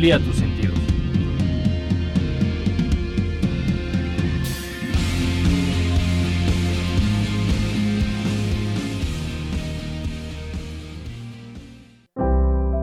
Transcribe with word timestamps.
amplía 0.00 0.18
tus 0.18 0.36
sentidos. 0.36 0.78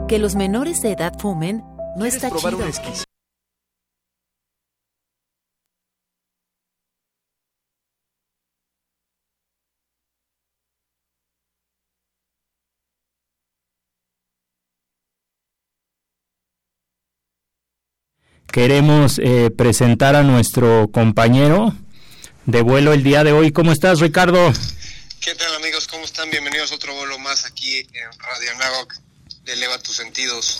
Que 0.07 0.19
los 0.19 0.35
menores 0.35 0.81
de 0.81 0.91
edad 0.91 1.13
fumen 1.19 1.63
no 1.97 2.05
está 2.05 2.29
chido. 2.29 3.06
Queremos 18.57 19.19
eh, 19.19 19.51
presentar 19.55 20.15
a 20.15 20.23
nuestro 20.23 20.89
compañero 20.91 21.75
de 22.47 22.63
vuelo 22.63 22.91
el 22.91 23.03
día 23.03 23.23
de 23.23 23.31
hoy. 23.31 23.51
¿Cómo 23.51 23.71
estás, 23.71 23.99
Ricardo? 23.99 24.51
¿Qué 25.21 25.35
tal, 25.35 25.53
amigos? 25.57 25.85
¿Cómo 25.85 26.03
están? 26.03 26.31
Bienvenidos 26.31 26.71
a 26.71 26.75
otro 26.75 26.91
vuelo 26.95 27.19
más 27.19 27.45
aquí 27.45 27.77
en 27.77 28.19
Radio 28.19 28.57
Nagok 28.57 28.95
de 29.45 29.53
Eleva 29.53 29.77
tus 29.77 29.95
sentidos. 29.97 30.57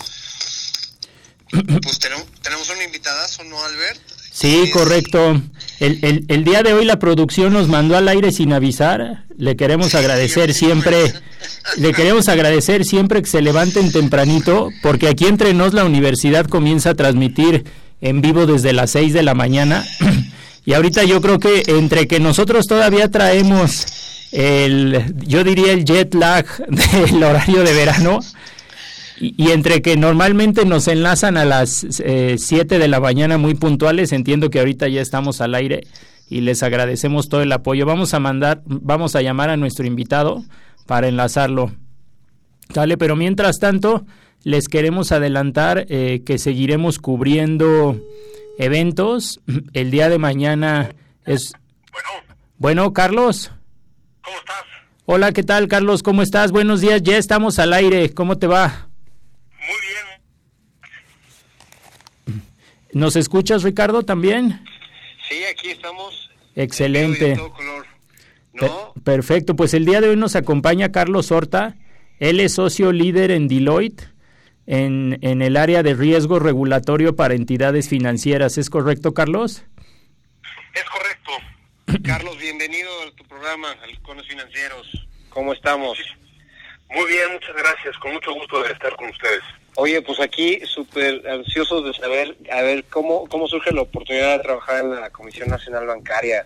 Pues 1.82 1.98
tenemos, 1.98 2.26
tenemos 2.44 2.70
una 2.70 2.84
invitada, 2.84 3.26
¿no, 3.50 3.64
Albert? 3.64 4.00
Sí, 4.32 4.70
correcto. 4.72 5.42
El, 5.80 6.26
el, 6.28 6.44
día 6.44 6.62
de 6.62 6.74
hoy 6.74 6.86
la 6.86 7.00
producción 7.00 7.54
nos 7.54 7.68
mandó 7.68 7.98
al 7.98 8.08
aire 8.10 8.32
sin 8.32 8.54
avisar. 8.54 9.26
Le 9.36 9.56
queremos 9.56 9.96
agradecer 9.96 10.54
siempre, 10.54 11.16
le 11.78 11.94
queremos 11.94 12.28
agradecer 12.28 12.86
siempre 12.86 13.24
que 13.24 13.30
se 13.30 13.42
levanten 13.42 13.92
tempranito, 13.92 14.70
porque 14.84 15.08
aquí 15.08 15.26
entre 15.26 15.56
nos 15.56 15.74
la 15.74 15.84
universidad 15.84 16.46
comienza 16.46 16.92
a 16.92 16.94
transmitir 16.94 17.66
en 18.02 18.22
vivo 18.22 18.46
desde 18.46 18.74
las 18.74 18.92
6 18.92 19.14
de 19.14 19.24
la 19.24 19.34
mañana. 19.34 19.86
Y 20.66 20.74
ahorita 20.74 21.06
yo 21.06 21.22
creo 21.22 21.40
que 21.40 21.64
entre 21.68 22.08
que 22.08 22.20
nosotros 22.20 22.68
todavía 22.68 23.10
traemos 23.10 23.86
el, 24.34 25.16
yo 25.26 25.46
diría 25.46 25.72
el 25.72 25.86
jet 25.86 26.14
lag 26.14 26.46
del 26.68 27.24
horario 27.24 27.64
de 27.64 27.72
verano, 27.72 28.20
y, 29.20 29.52
entre 29.52 29.82
que 29.82 29.98
normalmente 29.98 30.66
nos 30.66 30.88
enlazan 30.88 31.38
a 31.38 31.46
las 31.46 31.86
7 31.90 32.46
eh, 32.46 32.80
de 32.80 32.88
la 32.88 33.00
mañana 33.00 33.38
muy 33.38 33.56
puntuales, 33.56 34.12
entiendo 34.12 34.50
que 34.50 34.60
ahorita 34.60 34.88
ya 34.90 35.02
estamos 35.02 35.42
al 35.42 35.56
aire 35.56 35.88
y 36.30 36.42
les 36.42 36.62
agradecemos 36.62 37.30
todo 37.30 37.42
el 37.42 37.52
apoyo. 37.52 37.86
Vamos 37.86 38.14
a 38.14 38.20
mandar, 38.20 38.62
vamos 38.66 39.16
a 39.16 39.22
llamar 39.22 39.50
a 39.50 39.58
nuestro 39.58 39.88
invitado 39.88 40.44
para 40.86 41.08
enlazarlo. 41.08 41.72
Dale, 42.74 42.98
pero 42.98 43.16
mientras 43.16 43.58
tanto, 43.60 44.06
les 44.44 44.68
queremos 44.68 45.12
adelantar 45.12 45.86
eh, 45.90 46.22
que 46.26 46.38
seguiremos 46.38 47.00
cubriendo 47.00 48.02
eventos. 48.58 49.40
El 49.74 49.92
día 49.92 50.10
de 50.10 50.18
mañana 50.18 50.96
es... 51.26 51.54
Bueno. 51.92 52.08
Bueno, 52.58 52.94
Carlos. 52.94 53.52
¿Cómo 54.22 54.38
estás? 54.38 54.64
Hola, 55.06 55.32
¿qué 55.32 55.44
tal, 55.44 55.68
Carlos? 55.68 56.04
¿Cómo 56.04 56.22
estás? 56.22 56.52
Buenos 56.52 56.82
días, 56.82 57.02
ya 57.02 57.18
estamos 57.18 57.60
al 57.60 57.72
aire. 57.74 58.14
¿Cómo 58.14 58.38
te 58.38 58.48
va? 58.48 58.90
Muy 59.60 59.78
bien. 62.36 62.44
¿Nos 62.94 63.16
escuchas, 63.16 63.64
Ricardo, 63.64 64.04
también? 64.04 64.64
Sí, 65.30 65.44
aquí 65.46 65.70
estamos. 65.70 66.30
Excelente. 66.56 67.40
perfecto, 69.04 69.56
pues 69.56 69.74
el 69.74 69.86
día 69.86 70.02
de 70.02 70.10
hoy 70.10 70.18
nos 70.18 70.36
acompaña 70.36 70.92
Carlos 70.92 71.32
Horta. 71.32 71.78
Él 72.20 72.40
es 72.40 72.54
socio 72.56 72.92
líder 72.92 73.32
en 73.32 73.48
Deloitte 73.48 74.17
en, 74.68 75.18
en 75.22 75.42
el 75.42 75.58
área 75.58 75.82
de 75.82 75.96
riesgo 75.96 76.40
regulatorio 76.40 77.16
para 77.16 77.34
entidades 77.34 77.90
financieras. 77.90 78.58
¿Es 78.58 78.70
correcto, 78.70 79.14
Carlos? 79.14 79.64
Es 80.74 80.84
correcto. 80.84 81.32
Carlos, 82.06 82.38
bienvenido 82.38 82.90
a 83.02 83.16
tu 83.16 83.24
programa, 83.24 83.72
Halcones 83.82 84.28
Financieros. 84.28 85.08
¿Cómo 85.30 85.54
estamos? 85.54 85.98
Muy 86.90 87.06
bien, 87.10 87.34
muchas 87.34 87.56
gracias. 87.56 87.98
Con 87.98 88.14
mucho 88.14 88.34
gusto 88.34 88.62
de 88.62 88.74
estar 88.74 88.96
con 88.98 89.10
ustedes. 89.10 89.42
Oye, 89.76 90.02
pues 90.02 90.20
aquí 90.20 90.60
súper 90.66 91.28
ansiosos 91.30 91.86
de 91.86 91.94
saber, 91.94 92.36
a 92.52 92.62
ver, 92.62 92.84
cómo, 92.86 93.28
cómo 93.28 93.48
surge 93.48 93.72
la 93.72 93.82
oportunidad 93.82 94.38
de 94.38 94.44
trabajar 94.44 94.84
en 94.84 94.96
la 94.96 95.10
Comisión 95.12 95.50
Nacional 95.50 95.86
Bancaria, 95.86 96.46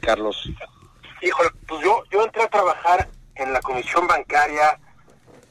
Carlos. 0.00 0.50
Híjole, 1.22 1.50
pues 1.66 1.82
yo, 1.84 2.02
yo 2.10 2.24
entré 2.24 2.42
a 2.42 2.48
trabajar 2.48 3.08
en 3.36 3.52
la 3.52 3.60
Comisión 3.60 4.06
Bancaria 4.08 4.78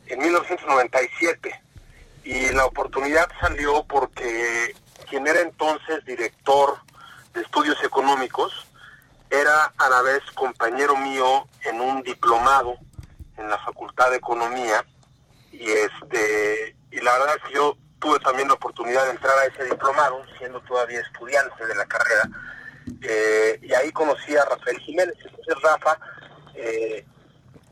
en 0.07 0.19
1997 0.19 1.60
y 2.23 2.49
la 2.49 2.65
oportunidad 2.65 3.27
salió 3.39 3.83
porque 3.83 4.75
quien 5.09 5.27
era 5.27 5.41
entonces 5.41 6.03
director 6.05 6.77
de 7.33 7.41
estudios 7.41 7.81
económicos 7.83 8.67
era 9.29 9.73
a 9.77 9.89
la 9.89 10.01
vez 10.01 10.21
compañero 10.35 10.95
mío 10.97 11.47
en 11.63 11.81
un 11.81 12.03
diplomado 12.03 12.75
en 13.37 13.49
la 13.49 13.57
Facultad 13.59 14.11
de 14.11 14.17
Economía 14.17 14.85
y 15.51 15.69
este 15.69 16.75
y 16.91 16.99
la 16.99 17.17
verdad 17.17 17.37
es 17.37 17.43
que 17.43 17.53
yo 17.55 17.77
tuve 17.99 18.19
también 18.19 18.47
la 18.47 18.55
oportunidad 18.55 19.05
de 19.05 19.11
entrar 19.11 19.37
a 19.37 19.45
ese 19.45 19.63
diplomado 19.65 20.21
siendo 20.37 20.59
todavía 20.61 20.99
estudiante 20.99 21.65
de 21.65 21.75
la 21.75 21.85
carrera 21.85 22.29
eh, 23.01 23.59
y 23.61 23.73
ahí 23.73 23.91
conocí 23.91 24.35
a 24.35 24.45
Rafael 24.45 24.79
Jiménez. 24.79 25.15
Entonces 25.23 25.55
Rafa 25.61 25.97
eh, 26.55 27.05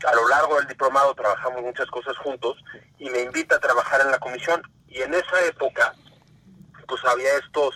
a 0.06 0.14
lo 0.14 0.28
largo 0.28 0.56
del 0.56 0.66
diplomado 0.66 1.14
trabajamos 1.14 1.62
muchas 1.62 1.86
cosas 1.86 2.16
juntos 2.18 2.56
y 2.98 3.08
me 3.10 3.22
invita 3.22 3.56
a 3.56 3.60
trabajar 3.60 4.00
en 4.00 4.10
la 4.10 4.18
comisión 4.18 4.62
y 4.88 5.00
en 5.02 5.14
esa 5.14 5.44
época 5.46 5.94
pues 6.86 7.04
había 7.04 7.36
estos 7.36 7.74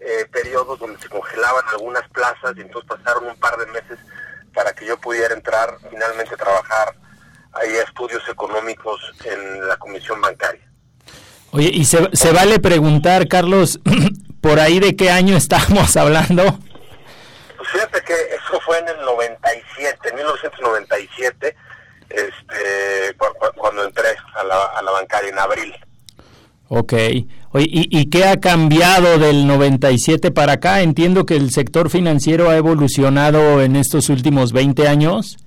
eh, 0.00 0.26
periodos 0.32 0.78
donde 0.78 1.00
se 1.00 1.08
congelaban 1.08 1.64
algunas 1.72 2.08
plazas 2.10 2.54
y 2.56 2.60
entonces 2.60 2.88
pasaron 2.88 3.26
un 3.26 3.36
par 3.36 3.56
de 3.56 3.66
meses 3.66 3.98
para 4.54 4.72
que 4.72 4.86
yo 4.86 4.98
pudiera 4.98 5.34
entrar 5.34 5.76
finalmente 5.90 6.34
a 6.34 6.38
trabajar 6.38 6.94
ahí 7.52 7.76
a 7.76 7.82
estudios 7.82 8.22
económicos 8.28 9.00
en 9.24 9.66
la 9.66 9.76
comisión 9.76 10.20
bancaria. 10.20 10.68
Oye, 11.52 11.70
y 11.72 11.84
se, 11.84 12.08
se 12.12 12.32
vale 12.32 12.58
preguntar, 12.58 13.26
Carlos, 13.28 13.80
por 14.40 14.60
ahí 14.60 14.80
de 14.80 14.96
qué 14.96 15.10
año 15.10 15.36
estamos 15.36 15.96
hablando. 15.96 16.58
Pues 17.70 17.84
fíjate 17.84 18.04
que 18.04 18.14
eso 18.34 18.60
fue 18.64 18.78
en 18.78 18.88
el 18.88 19.00
97, 19.00 20.08
en 20.08 20.14
1997, 20.16 21.56
este, 22.08 23.16
cuando 23.56 23.84
entré 23.84 24.08
a 24.34 24.44
la, 24.44 24.64
a 24.64 24.82
la 24.82 24.90
bancaria 24.92 25.30
en 25.30 25.38
abril. 25.38 25.74
Ok. 26.68 26.92
Oye, 27.52 27.66
¿y, 27.68 27.98
¿y, 27.98 28.10
qué 28.10 28.26
ha 28.26 28.40
cambiado 28.40 29.18
del 29.18 29.46
97 29.46 30.30
para 30.30 30.54
acá? 30.54 30.82
Entiendo 30.82 31.24
que 31.24 31.36
el 31.36 31.50
sector 31.50 31.88
financiero 31.90 32.50
ha 32.50 32.56
evolucionado 32.56 33.62
en 33.62 33.76
estos 33.76 34.10
últimos 34.10 34.52
20 34.52 34.86
años. 34.86 35.38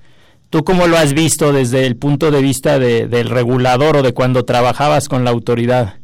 ¿Tú 0.49 0.63
cómo 0.63 0.87
lo 0.87 0.97
has 0.97 1.13
visto 1.13 1.53
desde 1.53 1.85
el 1.85 1.95
punto 1.95 2.29
de 2.31 2.41
vista 2.41 2.77
de, 2.77 3.07
del 3.07 3.29
regulador 3.29 3.97
o 3.97 4.01
de 4.01 4.13
cuando 4.13 4.45
trabajabas 4.45 5.07
con 5.07 5.23
la 5.23 5.31
autoridad? 5.31 5.95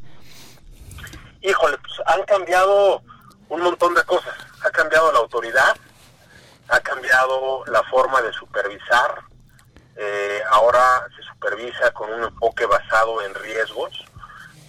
Híjole, 1.42 1.78
pues 1.80 1.94
han 2.06 2.24
cambiado 2.24 3.02
un 3.50 3.62
montón 3.62 3.94
de 3.94 4.04
cosas. 4.04 4.34
Ha 4.64 4.70
cambiado 4.70 5.12
la 5.12 5.20
autoridad, 5.20 5.76
ha 6.70 6.80
cambiado 6.82 7.64
la 7.68 7.84
forma 7.84 8.22
de 8.22 8.34
supervisar. 8.34 9.22
Eh, 9.96 10.42
ahora 10.52 11.08
se 11.16 11.24
supervisa 11.24 11.92
con 11.92 12.12
un 12.12 12.24
enfoque 12.24 12.66
basado 12.66 13.22
en 13.24 13.34
riesgos. 13.36 14.06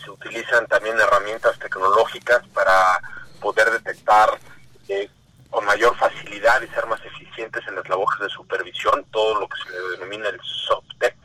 Se 0.02 0.10
utilizan 0.10 0.66
también 0.66 0.98
herramientas 0.98 1.58
tecnológicas 1.58 2.46
para 2.48 3.00
poder 3.40 3.70
detectar 3.70 4.30
eh, 4.88 5.10
con 5.50 5.64
mayor 5.64 5.96
facilidad 5.96 6.60
y 6.62 6.68
ser 6.68 6.86
más 6.86 7.00
eficientes 7.04 7.66
en 7.66 7.76
las 7.76 7.88
labores 7.88 8.20
de 8.20 8.28
supervisión, 8.28 9.04
todo 9.10 9.40
lo 9.40 9.48
que 9.48 9.60
se 9.62 9.96
denomina 9.96 10.28
el 10.28 10.40
SOPTEC. 10.66 11.16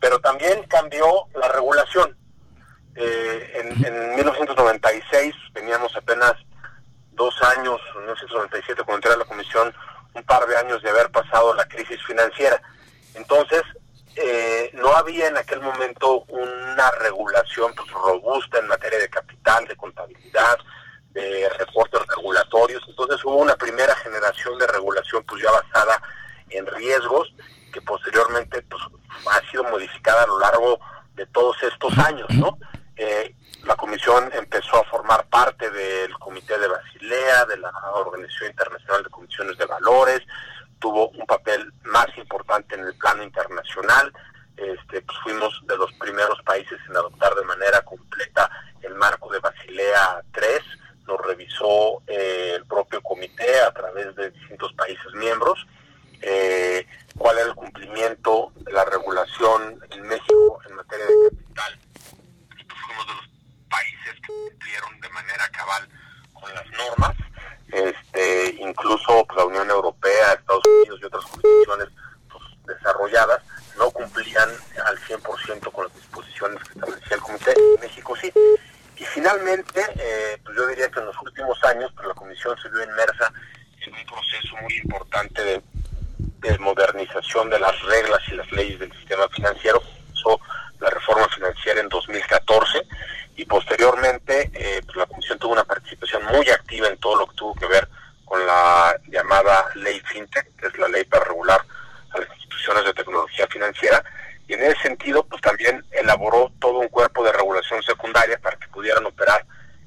Pero 0.00 0.20
también 0.20 0.62
cambió 0.64 1.26
la 1.34 1.48
regulación. 1.48 2.16
Eh, 2.94 3.52
en, 3.54 3.84
en 3.84 4.16
1996 4.16 5.34
teníamos 5.54 5.94
apenas 5.96 6.34
dos 7.18 7.34
años, 7.42 7.80
en 7.94 8.00
1997 8.02 8.82
cuando 8.84 8.94
entré 8.96 9.12
a 9.12 9.16
la 9.16 9.24
comisión, 9.24 9.74
un 10.14 10.22
par 10.22 10.46
de 10.46 10.56
años 10.56 10.82
de 10.82 10.88
haber 10.88 11.10
pasado 11.10 11.54
la 11.54 11.68
crisis 11.68 12.02
financiera. 12.06 12.62
Entonces, 13.14 13.62
eh, 14.16 14.70
no 14.74 14.96
había 14.96 15.28
en 15.28 15.36
aquel 15.36 15.60
momento 15.60 16.24
una 16.28 16.90
regulación 16.92 17.72
pues, 17.74 17.90
robusta 17.90 18.58
en 18.58 18.66
materia 18.66 18.98
de 18.98 19.08
capital, 19.08 19.66
de 19.66 19.76
contabilidad, 19.76 20.58
de 21.10 21.48
reportes 21.58 22.00
regulatorios. 22.16 22.82
Entonces 22.88 23.24
hubo 23.24 23.36
una 23.36 23.56
primera 23.56 23.94
generación 23.96 24.58
de 24.58 24.66
regulación 24.66 25.24
pues 25.24 25.42
ya 25.42 25.50
basada 25.50 26.02
en 26.50 26.66
riesgos 26.66 27.32
que 27.72 27.80
posteriormente 27.82 28.62
pues 28.62 28.82
ha 29.30 29.50
sido 29.50 29.64
modificada 29.64 30.24
a 30.24 30.26
lo 30.26 30.38
largo 30.38 30.80
de 31.14 31.26
todos 31.26 31.56
estos 31.62 31.96
años, 31.98 32.28
¿no? 32.30 32.58
Eh, 32.96 33.34
la 33.64 33.76
comisión 33.76 34.30
empezó 34.32 34.76
a 34.76 34.84
formar 34.84 35.26
parte 35.28 35.70
del 35.70 36.12
Comité 36.18 36.58
de 36.58 36.68
Basilea, 36.68 37.44
de 37.46 37.58
la 37.58 37.70
Organización 37.94 38.50
Internacional 38.50 39.02
de 39.02 39.10
Comisiones 39.10 39.58
de 39.58 39.66
Valores, 39.66 40.22
tuvo 40.78 41.08
un 41.10 41.26
papel 41.26 41.72
más 41.84 42.06
importante 42.16 42.74
en 42.74 42.82
el 42.82 42.94
plano 42.96 43.22
internacional. 43.22 44.12
Este, 44.56 45.02
pues 45.02 45.18
fuimos 45.22 45.60
de 45.66 45.76
los 45.76 45.92
primeros 45.94 46.40
países 46.42 46.78
en 46.88 46.96
adoptar 46.96 47.34
de 47.34 47.44
manera 47.44 47.80
completa 47.82 48.50
el 48.82 48.94
marco 48.94 49.30
de 49.32 49.38
Basilea 49.38 50.22
III, 50.34 50.80
lo 51.06 51.16
revisó 51.16 52.02
eh, 52.06 52.54
el 52.56 52.66
propio 52.66 53.00
comité 53.02 53.60
a 53.60 53.72
través 53.72 54.14
de 54.16 54.30
distintos 54.30 54.72
países 54.74 55.14
miembros, 55.14 55.64
eh, 56.20 56.86
cuál 57.16 57.38
era 57.38 57.48
el 57.48 57.54
cumplimiento 57.54 58.52
de 58.56 58.72
la 58.72 58.84
regulación 58.84 59.80
en 59.90 60.02
México 60.02 60.60
en 60.68 60.74
materia 60.74 61.06
de 61.06 61.30
capital. 61.30 61.78
Pues, 62.50 63.37
países 63.68 64.14
que 64.26 64.32
cumplieron 64.32 65.00
de 65.00 65.08
manera 65.10 65.48
cabal 65.50 65.88
con 66.32 66.54
las 66.54 66.66
normas, 66.70 67.16
este, 67.70 68.56
incluso 68.60 69.24
pues, 69.26 69.36
la 69.36 69.44
Unión 69.44 69.70
Europea, 69.70 70.32
Estados 70.32 70.64
Unidos 70.66 71.00
y 71.02 71.04
otras 71.04 71.24
jurisdicciones 71.24 71.88
pues, 72.30 72.44
desarrolladas 72.66 73.42
no 73.76 73.90
cumplían 73.90 74.48
al 74.84 74.98
100% 74.98 75.72
con 75.72 75.84
las 75.86 75.94
disposiciones 75.94 76.62
que 76.64 76.72
establecía 76.78 77.16
el 77.16 77.22
Comité, 77.22 77.54
México 77.80 78.16
sí. 78.16 78.32
Y 78.96 79.04
finalmente, 79.04 79.80
eh, 79.96 80.38
pues 80.44 80.56
yo 80.56 80.66
diría 80.66 80.90
que 80.90 80.98
en 80.98 81.06
los 81.06 81.22
últimos 81.22 81.62
años 81.64 81.92
pues, 81.94 82.08
la 82.08 82.14
Comisión 82.14 82.56
se 82.60 82.68
vio 82.70 82.82
inmersa 82.82 83.32
en 83.86 83.94
un 83.94 84.06
proceso 84.06 84.56
muy 84.62 84.76
importante 84.78 85.44
de, 85.44 85.62
de 86.18 86.58
modernización 86.58 87.48
de 87.50 87.60
las 87.60 87.80
reglas 87.82 88.20
y 88.28 88.34
las 88.34 88.50
leyes 88.50 88.78
del 88.80 88.92
sistema 88.92 89.28
financiero, 89.28 89.80
la 90.80 90.90
reforma 90.90 91.28
financiera 91.28 91.80
en 91.80 91.88
2014 91.88 92.82
y 93.38 93.44
posteriormente 93.44 94.50
eh, 94.52 94.82
pues 94.84 94.96
la 94.96 95.06
Comisión 95.06 95.38
tuvo 95.38 95.52
una 95.52 95.64
participación 95.64 96.24
muy 96.24 96.50
activa 96.50 96.88
en 96.88 96.98
todo 96.98 97.20
lo 97.20 97.26
que 97.28 97.36
tuvo 97.36 97.54
que 97.54 97.66
ver 97.66 97.88
con 98.24 98.44
la 98.44 99.00
llamada 99.08 99.66
ley 99.76 100.00
FinTech, 100.00 100.56
que 100.56 100.66
es 100.66 100.76
la 100.76 100.88
ley 100.88 101.04
para 101.04 101.24
regular 101.24 101.60
a 102.10 102.18
las 102.18 102.28
instituciones 102.30 102.84
de 102.84 102.94
tecnología 102.94 103.46
financiera, 103.46 104.04
y 104.48 104.54
en 104.54 104.64
ese 104.64 104.82
sentido 104.82 105.24
pues 105.24 105.40
también 105.40 105.84
elaboró 105.92 106.50
todo 106.58 106.80
un 106.80 106.88
cuerpo 106.88 107.22
de 107.22 107.30
regulación 107.30 107.80
secundaria 107.84 108.38
para 108.38 108.56
que 108.56 108.66
pudieran 108.68 109.06
operar 109.06 109.46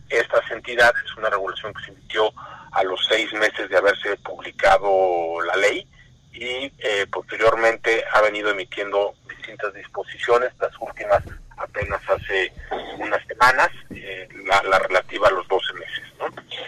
estas 0.10 0.50
entidades, 0.50 1.04
una 1.18 1.30
regulación 1.30 1.74
que 1.74 1.84
se 1.84 1.92
emitió 1.92 2.32
a 2.72 2.84
los 2.84 3.06
seis 3.06 3.34
meses 3.34 3.70
de 3.70 3.78
haberse 3.78 4.16
publicado 4.18 5.42
la 5.42 5.58
ley 5.58 5.86
y 6.34 6.72
eh, 6.80 7.06
posteriormente 7.12 8.04
ha 8.14 8.22
venido 8.22 8.52
emitiendo 8.52 9.14
distintas 9.30 9.74
disposiciones, 9.74 10.52
las 10.60 10.72
últimas 10.80 11.24
apenas 11.58 12.02
hace 12.10 12.52
unas 12.98 13.26
semanas, 13.28 13.70
eh, 13.92 14.28
la, 14.46 14.80
relativa 14.80 15.28
a 15.28 15.32
los 15.32 15.48
12 15.48 15.74
meses. 15.74 16.04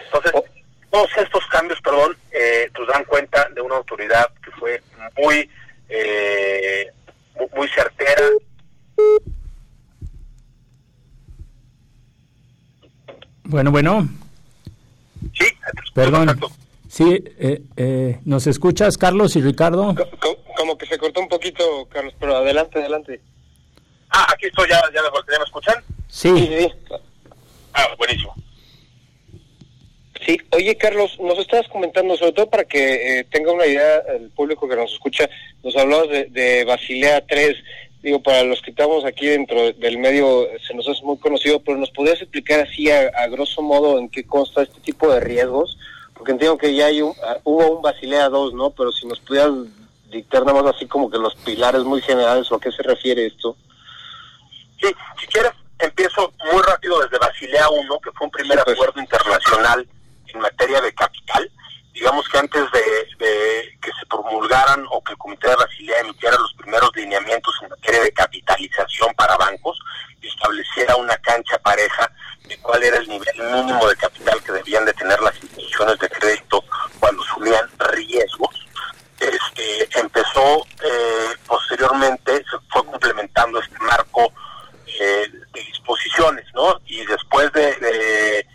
Entonces, 0.04 0.32
todos 0.90 1.10
estos 1.16 1.46
cambios, 1.48 1.80
perdón, 1.80 2.16
eh, 2.30 2.70
nos 2.78 2.88
dan 2.88 3.04
cuenta 3.04 3.48
de 3.50 3.60
una 3.60 3.76
autoridad 3.76 4.30
que 4.44 4.50
fue 4.52 4.82
muy 5.16 5.50
eh, 5.88 6.90
muy 7.56 7.68
certera. 7.68 8.22
Bueno, 13.44 13.70
bueno. 13.70 14.08
Sí, 15.34 15.46
perdón. 15.94 16.38
Sí, 16.94 17.24
eh, 17.40 17.60
eh, 17.76 18.20
¿nos 18.24 18.46
escuchas, 18.46 18.96
Carlos 18.96 19.34
y 19.34 19.40
Ricardo? 19.40 19.96
Como, 20.56 20.78
que 20.78 20.86
se 20.86 20.96
cortó 20.96 21.22
un 21.22 21.28
poquito, 21.28 21.88
Carlos, 21.88 22.14
pero 22.20 22.36
adelante, 22.36 22.78
adelante. 22.78 23.20
Ah, 24.10 24.28
aquí 24.32 24.46
estoy, 24.46 24.68
¿ya, 24.68 24.80
ya, 24.94 25.02
me 25.02 25.44
escuchan? 25.44 25.82
Sí. 26.06 26.30
sí, 26.38 26.68
Ah, 27.72 27.88
buenísimo. 27.98 28.32
Sí, 30.24 30.38
oye 30.52 30.76
Carlos, 30.76 31.18
nos 31.18 31.36
estabas 31.40 31.66
comentando, 31.66 32.16
sobre 32.16 32.30
todo 32.30 32.48
para 32.48 32.64
que 32.64 33.18
eh, 33.18 33.24
tenga 33.24 33.50
una 33.50 33.66
idea 33.66 33.98
el 34.16 34.30
público 34.30 34.68
que 34.68 34.76
nos 34.76 34.92
escucha, 34.92 35.28
nos 35.64 35.76
hablabas 35.76 36.08
de, 36.08 36.64
Basilea 36.64 37.26
3, 37.26 37.56
digo, 38.04 38.22
para 38.22 38.44
los 38.44 38.62
que 38.62 38.70
estamos 38.70 39.04
aquí 39.04 39.26
dentro 39.26 39.72
del 39.72 39.98
medio 39.98 40.46
se 40.64 40.72
nos 40.74 40.86
es 40.86 41.02
muy 41.02 41.18
conocido, 41.18 41.58
pero 41.58 41.76
nos 41.76 41.90
podrías 41.90 42.22
explicar 42.22 42.60
así 42.60 42.88
a, 42.88 43.26
grosso 43.26 43.62
modo 43.62 43.98
en 43.98 44.08
qué 44.08 44.24
consta 44.24 44.62
este 44.62 44.78
tipo 44.78 45.12
de 45.12 45.18
riesgos, 45.18 45.76
porque 46.14 46.32
entiendo 46.32 46.56
que 46.56 46.74
ya 46.74 46.86
hay 46.86 47.02
un, 47.02 47.14
ah, 47.22 47.38
hubo 47.44 47.76
un 47.76 47.82
Basilea 47.82 48.28
2, 48.28 48.54
¿no? 48.54 48.70
Pero 48.70 48.92
si 48.92 49.06
nos 49.06 49.20
pudieras 49.20 49.50
dictar 50.10 50.44
nada 50.44 50.62
más 50.62 50.74
así 50.74 50.86
como 50.86 51.10
que 51.10 51.18
los 51.18 51.34
pilares 51.36 51.82
muy 51.82 52.00
generales 52.00 52.50
o 52.50 52.56
a 52.56 52.60
qué 52.60 52.70
se 52.70 52.82
refiere 52.82 53.26
esto. 53.26 53.56
Sí, 54.80 54.88
si 55.20 55.26
quieres, 55.26 55.52
empiezo 55.78 56.32
muy 56.52 56.62
rápido 56.62 57.00
desde 57.00 57.18
Basilea 57.18 57.68
1, 57.68 58.00
que 58.00 58.12
fue 58.12 58.26
un 58.26 58.30
primer 58.30 58.62
pues. 58.64 58.76
acuerdo 58.76 59.00
internacional 59.00 59.86
en 60.32 60.40
materia 60.40 60.80
de 60.80 60.94
capital. 60.94 61.50
Digamos 61.94 62.28
que 62.28 62.38
antes 62.38 62.62
de, 62.72 63.78
que 63.80 63.90
se 63.98 64.06
promulgaran 64.10 64.84
o 64.90 65.02
que 65.02 65.12
el 65.12 65.18
Comité 65.18 65.48
de 65.48 65.56
Basilea 65.56 66.00
emitiera 66.00 66.36
los 66.36 66.52
primeros 66.54 66.90
lineamientos 66.94 67.54
en 67.62 67.70
materia 67.70 68.02
de 68.02 68.12
capitalización 68.12 69.14
para 69.14 69.36
bancos 69.36 69.78
estableciera 70.26 70.96
una 70.96 71.16
cancha 71.18 71.58
pareja 71.58 72.10
de 72.48 72.58
cuál 72.58 72.82
era 72.82 72.98
el 72.98 73.08
nivel 73.08 73.36
mínimo 73.52 73.86
de 73.88 73.96
capital 73.96 74.42
que 74.42 74.52
debían 74.52 74.84
de 74.84 74.92
tener 74.94 75.20
las 75.20 75.34
instituciones 75.42 75.98
de 75.98 76.08
crédito 76.10 76.64
cuando 77.00 77.22
asumían 77.22 77.68
riesgos, 77.92 78.66
este, 79.18 80.00
empezó 80.00 80.66
eh, 80.82 81.36
posteriormente, 81.46 82.36
se 82.36 82.58
fue 82.70 82.84
complementando 82.86 83.60
este 83.60 83.78
marco 83.78 84.32
eh, 84.86 85.28
de 85.52 85.60
disposiciones, 85.60 86.44
¿no? 86.54 86.80
Y 86.86 87.04
después 87.06 87.50
de, 87.52 87.74
de, 87.76 88.46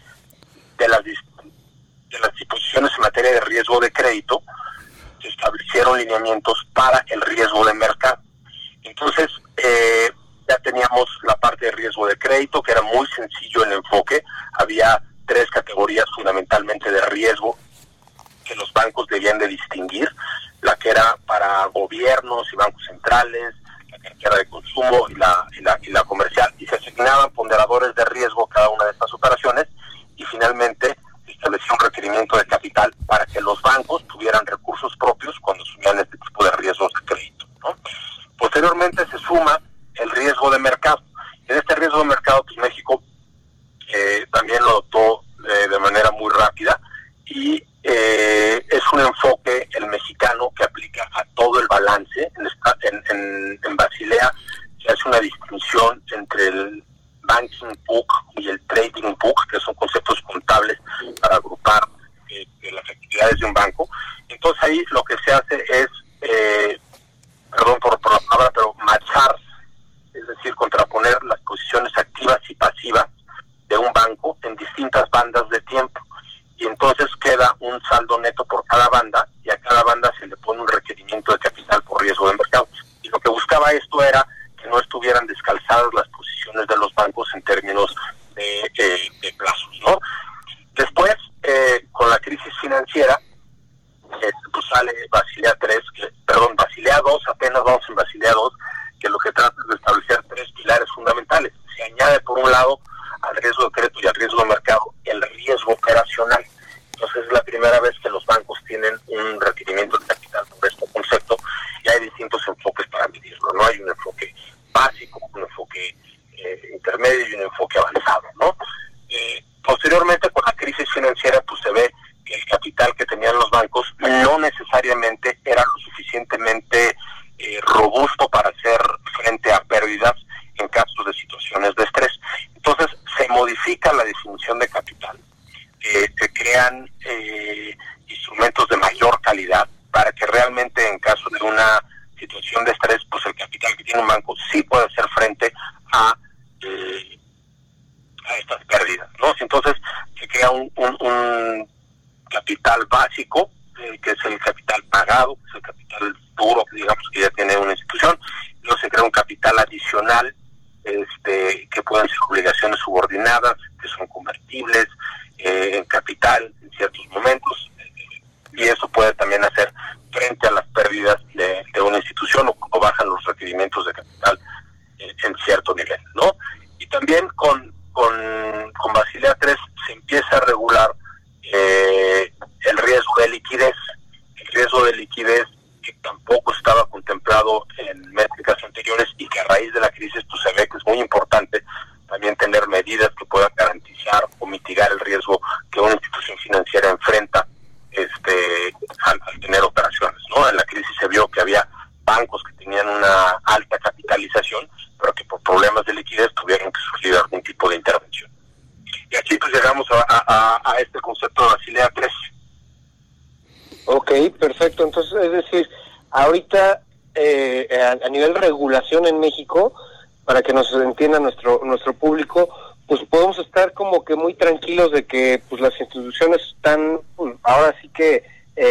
de 0.77 0.88
las 0.88 1.03
de 1.03 2.19
las 2.19 2.33
disposiciones 2.35 2.92
en 2.95 3.01
materia 3.01 3.33
de 3.33 3.42
riesgo 3.42 3.80
de 3.80 3.92
se 5.21 5.27
establecieron 5.27 5.97
lineamientos 5.97 6.67
para 6.73 7.03
el 7.07 7.21
riesgo 7.21 7.65
de 7.65 7.73
mercado. 7.73 8.19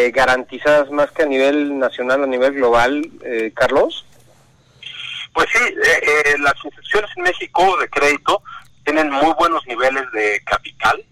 Eh, 0.08 0.10
garantizadas 0.10 0.90
más 0.90 1.10
que 1.12 1.22
a 1.22 1.26
nivel 1.26 1.78
nacional, 1.78 2.24
a 2.24 2.26
nivel 2.26 2.54
global, 2.54 3.08
eh, 3.24 3.52
Carlos. 3.54 4.04
Pues 5.32 5.48
sí, 5.52 5.74
las 6.40 6.54
instituciones 6.64 7.10
en 7.16 7.22
México 7.22 7.76
de 7.78 7.88
crédito 7.88 8.42
tienen 8.84 9.10
muy 9.10 9.32
buenos 9.38 9.64
niveles 9.66 10.10
de 10.12 10.42
capital, 10.44 11.04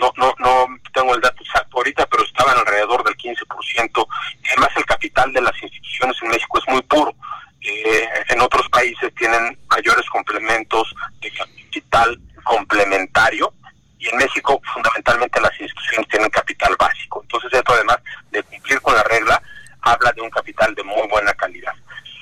no, 0.00 0.12
no, 0.16 0.34
no 0.38 0.66
tengo 0.94 1.14
el 1.14 1.20
dato 1.20 1.42
exacto 1.42 1.76
ahorita, 1.76 2.06
pero 2.06 2.24
estaban 2.24 2.56
alrededor 2.56 3.04
del 3.04 3.16
15%. 3.16 4.06
Además, 4.48 4.70
el 4.76 4.84
capital 4.86 5.32
de 5.32 5.42
las 5.42 5.62
instituciones 5.62 6.16
en 6.22 6.28
México 6.28 6.58
es 6.58 6.68
muy 6.72 6.82
puro. 6.82 7.14
Eh, 7.60 8.08
en 8.30 8.40
otros 8.40 8.68
países 8.70 9.14
tienen 9.14 9.58
mayores 9.68 10.08
complementos 10.08 10.94
de 11.20 11.30
capital 11.30 12.18
complementario 12.44 13.52
y 14.00 14.08
en 14.08 14.16
México 14.16 14.60
fundamentalmente 14.72 15.40
las 15.40 15.60
instituciones 15.60 16.08
tienen 16.08 16.30
capital 16.30 16.74
básico. 16.78 17.20
Entonces 17.22 17.52
esto 17.52 17.72
además 17.72 17.98
de 18.30 18.42
cumplir 18.42 18.80
con 18.80 18.94
la 18.94 19.04
regla 19.04 19.40
habla 19.82 20.12
de 20.12 20.22
un 20.22 20.30
capital 20.30 20.74
de 20.74 20.82
muy 20.82 21.06
buena 21.08 21.32
calidad. 21.34 21.72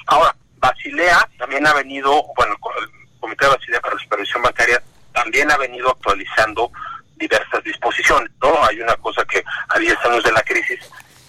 Ahora, 0.07 0.35
Basilea 0.57 1.29
también 1.39 1.67
ha 1.67 1.75
venido, 1.75 2.23
bueno, 2.37 2.55
el 2.81 2.89
Comité 3.21 3.45
de 3.45 3.53
Basilea 3.53 3.81
para 3.81 3.95
la 3.95 4.01
Supervisión 4.01 4.43
Bancaria 4.43 4.83
también 5.13 5.51
ha 5.51 5.57
venido 5.57 5.91
actualizando 5.91 6.71
diversas 7.17 7.63
disposiciones, 7.65 8.31
¿no? 8.41 8.65
Hay 8.65 8.81
una 8.81 8.97
cosa 8.97 9.25
que 9.25 9.43
a 9.69 9.79
10 9.79 9.97
años 10.05 10.25
de 10.25 10.33
la 10.33 10.43
crisis 10.43 10.79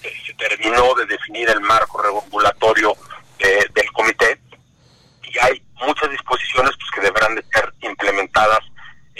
eh, 0.04 0.14
se 0.26 0.34
terminó 0.36 0.94
de 0.96 1.06
definir 1.06 1.50
el 1.50 1.62
marco 1.62 2.02
regulatorio 2.02 2.96
eh, 3.40 3.66
del 3.74 3.92
comité 3.92 4.40
y 5.24 5.38
hay 5.40 5.64
muchas 5.82 6.10
disposiciones 6.12 6.72
pues, 6.78 6.92
que 6.94 7.02
deberán 7.02 7.36
de 7.36 7.44
ser 7.52 7.74
implementadas 7.82 8.60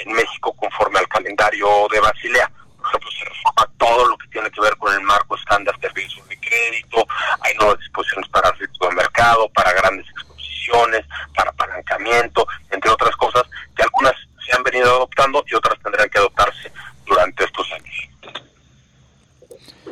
en 0.02 0.12
México 0.14 0.54
conforme 0.54 1.00
al 1.00 1.08
calendario 1.08 1.88
de 1.92 2.00
Basilea. 2.00 2.52
Por 2.78 2.88
ejemplo, 2.88 3.12
se 3.12 3.26
reforma 3.26 3.70
todo 3.78 4.08
lo 4.08 4.18
que 4.18 4.28
tiene 4.28 4.52
que 4.52 4.62
ver 4.62 4.76
con 4.78 4.94
el 4.94 5.02
marco 5.02 5.36
estándar 5.36 5.78
de 5.80 5.90
riesgo 5.90 6.24
de 6.26 6.40
crédito, 6.40 7.06
hay 7.42 7.54
nuevas 7.56 7.80
disposiciones 7.80 8.30
para 8.30 8.52
riesgo 8.52 8.88
de 8.88 8.96
mercado, 8.96 9.50
para 9.50 9.74
grandes 9.74 10.08
exposiciones, 10.10 11.06
para 11.36 11.50
apalancamiento, 11.52 12.48
entre 12.72 12.90
otras 12.92 13.16
cosas, 13.16 13.44
que 13.76 13.84
algunas 13.84 14.14
se 14.46 14.56
han 14.56 14.64
venido 14.64 14.90
adoptando 14.90 15.44
y 15.48 15.56
otras 15.56 15.78
tendrán 15.84 16.10
que 16.10 16.18
adoptarse 16.18 16.72
durante 17.06 17.44
estos 17.44 17.72
años. 17.74 18.09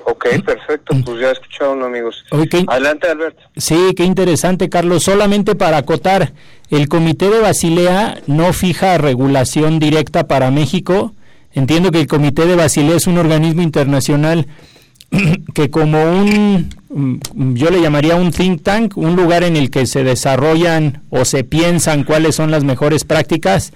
Ok, 0.06 0.26
perfecto, 0.46 0.96
pues 1.06 1.20
ya 1.20 1.32
escucharon 1.32 1.84
amigos. 1.84 2.24
Adelante 2.68 3.08
Alberto. 3.08 3.42
Sí, 3.56 3.94
qué 3.96 4.04
interesante 4.04 4.70
Carlos. 4.70 5.04
Solamente 5.04 5.56
para 5.56 5.78
acotar, 5.78 6.34
el 6.70 6.88
Comité 6.88 7.30
de 7.30 7.40
Basilea 7.40 8.22
no 8.28 8.54
fija 8.54 8.98
regulación 8.98 9.80
directa 9.80 10.28
para 10.28 10.52
México. 10.52 11.14
Entiendo 11.54 11.92
que 11.92 12.02
el 12.02 12.08
Comité 12.08 12.46
de 12.46 12.56
Basilea 12.56 12.98
es 12.98 13.08
un 13.08 13.18
organismo 13.18 13.62
internacional 13.62 14.48
que 15.54 15.70
como 15.70 16.04
un, 16.04 16.70
yo 17.56 17.70
le 17.70 17.82
llamaría 17.82 18.16
un 18.16 18.32
think 18.32 18.64
tank, 18.64 18.98
un 18.98 19.16
lugar 19.16 19.44
en 19.44 19.56
el 19.56 19.72
que 19.72 19.86
se 19.86 20.04
desarrollan 20.04 21.04
o 21.10 21.26
se 21.26 21.44
piensan 21.44 22.04
cuáles 22.04 22.36
son 22.36 22.52
las 22.52 22.64
mejores 22.64 23.04
prácticas 23.04 23.74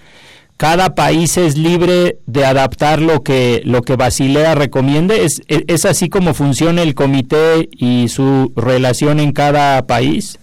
cada 0.61 0.93
país 0.93 1.37
es 1.37 1.57
libre 1.57 2.19
de 2.27 2.45
adaptar 2.45 3.01
lo 3.01 3.23
que 3.23 3.63
lo 3.65 3.81
que 3.81 3.95
Basilea 3.95 4.53
recomiende. 4.53 5.25
¿Es, 5.25 5.41
es 5.47 5.85
así 5.85 6.07
como 6.07 6.35
funciona 6.35 6.83
el 6.83 6.93
comité 6.93 7.67
y 7.71 8.09
su 8.09 8.53
relación 8.55 9.19
en 9.19 9.31
cada 9.33 9.87
país? 9.87 10.37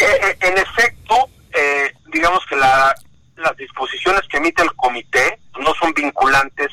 Eh, 0.00 0.20
eh, 0.22 0.36
en 0.42 0.58
efecto, 0.58 1.28
eh, 1.54 1.92
digamos 2.12 2.38
que 2.48 2.54
la, 2.54 2.94
las 3.34 3.56
disposiciones 3.56 4.22
que 4.30 4.36
emite 4.36 4.62
el 4.62 4.72
comité 4.74 5.40
no 5.58 5.74
son 5.74 5.92
vinculantes 5.92 6.70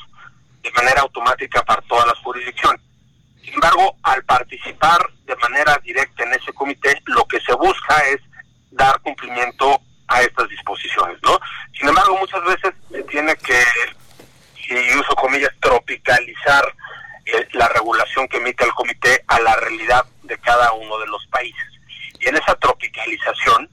de 0.61 0.71
manera 0.73 1.01
automática 1.01 1.63
para 1.63 1.81
todas 1.89 2.05
las 2.05 2.19
jurisdicciones. 2.19 2.79
Sin 3.43 3.55
embargo, 3.55 3.95
al 4.03 4.23
participar 4.25 5.09
de 5.25 5.35
manera 5.37 5.75
directa 5.83 6.23
en 6.23 6.33
ese 6.33 6.53
comité, 6.53 7.01
lo 7.05 7.25
que 7.25 7.41
se 7.41 7.53
busca 7.55 7.97
es 8.13 8.21
dar 8.69 8.99
cumplimiento 9.01 9.80
estas 10.23 10.47
disposiciones, 10.49 11.17
¿no? 11.23 11.39
Sin 11.77 11.87
embargo, 11.87 12.17
muchas 12.17 12.43
veces 12.43 12.73
se 12.91 13.03
tiene 13.03 13.35
que, 13.35 13.63
y 14.69 14.97
uso 14.97 15.15
comillas, 15.15 15.51
tropicalizar 15.59 16.73
eh, 17.25 17.47
la 17.53 17.67
regulación 17.69 18.27
que 18.27 18.37
emite 18.37 18.63
el 18.63 18.71
comité 18.71 19.23
a 19.27 19.39
la 19.39 19.55
realidad 19.55 20.05
de 20.23 20.37
cada 20.39 20.71
uno 20.73 20.97
de 20.99 21.07
los 21.07 21.25
países. 21.27 21.65
Y 22.19 22.27
en 22.27 22.37
esa 22.37 22.55
tropicalización 22.55 23.69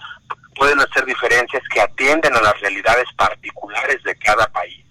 pueden 0.54 0.80
hacer 0.80 1.04
diferencias 1.04 1.62
que 1.72 1.80
atienden 1.80 2.34
a 2.36 2.42
las 2.42 2.60
realidades 2.60 3.06
particulares 3.16 4.02
de 4.02 4.16
cada 4.16 4.46
país 4.48 4.84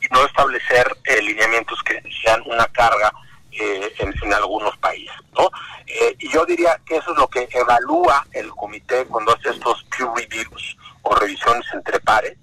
y 0.00 0.06
no 0.12 0.24
establecer 0.24 0.96
eh, 1.04 1.22
lineamientos 1.22 1.82
que 1.82 2.02
sean 2.22 2.42
una 2.46 2.66
carga 2.66 3.12
eh, 3.52 3.92
en, 3.98 4.32
algunos 4.32 4.76
países, 4.78 5.16
¿no? 5.36 5.50
Eh, 5.86 6.14
y 6.20 6.30
yo 6.30 6.46
diría 6.46 6.80
que 6.86 6.96
eso 6.96 7.10
es 7.10 7.18
lo 7.18 7.26
que 7.28 7.48
evalúa 7.52 8.24
el 8.32 8.48
comité 8.50 9.04
cuando 9.06 9.34
hace 9.34 9.50
estos 9.50 9.84
peer 9.84 10.08
reviews 10.14 10.76
o 11.02 11.14
revisiones 11.16 11.66
entre 11.74 11.98
pares 11.98 12.38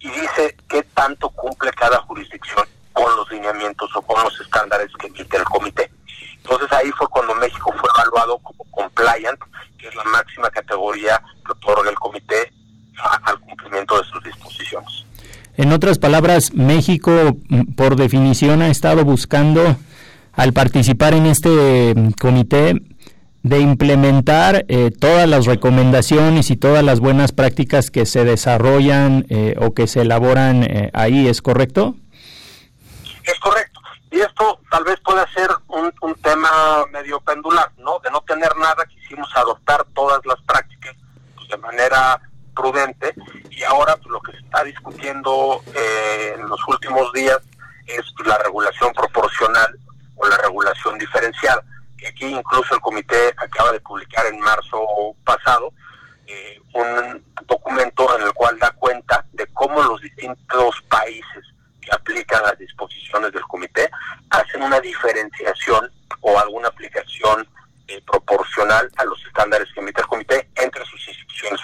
y 0.00 0.10
dice 0.10 0.56
qué 0.68 0.82
tanto 0.82 1.30
cumple 1.30 1.70
cada 1.72 1.98
jurisdicción 1.98 2.66
con 2.92 3.14
los 3.16 3.30
lineamientos 3.30 3.94
o 3.94 4.02
con 4.02 4.22
los 4.24 4.40
estándares 4.40 4.90
que 4.98 5.06
emite 5.06 5.36
el 5.36 5.44
comité. 5.44 5.90
Entonces 6.42 6.72
ahí 6.72 6.90
fue 6.98 7.08
cuando 7.08 7.34
México 7.36 7.72
fue 7.78 7.88
evaluado 7.94 8.38
como 8.38 8.64
compliant, 8.72 9.38
que 9.78 9.88
es 9.88 9.94
la 9.94 10.04
máxima 10.04 10.50
categoría 10.50 11.22
que 11.46 11.52
otorga 11.52 11.90
el 11.90 11.98
comité 11.98 12.52
al 13.22 13.38
cumplimiento 13.40 13.98
de 13.98 14.08
sus 14.08 14.22
disposiciones. 14.24 15.04
En 15.56 15.72
otras 15.90 15.98
palabras, 15.98 16.54
México, 16.54 17.10
mm, 17.48 17.72
por 17.74 17.96
definición, 17.96 18.62
ha 18.62 18.68
estado 18.68 19.04
buscando 19.04 19.76
al 20.34 20.52
participar 20.52 21.14
en 21.14 21.26
este 21.26 21.94
mm, 21.96 22.12
comité 22.12 22.80
de 23.42 23.58
implementar 23.58 24.66
eh, 24.68 24.92
todas 24.92 25.28
las 25.28 25.46
recomendaciones 25.46 26.52
y 26.52 26.56
todas 26.56 26.84
las 26.84 27.00
buenas 27.00 27.32
prácticas 27.32 27.90
que 27.90 28.06
se 28.06 28.24
desarrollan 28.24 29.26
eh, 29.30 29.56
o 29.58 29.74
que 29.74 29.88
se 29.88 30.02
elaboran 30.02 30.62
eh, 30.62 30.90
ahí, 30.94 31.26
¿es 31.26 31.42
correcto? 31.42 31.96
Es 33.24 33.40
correcto. 33.40 33.80
Y 34.12 34.20
esto 34.20 34.60
tal 34.70 34.84
vez 34.84 35.00
pueda 35.00 35.26
ser 35.32 35.50
un, 35.66 35.90
tema 36.22 36.84
medio 36.92 37.18
pendular, 37.18 37.68
¿no? 37.78 37.98
De 37.98 38.12
no 38.12 38.20
tener 38.20 38.56
nada, 38.58 38.84
quisimos 38.86 39.28
adoptar 39.34 39.84
todas 39.92 40.24
las 40.24 40.40
prácticas 40.42 40.94
pues, 41.34 41.48
de 41.48 41.56
manera 41.56 42.20
prudente 42.54 43.14
y 43.50 43.62
ahora 43.64 43.96
pues, 43.96 44.08
lo 44.10 44.20
que 44.20 44.32
se 44.32 44.38
discutiendo 44.64 45.62
en 45.74 46.48
los 46.48 46.60
últimos 46.68 47.12
días 47.12 47.38
es 47.86 48.02
la 48.24 48.38
regulación 48.38 48.92
proporcional 48.92 49.78
o 50.16 50.28
la 50.28 50.36
regulación 50.38 50.98
diferencial 50.98 51.60
aquí 52.06 52.26
incluso 52.26 52.74
el 52.74 52.80
comité 52.80 53.34
acaba 53.36 53.72
de 53.72 53.80
publicar 53.80 54.26
en 54.26 54.40
marzo 54.40 55.14
pasado 55.24 55.72
eh, 56.26 56.60
un 56.74 57.24
documento 57.46 58.16
en 58.16 58.22
el 58.22 58.32
cual 58.32 58.58
da 58.58 58.70
cuenta 58.72 59.24
de 59.32 59.46
cómo 59.48 59.82
los 59.82 60.00
distintos 60.00 60.80
países 60.88 61.44
que 61.80 61.90
aplican 61.92 62.42
las 62.42 62.58
disposiciones 62.58 63.32
del 63.32 63.42
comité 63.42 63.90
hacen 64.30 64.62
una 64.62 64.80
diferenciación 64.80 65.90
o 66.20 66.38
alguna 66.38 66.68
aplicación 66.68 67.48
eh, 67.88 68.00
proporcional 68.06 68.90
a 68.96 69.04
los 69.04 69.24
estándares 69.26 69.68
que 69.72 69.80
emite 69.80 70.00
el 70.00 70.06
comité 70.06 70.48
entre 70.56 70.84
sus 70.84 71.08
instituciones 71.08 71.60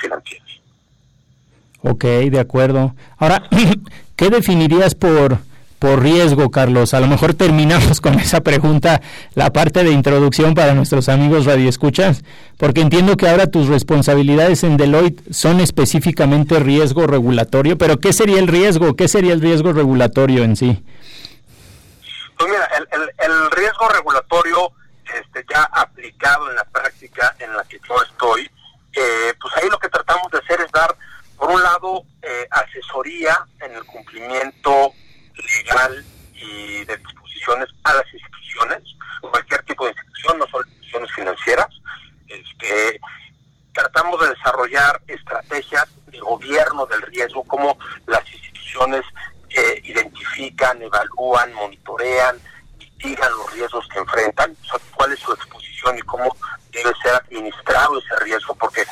de 1.99 2.41
acuerdo. 2.41 2.95
Ahora, 3.19 3.43
¿qué 4.17 4.31
definirías 4.31 4.95
por, 4.95 5.39
por 5.79 6.03
riesgo, 6.03 6.51
Carlos? 6.51 6.95
A 6.95 7.01
lo 7.01 7.07
mejor 7.07 7.35
terminamos 7.35 8.01
con 8.03 8.19
esa 8.21 8.41
pregunta, 8.41 9.01
la 9.35 9.53
parte 9.53 9.85
de 9.85 9.91
introducción 9.91 10.55
para 10.55 10.75
nuestros 10.75 11.09
amigos 11.09 11.47
radioescuchas, 11.47 12.23
porque 12.59 12.81
entiendo 12.81 13.17
que 13.17 13.29
ahora 13.29 13.47
tus 13.47 13.69
responsabilidades 13.69 14.63
en 14.65 14.77
Deloitte 14.77 15.23
son 15.33 15.61
específicamente 15.61 16.59
riesgo 16.61 17.07
regulatorio, 17.07 17.77
pero 17.79 17.99
¿qué 17.99 18.13
sería 18.13 18.39
el 18.39 18.49
riesgo? 18.49 18.95
¿Qué 18.95 19.09
sería 19.09 19.33
el 19.33 19.41
riesgo 19.41 19.73
regulatorio 19.73 20.45
en 20.45 20.57
sí? 20.57 20.83
Pues 22.39 22.51
mira, 22.51 22.69
el, 23.25 23.51
riesgo 23.51 23.89
regulatorio 23.89 24.71
este, 25.05 25.45
ya 25.49 25.63
aplicado 25.73 26.51
en 26.51 26.57
la 26.57 26.65
práctica 26.65 27.35
en 27.39 27.57
la 27.57 27.65
que 27.65 27.81
yo 27.89 27.95
estoy, 28.03 28.51
eh, 28.93 29.35
pues 29.41 29.55
ahí 29.57 29.69
lo 29.71 29.79
que 29.79 29.89
tratamos 29.89 30.31
de 30.31 30.39
hacer 30.39 30.61
es 30.61 30.71
dar, 30.73 30.95
por 31.37 31.51
un 31.51 31.63
lado, 31.63 32.05
eh, 32.23 32.49
asesoría 32.51 33.47
en 33.61 33.75
el 33.75 33.85
cumplimiento 33.85 34.93
legal 35.65 36.05
y 36.35 36.85
de 36.85 36.97
disposiciones 36.97 37.69
a 37.85 37.95
las 37.95 38.05
instituciones, 38.13 38.83
cualquier 39.21 39.63
tipo 39.65 39.85
de 39.85 39.93
institución, 39.93 40.39
no 40.39 40.47
solo 40.47 40.67
instituciones 40.67 41.13
financieras. 41.13 41.69
Este, 42.29 43.01
tratamos 43.73 44.21
de 44.21 44.31
desarrollar 44.31 45.01
estrategias 45.07 45.87
de 46.07 46.19
gobierno 46.19 46.87
del 46.87 47.03
riesgo, 47.03 47.45
como 47.45 47.79
las 48.07 48.23
instituciones 48.33 49.05
identifican, 49.85 50.83
evalúan, 50.83 51.53
monitorean, 51.55 52.37
mitigan 52.79 53.31
los 53.33 53.53
riesgos 53.53 53.89
que 53.89 53.99
enfrentan, 53.99 54.57
cuál 54.95 55.13
es 55.13 55.21
su 55.21 55.33
exposición 55.33 55.99
y 55.99 56.03
cómo 56.03 56.37
debe 56.71 56.93
ser 57.03 57.15
administrado 57.15 57.99
ese 57.99 58.17
riesgo, 58.25 58.55
porque 58.55 58.85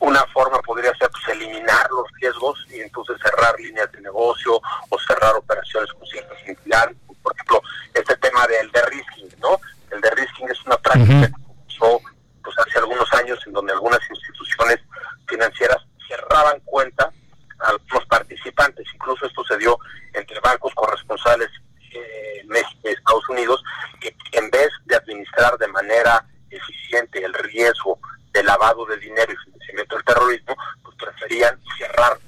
una 0.00 0.24
forma 0.26 0.60
podría 0.62 0.94
ser 0.96 1.10
pues, 1.10 1.28
eliminar 1.28 1.88
los 1.90 2.06
riesgos 2.20 2.66
y 2.70 2.80
entonces 2.80 3.16
cerrar 3.22 3.58
líneas 3.58 3.90
de 3.92 4.00
negocio 4.00 4.60
o 4.88 4.98
cerrar 5.06 5.34
operaciones 5.36 5.92
con 5.92 6.06
ciertas 6.06 6.38
entidades. 6.46 6.96
Por 7.22 7.34
ejemplo, 7.34 7.62
este 7.94 8.16
tema 8.16 8.46
del 8.46 8.70
de 8.70 8.82
risking, 8.86 9.28
¿no? 9.40 9.60
El 9.90 10.00
de 10.00 10.10
risking 10.10 10.48
es 10.48 10.64
una 10.66 10.76
práctica 10.76 11.26
que 11.26 11.32
comenzó 11.32 12.00
pues, 12.42 12.58
hace 12.58 12.78
algunos 12.78 13.12
años 13.14 13.38
en 13.46 13.52
donde 13.52 13.72
algunas 13.72 14.00
instituciones 14.10 14.78
financieras 15.26 15.78
cerraban 16.08 16.60
cuentas 16.64 17.12
a 17.60 17.72
los 17.72 18.06
participantes. 18.06 18.86
Incluso 18.94 19.26
esto 19.26 19.44
se 19.44 19.58
dio 19.58 19.78
entre 20.12 20.38
bancos 20.40 20.74
corresponsales 20.74 21.48
eh, 21.92 22.42
México 22.46 22.80
y 22.84 22.88
Estados 22.88 23.28
Unidos, 23.28 23.62
que 24.00 24.14
en 24.32 24.50
vez 24.50 24.68
de 24.84 24.96
administrar 24.96 25.56
de 25.58 25.68
manera 25.68 26.24
eficiente 26.50 27.24
el 27.24 27.34
riesgo 27.34 27.98
de 28.36 28.42
lavado 28.42 28.84
de 28.84 28.98
dinero 28.98 29.32
y 29.32 29.36
financiamiento 29.36 29.96
del 29.96 30.04
terrorismo, 30.04 30.56
pues 30.82 30.94
preferían 30.96 31.58
cerrar 31.78 32.18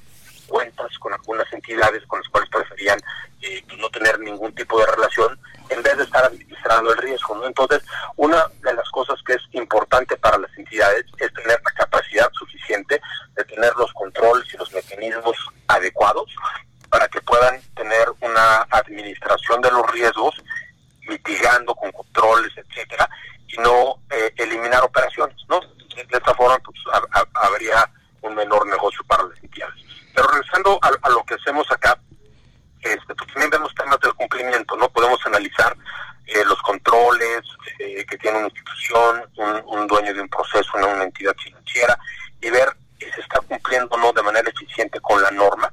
cuentas 0.46 0.98
con 0.98 1.12
algunas 1.12 1.52
entidades 1.52 2.02
con 2.06 2.20
las 2.20 2.28
cuales 2.30 2.48
preferían 2.48 2.98
eh, 3.42 3.62
pues, 3.66 3.78
no 3.78 3.90
tener 3.90 4.18
ningún 4.20 4.54
tipo 4.54 4.80
de 4.80 4.86
relación 4.86 5.38
en 5.68 5.82
vez 5.82 5.98
de 5.98 6.04
estar 6.04 6.24
administrando 6.24 6.92
el 6.92 6.98
riesgo. 6.98 7.36
¿no? 7.36 7.46
Entonces, 7.46 7.82
una 8.16 8.46
de 8.62 8.72
las 8.72 8.88
cosas 8.88 9.20
que 9.26 9.34
es 9.34 9.42
importante 9.52 10.16
para 10.16 10.38
las 10.38 10.50
entidades 10.56 11.04
es 11.18 11.32
tener 11.34 11.60
la 11.62 11.72
capacidad 11.72 12.30
suficiente 12.32 12.98
de 13.36 13.44
tener 13.44 13.74
los 13.76 13.92
controles 13.92 14.46
y 14.54 14.56
los 14.56 14.72
mecanismos 14.72 15.36
adecuados 15.66 16.34
para 16.88 17.06
que 17.08 17.20
puedan 17.20 17.60
tener 17.76 18.08
una 18.22 18.66
administración 18.70 19.60
de 19.60 19.70
los 19.70 19.90
riesgos 19.92 20.34
mitigando 21.06 21.74
con 21.74 21.92
controles, 21.92 22.52
etcétera, 22.56 23.08
y 23.46 23.58
no 23.58 24.00
eh, 24.10 24.32
eliminar 24.36 24.82
operaciones, 24.82 25.36
¿no? 25.48 25.60
De 26.06 26.16
esta 26.16 26.34
forma, 26.34 26.58
pues 26.58 26.76
habría 27.34 27.90
un 28.22 28.34
menor 28.34 28.66
negocio 28.66 29.02
para 29.04 29.24
las 29.24 29.42
entidades. 29.42 29.82
Pero 30.14 30.28
regresando 30.28 30.78
a, 30.82 31.10
lo 31.10 31.24
que 31.24 31.34
hacemos 31.34 31.70
acá, 31.70 31.98
este, 32.80 33.14
pues 33.14 33.28
también 33.32 33.50
vemos 33.50 33.74
temas 33.74 33.98
del 34.00 34.14
cumplimiento, 34.14 34.76
¿no? 34.76 34.88
Podemos 34.88 35.24
analizar 35.26 35.76
eh, 36.26 36.44
los 36.44 36.60
controles 36.62 37.42
eh, 37.78 38.04
que 38.06 38.18
tiene 38.18 38.38
una 38.38 38.48
institución, 38.48 39.30
un, 39.66 39.86
dueño 39.86 40.14
de 40.14 40.20
un 40.20 40.28
proceso, 40.28 40.70
una, 40.74 40.86
una 40.88 41.04
entidad 41.04 41.34
financiera, 41.36 41.98
y 42.40 42.50
ver 42.50 42.68
si 42.98 43.10
se 43.10 43.20
está 43.20 43.40
cumpliendo 43.40 43.94
o 43.94 43.98
no 43.98 44.12
de 44.12 44.22
manera 44.22 44.48
eficiente 44.48 45.00
con 45.00 45.22
la 45.22 45.30
norma 45.30 45.72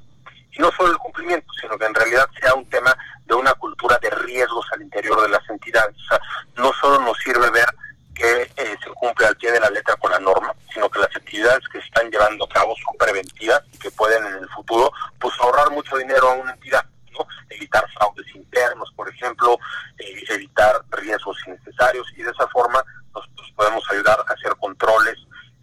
y 0.57 0.61
no 0.61 0.71
solo 0.71 0.91
el 0.91 0.97
cumplimiento, 0.97 1.51
sino 1.59 1.77
que 1.77 1.85
en 1.85 1.93
realidad 1.93 2.29
sea 2.39 2.53
un 2.53 2.67
tema 2.69 2.95
de 3.25 3.35
una 3.35 3.53
cultura 3.55 3.97
de 4.01 4.09
riesgos 4.09 4.65
al 4.71 4.81
interior 4.81 5.21
de 5.21 5.29
las 5.29 5.47
entidades. 5.49 5.95
O 5.95 6.07
sea, 6.07 6.21
no 6.55 6.71
solo 6.73 6.99
nos 6.99 7.17
sirve 7.19 7.49
ver 7.49 7.67
que 8.15 8.43
eh, 8.43 8.77
se 8.81 8.89
cumple 8.91 9.27
al 9.27 9.35
pie 9.35 9.51
de 9.51 9.59
la 9.59 9.69
letra 9.69 9.95
con 9.97 10.09
la 10.09 10.19
norma, 10.19 10.55
sino 10.73 10.89
que 10.89 10.99
las 10.99 11.13
actividades 11.15 11.67
que 11.67 11.79
se 11.79 11.85
están 11.85 12.09
llevando 12.09 12.45
a 12.45 12.49
cabo 12.49 12.73
son 12.83 12.95
preventivas 12.97 13.61
y 13.73 13.77
que 13.77 13.91
pueden 13.91 14.25
en 14.25 14.35
el 14.35 14.49
futuro 14.49 14.91
pues 15.19 15.33
ahorrar 15.41 15.69
mucho 15.71 15.97
dinero 15.97 16.29
a 16.29 16.33
una 16.35 16.53
entidad, 16.53 16.85
¿no? 17.11 17.27
Evitar 17.49 17.85
fraudes 17.91 18.25
internos, 18.33 18.91
por 18.95 19.09
ejemplo, 19.09 19.59
eh, 19.99 20.23
evitar 20.29 20.83
riesgos 20.91 21.37
innecesarios 21.45 22.07
y 22.15 22.23
de 22.23 22.31
esa 22.31 22.47
forma 22.47 22.83
nos, 23.13 23.27
podemos 23.55 23.83
ayudar 23.91 24.19
a 24.19 24.33
hacer 24.33 24.55
controles 24.57 25.15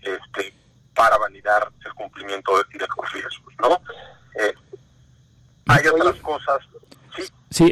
este, 0.02 0.54
para 0.94 1.16
validar 1.16 1.70
el 1.84 1.94
cumplimiento 1.94 2.58
de, 2.58 2.78
de 2.78 2.86
los 2.86 3.12
riesgos, 3.12 3.54
¿no? 3.60 3.80
Eh, 4.34 4.54
hay 5.66 5.86
otras 5.86 6.16
cosas. 6.16 6.58
Sí, 7.50 7.70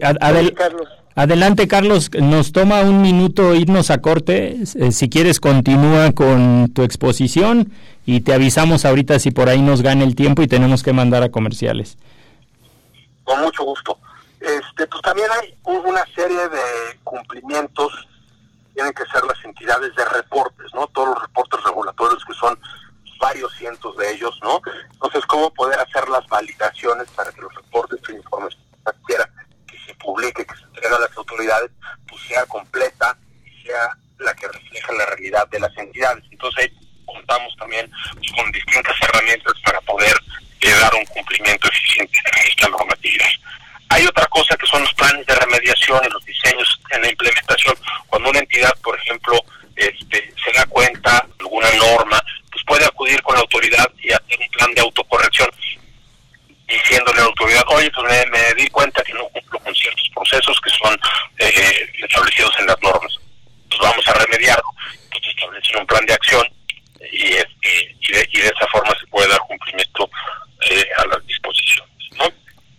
adelante 1.14 1.68
Carlos, 1.68 2.10
nos 2.18 2.52
toma 2.52 2.82
un 2.82 3.02
minuto 3.02 3.54
irnos 3.54 3.90
a 3.90 4.00
corte. 4.00 4.58
Eh, 4.74 4.92
si 4.92 5.08
quieres 5.08 5.40
continúa 5.40 6.12
con 6.12 6.70
tu 6.72 6.82
exposición 6.82 7.72
y 8.06 8.20
te 8.20 8.32
avisamos 8.32 8.84
ahorita 8.84 9.18
si 9.18 9.30
por 9.30 9.48
ahí 9.48 9.62
nos 9.62 9.82
gana 9.82 10.04
el 10.04 10.14
tiempo 10.14 10.42
y 10.42 10.48
tenemos 10.48 10.82
que 10.82 10.92
mandar 10.92 11.22
a 11.22 11.30
comerciales. 11.30 11.96
Con 13.24 13.40
mucho 13.40 13.64
gusto. 13.64 13.98
Este, 14.40 14.86
pues 14.86 15.02
también 15.02 15.28
hay 15.40 15.54
una 15.64 16.04
serie 16.14 16.48
de 16.48 16.98
cumplimientos, 17.04 17.92
tienen 18.74 18.92
que 18.94 19.04
ser 19.12 19.22
las 19.24 19.44
entidades 19.44 19.94
de 19.94 20.04
reportes, 20.06 20.66
¿no? 20.74 20.86
Todos 20.88 21.10
los 21.10 21.22
reportes 21.22 21.62
regulatorios 21.62 22.24
que 22.24 22.32
son 22.34 22.58
varios 23.20 23.52
cientos 23.56 23.96
de 23.98 24.14
ellos, 24.14 24.38
¿no? 24.42 24.62
Entonces, 24.92 25.24
¿cómo 25.26 25.50
poder 25.50 25.78
hacer 25.78 26.08
las 26.08 26.26
validaciones 26.26 27.08
para 27.10 27.30
que 27.30 27.42
los 27.42 27.54
reportes 27.54 28.00
informes 28.08 28.56
que 29.06 29.14
se 29.14 29.39
publique, 30.00 30.44
que 30.44 30.56
se 30.56 30.64
entregue 30.64 30.94
a 30.94 30.98
las 30.98 31.16
autoridades, 31.16 31.70
pues 32.08 32.22
sea 32.22 32.44
completa 32.46 33.16
y 33.44 33.62
sea 33.62 33.96
la 34.18 34.34
que 34.34 34.48
refleja 34.48 34.92
la 34.92 35.06
realidad 35.06 35.48
de 35.48 35.60
las 35.60 35.76
entidades? 35.76 36.24
Entonces, 36.30 36.70
contamos 37.06 37.54
también 37.56 37.90
pues, 38.14 38.32
con 38.32 38.50
distintas 38.52 38.96
herramientas 39.02 39.54
para 39.64 39.80
poder 39.82 40.16
eh, 40.60 40.70
dar 40.80 40.94
un 40.94 41.04
cumplimiento 41.06 41.68
eficiente 41.68 42.18
a 42.24 42.40
esta 42.48 42.68
normatividad. 42.68 43.28
Hay 43.90 44.06
otra 44.06 44.26
cosa 44.26 44.56
que 44.56 44.66
son 44.66 44.82
los 44.82 44.94
planes 44.94 45.26
de 45.26 45.34
remediación 45.34 46.00
y 46.04 46.10
los 46.10 46.24
diseños 46.24 46.80
en 46.90 47.02
la 47.02 47.10
implementación. 47.10 47.74
Cuando 48.06 48.30
una 48.30 48.38
entidad, 48.38 48.72
por 48.82 48.96
ejemplo, 48.96 49.36
este, 49.74 50.32
se 50.44 50.52
da 50.52 50.64
cuenta 50.66 51.26
de 51.26 51.44
alguna 51.44 51.70
norma 51.72 52.22
pues 52.50 52.64
puede 52.66 52.84
acudir 52.84 53.22
con 53.22 53.34
la 53.34 53.40
autoridad 53.40 53.90
y 54.02 54.12
hacer 54.12 54.38
un 54.38 54.48
plan 54.48 54.74
de 54.74 54.80
autocorrección 54.80 55.50
diciéndole 56.70 57.18
a 57.18 57.22
la 57.22 57.28
autoridad, 57.28 57.62
oye, 57.68 57.90
pues 57.90 58.30
me, 58.30 58.54
di 58.54 58.68
cuenta 58.68 59.02
que 59.02 59.12
no 59.12 59.28
cumplo 59.28 59.58
con 59.60 59.74
ciertos 59.74 60.08
procesos 60.14 60.60
que 60.60 60.70
son 60.70 60.98
eh, 61.38 61.90
establecidos 62.02 62.52
en 62.60 62.66
las 62.66 62.76
normas. 62.82 63.12
Pues 63.68 63.80
vamos 63.82 64.08
a 64.08 64.14
remediarlo. 64.14 64.64
Entonces 65.04 65.34
establecen 65.34 65.80
un 65.80 65.86
plan 65.86 66.06
de 66.06 66.14
acción 66.14 66.46
y, 67.12 67.26
este, 67.32 67.96
y, 68.00 68.12
de, 68.12 68.28
y 68.32 68.38
de 68.40 68.46
esa 68.46 68.66
forma 68.72 68.92
se 68.98 69.06
puede 69.08 69.28
dar 69.28 69.40
cumplimiento 69.40 70.10
eh, 70.70 70.84
a 70.98 71.06
las 71.06 71.26
disposiciones. 71.26 71.90
¿no? 72.18 72.24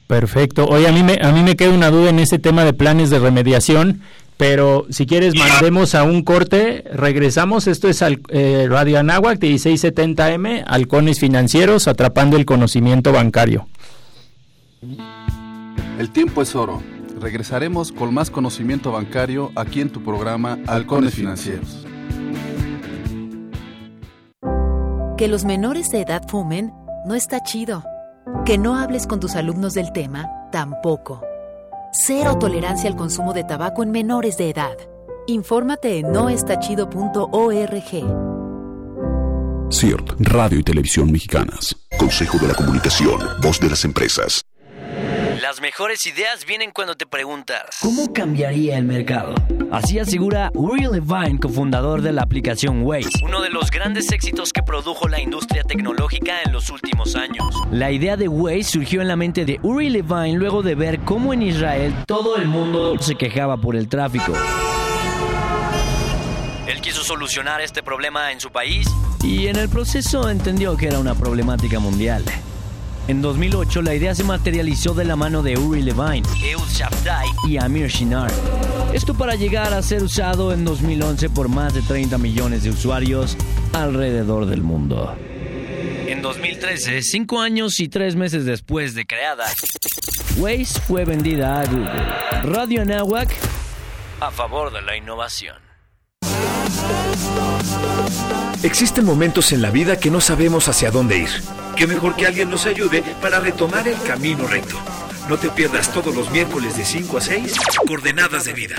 Perfecto. 0.08 0.65
Oye, 0.65 0.88
a 0.88 0.91
mí, 0.91 1.04
me, 1.04 1.19
a 1.21 1.32
mí 1.32 1.43
me 1.43 1.56
queda 1.56 1.69
una 1.69 1.89
duda 1.89 2.10
en 2.10 2.19
ese 2.19 2.39
tema 2.39 2.63
de 2.63 2.73
planes 2.73 3.10
de 3.10 3.19
remediación 3.19 4.04
pero 4.41 4.88
si 4.89 5.06
quieres 5.06 5.36
mandemos 5.36 5.93
a 5.93 6.01
un 6.01 6.23
corte, 6.23 6.84
regresamos, 6.91 7.67
esto 7.67 7.88
es 7.88 8.01
al, 8.01 8.21
eh, 8.30 8.65
Radio 8.67 8.97
Anáhuac 8.97 9.38
1670M, 9.38 10.63
Halcones 10.65 11.19
Financieros, 11.19 11.88
atrapando 11.88 12.38
el 12.38 12.45
conocimiento 12.45 13.12
bancario. 13.12 13.67
El 15.99 16.09
tiempo 16.11 16.41
es 16.41 16.55
oro. 16.55 16.81
Regresaremos 17.19 17.91
con 17.91 18.13
más 18.13 18.31
conocimiento 18.31 18.91
bancario 18.91 19.51
aquí 19.55 19.81
en 19.81 19.91
tu 19.91 20.03
programa 20.03 20.57
Halcones 20.67 21.13
Financieros. 21.13 21.85
Que 25.17 25.27
los 25.27 25.45
menores 25.45 25.89
de 25.89 26.01
edad 26.01 26.27
fumen 26.27 26.73
no 27.05 27.13
está 27.13 27.43
chido. 27.43 27.83
Que 28.45 28.57
no 28.57 28.75
hables 28.75 29.05
con 29.05 29.19
tus 29.19 29.35
alumnos 29.35 29.73
del 29.73 29.91
tema 29.91 30.27
tampoco. 30.51 31.21
Cero 31.93 32.37
tolerancia 32.39 32.89
al 32.89 32.95
consumo 32.95 33.33
de 33.33 33.43
tabaco 33.43 33.83
en 33.83 33.91
menores 33.91 34.37
de 34.37 34.49
edad. 34.49 34.77
Infórmate 35.27 35.99
en 35.99 36.11
noestachido.org. 36.11 37.71
CIRT, 39.71 40.11
Radio 40.19 40.59
y 40.59 40.63
Televisión 40.63 41.11
Mexicanas. 41.11 41.75
Consejo 41.97 42.39
de 42.39 42.47
la 42.47 42.55
Comunicación, 42.55 43.19
voz 43.41 43.59
de 43.59 43.69
las 43.69 43.85
empresas. 43.85 44.41
Las 45.51 45.59
mejores 45.59 46.05
ideas 46.05 46.45
vienen 46.45 46.71
cuando 46.71 46.95
te 46.95 47.05
preguntas 47.05 47.63
¿Cómo 47.81 48.13
cambiaría 48.13 48.77
el 48.77 48.85
mercado? 48.85 49.35
Así 49.69 49.99
asegura 49.99 50.49
Uri 50.53 50.85
Levine, 50.85 51.39
cofundador 51.41 52.01
de 52.01 52.13
la 52.13 52.21
aplicación 52.21 52.83
Waze. 52.83 53.09
Uno 53.21 53.41
de 53.41 53.49
los 53.49 53.69
grandes 53.69 54.13
éxitos 54.13 54.53
que 54.53 54.63
produjo 54.63 55.09
la 55.09 55.19
industria 55.19 55.63
tecnológica 55.63 56.41
en 56.45 56.53
los 56.53 56.69
últimos 56.69 57.17
años. 57.17 57.53
La 57.69 57.91
idea 57.91 58.15
de 58.15 58.29
Waze 58.29 58.63
surgió 58.63 59.01
en 59.01 59.09
la 59.09 59.17
mente 59.17 59.43
de 59.43 59.59
Uri 59.61 59.89
Levine 59.89 60.35
luego 60.35 60.61
de 60.61 60.73
ver 60.73 61.01
cómo 61.01 61.33
en 61.33 61.41
Israel 61.41 61.93
todo 62.07 62.37
el 62.37 62.47
mundo 62.47 62.97
se 63.01 63.15
quejaba 63.15 63.57
por 63.57 63.75
el 63.75 63.89
tráfico. 63.89 64.31
Él 66.65 66.79
quiso 66.79 67.03
solucionar 67.03 67.59
este 67.59 67.83
problema 67.83 68.31
en 68.31 68.39
su 68.39 68.51
país 68.53 68.87
y 69.21 69.47
en 69.47 69.57
el 69.57 69.67
proceso 69.67 70.29
entendió 70.29 70.77
que 70.77 70.87
era 70.87 70.99
una 70.99 71.13
problemática 71.13 71.79
mundial. 71.79 72.23
En 73.07 73.21
2008 73.21 73.81
la 73.81 73.95
idea 73.95 74.15
se 74.15 74.23
materializó 74.23 74.93
de 74.93 75.05
la 75.05 75.15
mano 75.15 75.43
de 75.43 75.57
Uri 75.57 75.81
Levine, 75.81 76.23
Ehud 76.43 76.67
Shabtai 76.69 77.27
y 77.47 77.57
Amir 77.57 77.87
Shinar. 77.87 78.31
Esto 78.93 79.13
para 79.13 79.35
llegar 79.35 79.73
a 79.73 79.81
ser 79.81 80.03
usado 80.03 80.53
en 80.53 80.63
2011 80.63 81.29
por 81.29 81.49
más 81.49 81.73
de 81.73 81.81
30 81.81 82.17
millones 82.17 82.63
de 82.63 82.69
usuarios 82.69 83.37
alrededor 83.73 84.45
del 84.45 84.61
mundo. 84.61 85.15
En 86.07 86.21
2013, 86.21 87.01
cinco 87.01 87.39
años 87.39 87.79
y 87.79 87.87
tres 87.87 88.15
meses 88.15 88.45
después 88.45 88.95
de 88.95 89.05
creada, 89.05 89.45
Waze 90.37 90.79
fue 90.81 91.05
vendida 91.05 91.61
a 91.61 91.65
Google. 91.65 92.05
Radio 92.43 92.81
Anáhuac 92.81 93.29
a 94.21 94.29
favor 94.29 94.71
de 94.71 94.83
la 94.83 94.95
innovación. 94.95 95.57
Existen 98.63 99.06
momentos 99.06 99.52
en 99.54 99.62
la 99.63 99.71
vida 99.71 99.97
que 99.97 100.12
no 100.12 100.21
sabemos 100.21 100.67
hacia 100.67 100.91
dónde 100.91 101.17
ir. 101.17 101.30
Qué 101.76 101.88
mejor 101.88 102.15
que 102.15 102.28
alguien 102.28 102.52
nos 102.52 102.67
ayude 102.67 103.04
para 103.19 103.39
retomar 103.39 103.88
el 103.88 104.00
camino 104.04 104.45
recto. 104.45 104.76
No 105.28 105.38
te 105.38 105.50
pierdas 105.50 105.91
todos 105.91 106.15
los 106.15 106.30
miércoles 106.30 106.78
de 106.78 106.86
5 106.86 107.17
a 107.17 107.21
6 107.21 107.56
Coordenadas 107.88 108.45
de 108.45 108.54
Vida. 108.54 108.76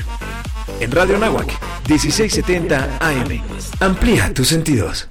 En 0.79 0.92
Radio 0.92 1.18
Nahuac, 1.18 1.49
1670 1.88 2.99
AM. 3.01 3.42
Amplía 3.81 4.33
tus 4.33 4.49
sentidos. 4.49 5.09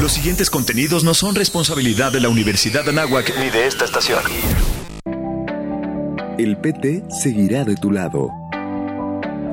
Los 0.00 0.12
siguientes 0.12 0.48
contenidos 0.48 1.04
no 1.04 1.12
son 1.12 1.34
responsabilidad 1.34 2.10
de 2.10 2.20
la 2.20 2.30
Universidad 2.30 2.84
de 2.84 2.90
Anáhuac 2.90 3.34
ni 3.38 3.50
de 3.50 3.66
esta 3.66 3.84
estación. 3.84 4.22
El 6.38 6.56
PT 6.56 7.04
seguirá 7.22 7.64
de 7.64 7.76
tu 7.76 7.90
lado. 7.90 8.30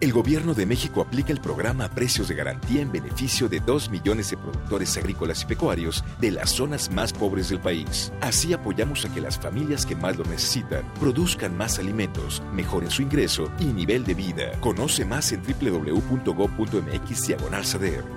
El 0.00 0.12
gobierno 0.12 0.54
de 0.54 0.64
México 0.64 1.00
aplica 1.00 1.32
el 1.32 1.40
programa 1.40 1.88
Precios 1.88 2.28
de 2.28 2.36
Garantía 2.36 2.82
en 2.82 2.92
beneficio 2.92 3.48
de 3.48 3.58
2 3.58 3.90
millones 3.90 4.30
de 4.30 4.36
productores 4.36 4.96
agrícolas 4.96 5.42
y 5.42 5.46
pecuarios 5.46 6.04
de 6.20 6.30
las 6.30 6.50
zonas 6.50 6.88
más 6.92 7.12
pobres 7.12 7.48
del 7.48 7.58
país. 7.58 8.12
Así 8.20 8.52
apoyamos 8.52 9.04
a 9.04 9.12
que 9.12 9.20
las 9.20 9.40
familias 9.40 9.84
que 9.84 9.96
más 9.96 10.16
lo 10.16 10.24
necesitan 10.24 10.84
produzcan 11.00 11.56
más 11.56 11.80
alimentos, 11.80 12.44
mejoren 12.52 12.92
su 12.92 13.02
ingreso 13.02 13.50
y 13.58 13.64
nivel 13.64 14.04
de 14.04 14.14
vida. 14.14 14.52
Conoce 14.60 15.04
más 15.04 15.32
en 15.32 15.42
www.gov.mx 15.42 17.26
diagonal 17.26 17.64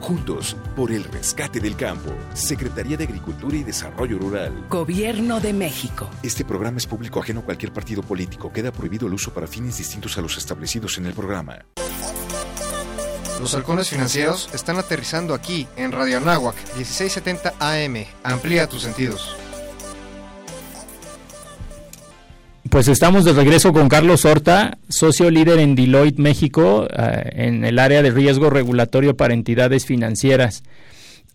Juntos 0.02 0.56
por 0.76 0.92
el 0.92 1.04
rescate 1.06 1.60
del 1.60 1.76
campo. 1.76 2.14
Secretaría 2.36 2.96
de 2.96 3.06
Agricultura 3.06 3.58
y 3.58 3.64
Desarrollo 3.64 4.20
Rural. 4.20 4.54
Gobierno 4.70 5.40
de 5.40 5.52
México. 5.52 6.08
Este 6.22 6.46
programa 6.46 6.78
es 6.78 6.86
público 6.86 7.22
ajeno 7.22 7.40
a 7.40 7.44
cualquier 7.44 7.74
partido 7.74 8.04
político. 8.04 8.54
Queda 8.54 8.72
prohibido 8.72 9.08
el 9.08 9.14
uso 9.16 9.34
para 9.34 9.48
fines 9.48 9.80
distintos 9.80 10.16
a 10.20 10.22
los 10.22 10.38
establecidos 10.38 11.00
en 11.00 11.08
el 11.08 11.14
programa. 11.14 11.71
Los 13.42 13.56
halcones 13.56 13.90
financieros 13.90 14.50
están 14.54 14.78
aterrizando 14.78 15.34
aquí 15.34 15.68
en 15.76 15.92
Radio 15.92 16.18
Anáhuac 16.18 16.56
1670 16.78 17.54
AM. 17.60 18.06
Amplía 18.24 18.68
tus 18.68 18.84
sentidos. 18.84 19.36
Pues 22.70 22.88
estamos 22.88 23.26
de 23.26 23.34
regreso 23.34 23.74
con 23.74 23.90
Carlos 23.90 24.24
Horta, 24.24 24.78
socio 24.88 25.30
líder 25.30 25.60
en 25.60 25.76
Deloitte 25.76 26.20
México, 26.20 26.88
eh, 26.90 27.30
en 27.34 27.66
el 27.66 27.80
área 27.80 28.02
de 28.02 28.12
riesgo 28.12 28.50
regulatorio 28.50 29.18
para 29.18 29.34
entidades 29.34 29.86
financieras. 29.86 30.64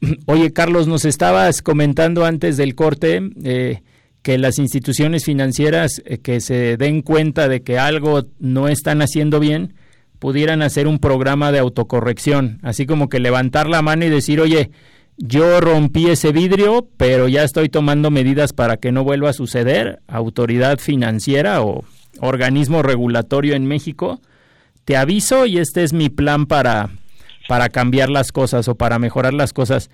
Oye, 0.26 0.52
Carlos, 0.52 0.86
nos 0.86 1.04
estabas 1.04 1.60
comentando 1.60 2.24
antes 2.24 2.56
del 2.56 2.74
corte 2.74 3.20
eh, 3.44 3.82
que 4.22 4.38
las 4.38 4.58
instituciones 4.58 5.24
financieras 5.24 6.00
eh, 6.06 6.18
que 6.18 6.40
se 6.40 6.76
den 6.76 7.02
cuenta 7.02 7.48
de 7.48 7.62
que 7.62 7.78
algo 7.78 8.26
no 8.38 8.68
están 8.68 9.02
haciendo 9.02 9.40
bien, 9.40 9.74
pudieran 10.18 10.62
hacer 10.62 10.86
un 10.86 10.98
programa 10.98 11.52
de 11.52 11.58
autocorrección, 11.58 12.58
así 12.62 12.86
como 12.86 13.08
que 13.08 13.20
levantar 13.20 13.68
la 13.68 13.82
mano 13.82 14.04
y 14.04 14.08
decir, 14.08 14.40
oye, 14.40 14.70
yo 15.18 15.60
rompí 15.60 16.08
ese 16.08 16.32
vidrio, 16.32 16.88
pero 16.96 17.28
ya 17.28 17.42
estoy 17.42 17.68
tomando 17.68 18.10
medidas 18.10 18.52
para 18.52 18.76
que 18.76 18.92
no 18.92 19.04
vuelva 19.04 19.30
a 19.30 19.34
suceder. 19.34 20.00
Autoridad 20.08 20.78
financiera 20.78 21.62
o 21.62 21.84
organismo 22.20 22.82
regulatorio 22.82 23.54
en 23.54 23.66
México, 23.66 24.20
te 24.84 24.96
aviso 24.96 25.46
y 25.46 25.58
este 25.58 25.84
es 25.84 25.92
mi 25.92 26.08
plan 26.08 26.46
para, 26.46 26.90
para 27.48 27.68
cambiar 27.68 28.08
las 28.08 28.32
cosas 28.32 28.68
o 28.68 28.74
para 28.74 28.98
mejorar 28.98 29.34
las 29.34 29.52
cosas. 29.52 29.90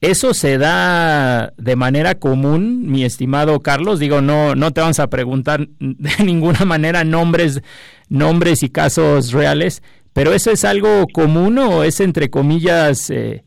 ¿Eso 0.00 0.34
se 0.34 0.58
da 0.58 1.52
de 1.56 1.76
manera 1.76 2.16
común, 2.16 2.90
mi 2.90 3.04
estimado 3.04 3.60
Carlos? 3.60 3.98
Digo, 3.98 4.20
no, 4.20 4.54
no 4.54 4.70
te 4.72 4.80
vamos 4.80 5.00
a 5.00 5.08
preguntar 5.08 5.68
de 5.78 6.10
ninguna 6.24 6.64
manera 6.64 7.04
nombres, 7.04 7.62
nombres 8.08 8.62
y 8.62 8.68
casos 8.68 9.32
reales, 9.32 9.82
pero 10.12 10.32
¿eso 10.32 10.50
es 10.50 10.64
algo 10.64 11.06
común 11.12 11.58
o 11.58 11.84
es, 11.84 12.00
entre 12.00 12.28
comillas, 12.28 13.08
eh, 13.10 13.44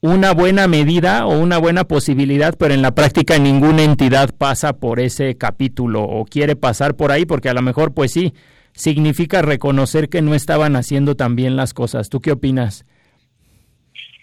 una 0.00 0.32
buena 0.32 0.66
medida 0.66 1.26
o 1.26 1.38
una 1.38 1.58
buena 1.58 1.84
posibilidad, 1.84 2.54
pero 2.58 2.72
en 2.72 2.82
la 2.82 2.94
práctica 2.94 3.38
ninguna 3.38 3.82
entidad 3.82 4.30
pasa 4.36 4.72
por 4.72 4.98
ese 4.98 5.36
capítulo 5.36 6.02
o 6.02 6.24
quiere 6.24 6.56
pasar 6.56 6.96
por 6.96 7.12
ahí 7.12 7.26
porque 7.26 7.50
a 7.50 7.54
lo 7.54 7.60
mejor, 7.60 7.92
pues 7.92 8.12
sí, 8.12 8.32
significa 8.72 9.42
reconocer 9.42 10.08
que 10.08 10.22
no 10.22 10.34
estaban 10.34 10.76
haciendo 10.76 11.16
tan 11.16 11.36
bien 11.36 11.56
las 11.56 11.74
cosas. 11.74 12.08
¿Tú 12.08 12.20
qué 12.20 12.32
opinas? 12.32 12.86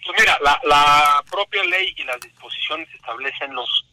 Pues 0.08 0.22
mira, 0.22 0.38
la, 0.40 0.58
la 0.64 1.22
propia 1.30 1.62
ley 1.64 1.92
y 1.94 2.02
las 2.04 2.18
disposiciones 2.20 2.88
establecen 2.94 3.54
los 3.54 3.84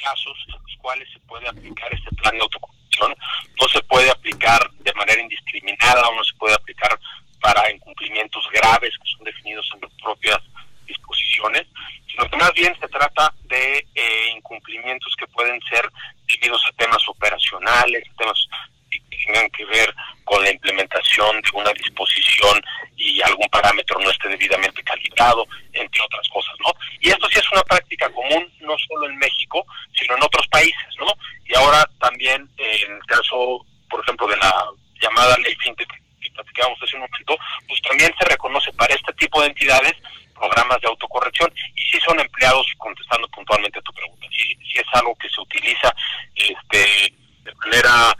casos 0.00 0.38
en 0.46 0.52
los 0.52 0.76
cuales 0.80 1.08
se 1.12 1.18
puede 1.26 1.48
aplicar 1.48 1.92
este 1.92 2.14
plan 2.14 2.32
de 2.36 2.42
autocorrección. 2.42 3.12
No 3.60 3.68
se 3.68 3.82
puede 3.82 4.08
aplicar 4.08 4.70
de 4.70 4.92
manera 4.94 5.20
indiscriminada 5.20 6.08
o 6.10 6.14
no 6.14 6.22
se 6.22 6.34
puede 6.34 6.54
aplicar 6.54 6.96
para 7.40 7.72
incumplimientos 7.72 8.48
graves 8.52 8.92
que 9.02 9.10
son 9.16 9.24
definidos 9.24 9.68
en 9.74 9.80
las 9.80 9.90
propias 10.00 10.38
disposiciones, 10.86 11.66
sino 12.06 12.30
que 12.30 12.36
más 12.36 12.52
bien 12.52 12.78
se 12.78 12.86
trata 12.86 13.34
de 13.46 13.84
eh, 13.96 14.30
incumplimientos 14.36 15.12
que 15.18 15.26
pueden 15.26 15.60
ser 15.62 15.90
debidos 16.28 16.62
a 16.68 16.76
temas 16.76 17.02
operacionales, 17.08 18.04
temas 18.16 18.46
que 18.90 19.00
tengan 19.24 19.48
que 19.50 19.64
ver 19.66 19.94
con 20.24 20.42
la 20.42 20.50
implementación 20.50 21.40
de 21.40 21.50
una 21.54 21.72
disposición 21.72 22.60
y 22.96 23.20
algún 23.22 23.48
parámetro 23.48 23.98
no 24.00 24.10
esté 24.10 24.28
debidamente 24.28 24.82
calibrado, 24.82 25.46
entre 25.72 26.02
otras 26.02 26.28
cosas, 26.28 26.54
¿no? 26.64 26.72
Y 27.00 27.10
esto 27.10 27.28
sí 27.28 27.38
es 27.38 27.52
una 27.52 27.62
práctica 27.62 28.10
común, 28.10 28.52
no 28.60 28.76
solo 28.88 29.08
en 29.08 29.16
México, 29.18 29.64
sino 29.94 30.16
en 30.16 30.22
otros 30.22 30.46
países, 30.48 30.94
¿no? 30.98 31.06
Y 31.46 31.54
ahora 31.54 31.88
también, 32.00 32.48
en 32.58 32.92
el 32.92 33.04
caso, 33.06 33.64
por 33.88 34.00
ejemplo, 34.02 34.26
de 34.26 34.36
la 34.36 34.52
llamada 35.00 35.36
ley 35.38 35.54
FinTech 35.62 35.88
que 36.20 36.30
platicábamos 36.30 36.82
hace 36.82 36.96
un 36.96 37.02
momento, 37.02 37.38
pues 37.66 37.80
también 37.82 38.12
se 38.18 38.24
reconoce 38.26 38.72
para 38.72 38.94
este 38.94 39.12
tipo 39.14 39.40
de 39.40 39.48
entidades 39.48 39.94
programas 40.34 40.80
de 40.80 40.88
autocorrección 40.88 41.52
y 41.74 41.82
sí 41.82 41.98
son 42.04 42.18
empleados, 42.20 42.66
contestando 42.78 43.28
puntualmente 43.28 43.78
a 43.78 43.82
tu 43.82 43.92
pregunta, 43.92 44.26
sí, 44.30 44.56
sí 44.72 44.78
es 44.78 44.86
algo 44.92 45.14
que 45.16 45.28
se 45.28 45.40
utiliza 45.40 45.94
este, 46.34 47.12
de 47.44 47.54
manera, 47.56 48.16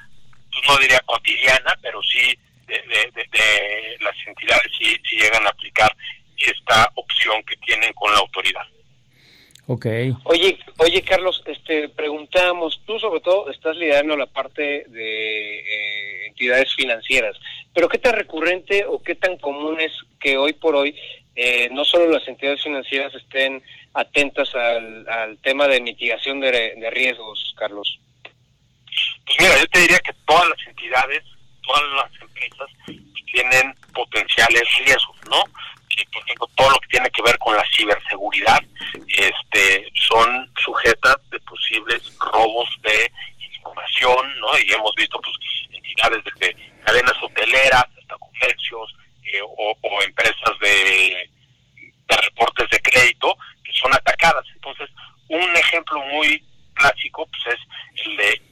pues 0.50 0.62
no 0.68 0.76
diría 0.78 1.00
cotidiana, 1.00 1.78
pero 1.82 2.02
sí 2.02 2.38
de, 2.68 3.98
las 4.00 4.14
entidades 4.26 4.72
si, 4.78 5.16
llegan 5.16 5.46
a 5.46 5.50
aplicar 5.50 5.94
esta 6.36 6.90
opción 6.94 7.42
que 7.44 7.56
tienen 7.56 7.92
con 7.94 8.12
la 8.12 8.18
autoridad. 8.18 8.62
Ok. 9.66 9.86
Oye, 10.24 10.58
oye 10.78 11.02
Carlos, 11.02 11.42
este, 11.46 11.90
preguntamos, 11.90 12.80
tú 12.86 12.98
sobre 12.98 13.20
todo 13.20 13.50
estás 13.50 13.76
liderando 13.76 14.16
la 14.16 14.26
parte 14.26 14.84
de 14.88 15.58
eh, 15.58 16.26
entidades 16.28 16.74
financieras, 16.74 17.36
pero 17.74 17.88
¿qué 17.88 17.98
tan 17.98 18.14
recurrente 18.14 18.86
o 18.86 19.02
qué 19.02 19.14
tan 19.14 19.36
común 19.36 19.78
es 19.80 19.92
que 20.20 20.38
hoy 20.38 20.54
por 20.54 20.74
hoy 20.74 20.96
eh, 21.36 21.68
no 21.70 21.84
solo 21.84 22.08
las 22.08 22.26
entidades 22.26 22.62
financieras 22.62 23.14
estén 23.14 23.62
atentas 23.92 24.54
al, 24.54 25.38
tema 25.42 25.68
de 25.68 25.80
mitigación 25.82 26.40
de, 26.40 26.50
de 26.50 26.90
riesgos, 26.90 27.54
Carlos? 27.58 27.98
Pues 29.26 29.38
mira, 29.40 29.58
yo 29.58 29.66
te 29.68 29.80
diría 29.80 29.98
que 30.00 30.12
todas 30.26 30.48
las 30.48 30.66
entidades 30.66 31.22
todas 31.68 31.84
las 31.92 32.22
empresas 32.22 32.70
tienen 33.30 33.74
potenciales 33.92 34.64
riesgos, 34.78 35.16
¿no? 35.28 35.44
por 36.12 36.22
ejemplo, 36.22 36.48
todo 36.54 36.70
lo 36.70 36.80
que 36.80 36.88
tiene 36.88 37.10
que 37.10 37.22
ver 37.22 37.36
con 37.38 37.56
la 37.56 37.64
ciberseguridad, 37.76 38.60
este, 39.08 39.90
son 40.08 40.48
sujetas 40.56 41.16
de 41.30 41.40
posibles 41.40 42.00
robos 42.20 42.68
de 42.82 43.10
información, 43.56 44.40
¿no? 44.40 44.56
Y 44.60 44.72
hemos 44.72 44.94
visto, 44.94 45.20
pues, 45.20 45.34
entidades 45.72 46.22
desde 46.22 46.54
cadenas 46.84 47.14
hoteleras 47.20 47.84
hasta 48.00 48.16
comercios 48.16 48.94
eh, 49.24 49.40
o, 49.42 50.02
empresas 50.02 50.58
de, 50.60 51.28
de 52.08 52.16
reportes 52.16 52.70
de 52.70 52.80
crédito 52.80 53.36
que 53.64 53.72
son 53.72 53.92
atacadas. 53.92 54.44
Entonces, 54.54 54.88
un 55.28 55.56
ejemplo 55.56 55.98
muy 56.12 56.44
clásico 56.74 57.26
pues, 57.26 57.56
es 57.56 58.06
el 58.06 58.16
de 58.18 58.42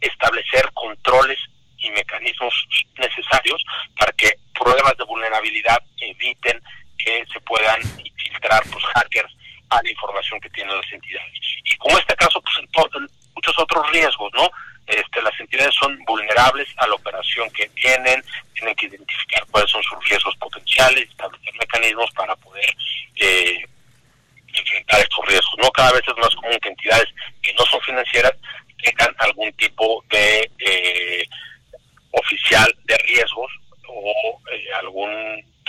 establecer 0.00 0.70
controles 0.74 1.38
y 1.78 1.90
mecanismos 1.90 2.54
necesarios 2.98 3.62
para 3.98 4.12
que 4.12 4.32
pruebas 4.54 4.96
de 4.96 5.04
vulnerabilidad 5.04 5.78
eviten 6.00 6.60
que 6.98 7.24
se 7.32 7.40
puedan 7.40 7.80
infiltrar 7.98 8.62
pues, 8.70 8.84
hackers 8.94 9.32
a 9.70 9.82
la 9.82 9.90
información 9.90 10.40
que 10.40 10.50
tienen 10.50 10.76
las 10.76 10.92
entidades. 10.92 11.32
Y 11.64 11.76
como 11.76 11.98
este 11.98 12.14
caso, 12.16 12.40
pues 12.40 12.56
en, 12.58 13.08
muchos 13.34 13.58
otros 13.58 13.90
riesgos, 13.90 14.30
¿no? 14.34 14.48
Este, 14.86 15.22
las 15.22 15.38
entidades 15.40 15.74
son 15.74 15.98
vulnerables 16.04 16.68
a 16.76 16.86
la 16.86 16.94
operación 16.94 17.50
que 17.50 17.68
tienen, 17.70 18.22
tienen 18.54 18.74
que 18.76 18.86
identificar 18.86 19.44
cuáles 19.50 19.70
son 19.70 19.82
sus 19.82 20.08
riesgos 20.08 20.36
potenciales, 20.36 21.08
establecer 21.08 21.54
mecanismos 21.58 22.10
para 22.12 22.36
poder 22.36 22.76
eh, 23.16 23.64
enfrentar 24.54 25.00
estos 25.00 25.26
riesgos. 25.26 25.54
No 25.58 25.70
cada 25.70 25.92
vez 25.92 26.02
es 26.06 26.16
más 26.16 26.34
común 26.36 26.58
que 26.60 26.68
entidades 26.68 27.08
que 27.42 27.52
no 27.54 27.64
son 27.64 27.80
financieras 27.80 28.32
tengan 28.82 29.14
algún 29.18 29.50
tipo 29.54 30.04
de 30.10 30.50
eh, 30.58 31.26
oficial 32.12 32.74
de 32.84 32.96
riesgos 32.98 33.50
o 33.88 34.40
eh, 34.52 34.72
algún 34.80 35.10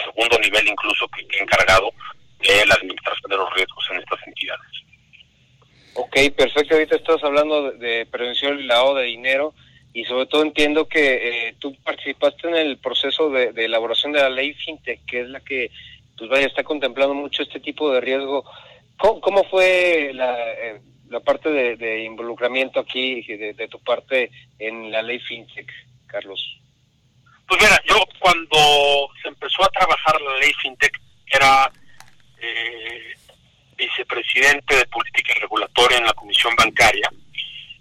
segundo 0.03 0.39
nivel 0.39 0.67
incluso 0.67 1.07
que 1.09 1.21
esté 1.21 1.41
encargado 1.41 1.91
de 2.39 2.65
la 2.65 2.75
administración 2.75 3.29
de 3.29 3.37
los 3.37 3.53
riesgos 3.53 3.85
en 3.91 3.97
estas 3.99 4.27
entidades. 4.27 4.71
Ok, 5.95 6.17
perfecto. 6.35 6.75
Ahorita 6.75 6.95
estás 6.95 7.23
hablando 7.23 7.71
de, 7.71 8.05
prevención 8.05 8.59
y 8.59 8.63
lavado 8.63 8.95
de 8.95 9.05
dinero 9.05 9.53
y 9.93 10.03
sobre 10.03 10.25
todo 10.25 10.41
entiendo 10.41 10.87
que 10.89 11.47
eh, 11.47 11.55
tú 11.59 11.73
participaste 11.83 12.49
en 12.49 12.55
el 12.55 12.77
proceso 12.77 13.29
de, 13.29 13.53
elaboración 13.55 14.11
de 14.11 14.19
la 14.19 14.29
ley 14.29 14.53
FinTech, 14.53 15.05
que 15.05 15.21
es 15.21 15.29
la 15.29 15.39
que 15.39 15.71
pues 16.17 16.29
vaya 16.29 16.47
está 16.47 16.63
contemplando 16.63 17.13
mucho 17.13 17.43
este 17.43 17.59
tipo 17.59 17.91
de 17.91 18.01
riesgo. 18.01 18.43
¿Cómo, 18.97 19.43
fue 19.45 20.11
la, 20.13 20.37
eh, 20.53 20.81
la 21.09 21.19
parte 21.19 21.49
de, 21.49 22.03
involucramiento 22.03 22.79
aquí 22.95 23.21
de, 23.37 23.53
de 23.53 23.67
tu 23.67 23.79
parte 23.83 24.31
en 24.59 24.91
la 24.91 25.01
ley 25.01 25.19
FinTech, 25.19 25.69
Carlos? 26.07 26.59
Pues 27.47 27.61
mira, 27.61 27.79
yo 27.87 27.95
cuando 28.19 29.09
se 29.21 29.27
empezó 29.27 29.63
a 29.63 29.69
trabajar 29.69 30.19
la 30.21 30.37
ley 30.39 30.53
FinTech 30.61 30.99
era 31.27 31.71
eh, 32.39 33.13
vicepresidente 33.75 34.75
de 34.77 34.85
política 34.87 35.33
regulatoria 35.41 35.97
en 35.97 36.05
la 36.05 36.13
Comisión 36.13 36.55
Bancaria 36.55 37.09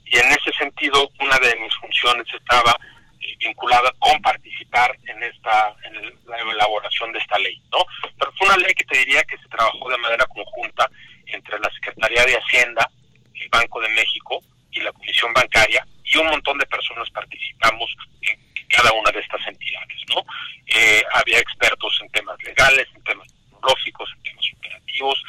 y 0.04 0.18
en 0.18 0.26
ese 0.32 0.52
sentido 0.58 1.08
una 1.20 1.38
de 1.38 1.56
mis 1.56 1.74
funciones 1.76 2.26
estaba 2.34 2.76
eh, 3.20 3.36
vinculada 3.38 3.90
con 3.98 4.20
participar 4.20 4.96
en 5.06 5.22
esta 5.22 5.74
en 5.84 6.12
la 6.26 6.38
elaboración 6.38 7.12
de 7.12 7.20
esta 7.20 7.38
ley, 7.38 7.62
¿no? 7.70 7.78
Pero 8.18 8.32
fue 8.32 8.48
una 8.48 8.58
ley 8.58 8.74
que 8.74 8.84
te 8.84 8.98
diría 8.98 9.22
que 9.22 9.38
se 9.38 9.48
trabajó 9.48 9.88
de 9.88 9.98
manera 9.98 10.26
conjunta 10.26 10.90
entre 11.26 11.58
la 11.60 11.70
Secretaría 11.70 12.24
de 12.24 12.36
Hacienda, 12.36 12.90
el 13.34 13.48
Banco 13.48 13.80
de 13.80 13.88
México 13.90 14.42
y 14.74 14.80
la 14.80 14.92
Comisión 14.92 15.32
Bancaria 15.32 15.86
y 16.04 16.16
un 16.18 16.26
montón 16.26 16.58
de 16.58 16.66
personas 16.66 17.08
participamos 17.10 17.90
en 18.22 18.38
cada 18.68 18.92
una 18.92 19.10
de 19.10 19.20
estas 19.20 19.46
entidades, 19.46 19.98
¿no? 20.14 20.24
Eh, 20.66 21.02
había 21.14 21.38
expertos 21.38 21.98
en 22.02 22.10
temas 22.10 22.42
legales, 22.42 22.86
en 22.94 23.02
temas 23.04 23.28
tecnológicos, 23.28 24.10
en 24.16 24.22
temas 24.22 24.44
operativos 24.58 25.22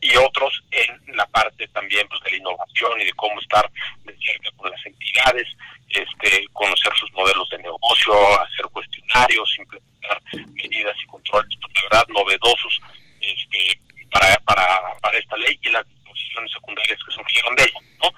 y 0.00 0.16
otros 0.16 0.64
en 0.70 1.16
la 1.16 1.26
parte 1.26 1.68
también 1.92 2.08
pues, 2.08 2.20
de 2.24 2.30
la 2.30 2.36
innovación 2.38 3.00
y 3.00 3.04
de 3.04 3.12
cómo 3.12 3.40
estar 3.40 3.70
de 4.04 4.16
cerca 4.16 4.50
con 4.56 4.70
las 4.70 4.86
entidades, 4.86 5.46
este, 5.88 6.46
conocer 6.52 6.92
sus 6.98 7.12
modelos 7.12 7.48
de 7.50 7.58
negocio, 7.58 8.12
hacer 8.40 8.66
cuestionarios, 8.72 9.58
implementar 9.58 10.22
medidas 10.32 10.96
y 11.02 11.06
controles, 11.06 11.50
pues, 11.60 11.74
la 11.74 11.82
verdad, 11.82 12.06
novedosos 12.08 12.80
este, 13.20 13.80
para, 14.10 14.36
para, 14.44 14.64
para 15.00 15.18
esta 15.18 15.36
ley 15.36 15.58
y 15.62 15.70
las 15.70 15.86
disposiciones 15.86 16.52
secundarias 16.52 16.98
que 17.04 17.14
surgieron 17.14 17.56
de 17.56 17.64
ella, 17.64 17.80
¿no? 18.02 18.10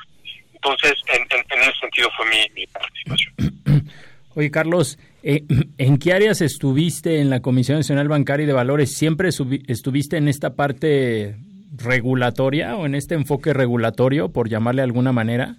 Entonces, 0.55 0.95
en, 1.09 1.27
ese 1.61 1.79
sentido 1.81 2.11
fue 2.17 2.27
mi, 2.27 2.49
mi 2.55 2.67
participación. 2.69 3.35
Oye, 4.37 4.51
Carlos, 4.51 4.99
eh, 5.23 5.45
¿en 5.79 5.99
qué 5.99 6.13
áreas 6.13 6.41
estuviste 6.41 7.21
en 7.21 7.29
la 7.29 7.41
Comisión 7.41 7.79
Nacional 7.79 8.09
Bancaria 8.09 8.45
y 8.45 8.47
de 8.47 8.53
Valores? 8.53 8.97
¿Siempre 8.97 9.29
estuviste 9.29 10.17
en 10.17 10.29
esta 10.29 10.55
parte 10.55 11.37
regulatoria 11.85 12.77
o 12.77 12.87
en 12.87 12.95
este 12.95 13.15
enfoque 13.15 13.53
regulatorio, 13.53 14.33
por 14.33 14.49
llamarle 14.49 14.83
de 14.83 14.87
alguna 14.87 15.13
manera? 15.13 15.57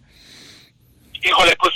Híjole, 1.23 1.55
pues, 1.57 1.73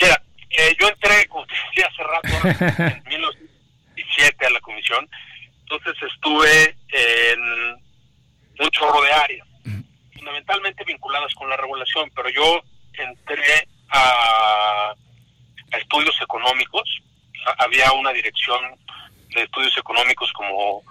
mira, 0.00 0.22
eh, 0.50 0.74
yo 0.80 0.88
entré, 0.88 1.26
como 1.28 1.46
te 1.46 1.54
decía 1.54 1.88
hace 1.88 2.02
rato, 2.02 2.82
en 2.82 3.02
1917 3.08 4.46
a 4.46 4.50
la 4.50 4.60
comisión, 4.60 5.08
entonces 5.60 5.94
estuve 6.12 6.76
en 6.88 7.40
un 8.60 8.70
chorro 8.70 9.02
de 9.02 9.12
áreas, 9.12 9.46
fundamentalmente 10.12 10.84
vinculadas 10.84 11.34
con 11.34 11.48
la 11.48 11.56
regulación, 11.56 12.10
pero 12.14 12.28
yo 12.30 12.62
entré 12.94 13.68
a 13.90 14.94
estudios 15.78 16.16
económicos. 16.20 16.82
Había 17.58 17.92
una 17.92 18.12
dirección 18.12 18.60
de 19.34 19.42
estudios 19.42 19.76
económicos 19.76 20.32
como 20.32 20.82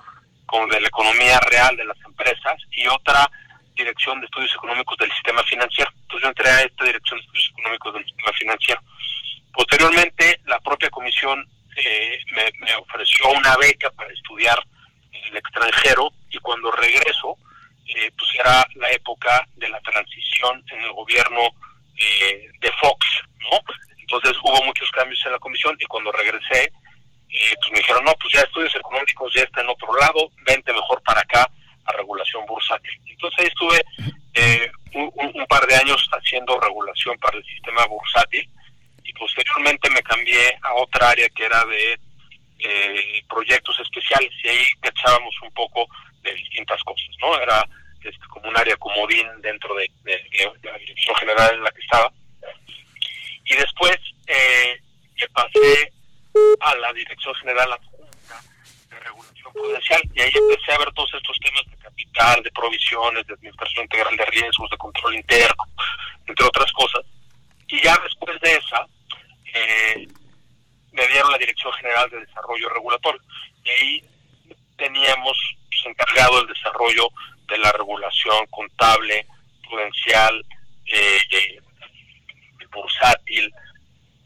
de 0.69 0.81
la 0.81 0.87
economía 0.87 1.39
real 1.49 1.75
de 1.75 1.85
las 1.85 1.97
empresas 2.05 2.61
y 2.71 2.85
otra 2.87 3.29
dirección 3.75 4.19
de 4.19 4.25
estudios 4.25 4.53
económicos 4.53 4.97
del 4.97 5.11
sistema 5.11 5.43
financiero. 5.43 5.91
Entonces 6.01 6.21
yo 6.21 6.27
entré 6.29 6.49
a 6.49 6.61
esta 6.61 6.85
dirección 6.85 7.19
de 7.19 7.25
estudios 7.25 7.49
económicos 7.49 7.93
del 7.95 8.05
sistema 8.05 8.31
financiero. 8.33 8.81
Posteriormente, 9.51 10.39
la 10.45 10.59
propia 10.59 10.89
comisión 10.89 11.47
eh, 11.75 12.19
me, 12.59 12.75
ofreció 12.75 13.29
una 13.29 13.55
beca 13.57 13.89
para 13.91 14.13
estudiar 14.13 14.57
en 15.11 15.23
el 15.25 15.37
extranjero 15.37 16.11
y 16.29 16.37
cuando 16.37 16.71
regreso, 16.71 17.37
eh, 17.87 18.11
pues 18.17 18.29
era 18.35 18.65
la 18.75 18.91
época 18.91 19.47
de 19.55 19.69
la 19.69 19.79
transición 19.81 20.63
en 20.71 20.83
el 20.83 20.93
gobierno 20.93 21.41
eh, 21.97 22.49
de 22.59 22.71
Fox, 22.73 23.05
¿no? 23.39 23.59
Entonces 23.97 24.33
hubo 24.43 24.63
muchos 24.63 24.89
cambios 24.91 25.19
en 25.25 25.31
la 25.31 25.39
comisión 25.39 25.75
y 25.79 25.85
cuando 25.85 26.11
regresé, 26.11 26.71
eh, 27.33 27.55
pues 27.59 27.71
me 27.71 27.79
dijeron, 27.79 28.03
no, 28.05 28.13
pues 28.15 28.33
ya 28.33 28.41
estudios 28.41 28.75
económicos 28.75 29.33
ya 29.33 29.43
está 29.43 29.61
en 29.61 29.69
otro 29.69 29.95
lado, 29.95 30.31
vente 30.45 30.71
mejor 30.71 31.01
para 31.03 31.21
acá 31.21 31.49
a 31.85 31.91
regulación 31.93 32.45
bursátil. 32.45 32.91
Entonces 33.07 33.39
ahí 33.39 33.47
estuve 33.47 33.85
eh, 34.33 34.71
un, 34.93 35.45
par 35.47 35.65
de 35.67 35.75
años 35.75 36.07
haciendo 36.11 36.59
regulación 36.59 37.17
para 37.19 37.37
el 37.37 37.45
sistema 37.45 37.85
bursátil 37.87 38.47
y 39.03 39.13
posteriormente 39.13 39.89
me 39.89 40.01
cambié 40.01 40.57
a 40.61 40.73
otra 40.75 41.09
área 41.09 41.27
que 41.29 41.45
era 41.45 41.63
de 41.65 41.99
eh, 42.59 43.23
proyectos 43.27 43.77
especiales 43.79 44.31
y 44.43 44.47
ahí 44.47 44.63
echábamos 44.81 45.35
un 45.41 45.51
poco 45.53 45.87
de 46.21 46.33
distintas 46.33 46.81
cosas, 46.83 47.09
¿no? 47.19 47.37
Era 47.39 47.67
este, 48.01 48.25
como 48.29 48.47
un 48.49 48.57
área 48.57 48.77
comodín 48.77 49.27
dentro 49.41 49.75
de, 49.75 49.89
de 50.03 50.51
la 50.63 50.77
dirección 50.77 51.15
general 51.17 51.55
en 51.55 51.63
la 51.63 51.71
que 51.71 51.81
estaba 51.81 52.11
y 53.45 53.55
después 53.55 53.97
eh, 54.27 54.79
pasé 55.33 55.92
a 56.59 56.75
la 56.75 56.93
Dirección 56.93 57.33
General 57.35 57.73
Adjunta 57.73 58.41
de 58.89 58.99
Regulación 58.99 59.53
Prudencial 59.53 60.01
y 60.13 60.21
ahí 60.21 60.31
empecé 60.33 60.73
a 60.73 60.77
ver 60.79 60.91
todos 60.93 61.13
estos 61.13 61.37
temas 61.39 61.63
de 61.69 61.77
capital, 61.77 62.43
de 62.43 62.51
provisiones, 62.51 63.27
de 63.27 63.33
administración 63.33 63.83
integral 63.83 64.17
de 64.17 64.25
riesgos, 64.25 64.69
de 64.69 64.77
control 64.77 65.15
interno, 65.15 65.63
entre 66.25 66.45
otras 66.45 66.71
cosas. 66.71 67.01
Y 67.67 67.81
ya 67.81 67.97
después 68.03 68.39
de 68.41 68.53
esa, 68.53 68.87
eh, 69.53 70.07
me 70.91 71.07
dieron 71.07 71.31
la 71.31 71.37
Dirección 71.37 71.73
General 71.73 72.09
de 72.09 72.19
Desarrollo 72.19 72.69
Regulatorio. 72.69 73.21
Y 73.63 73.69
ahí 73.69 74.03
teníamos 74.77 75.37
pues, 75.69 75.85
encargado 75.85 76.41
el 76.41 76.47
desarrollo 76.47 77.09
de 77.47 77.57
la 77.57 77.71
regulación 77.71 78.45
contable, 78.47 79.25
prudencial, 79.67 80.45
eh, 80.85 81.17
eh 81.31 81.59
bursátil, 82.71 83.53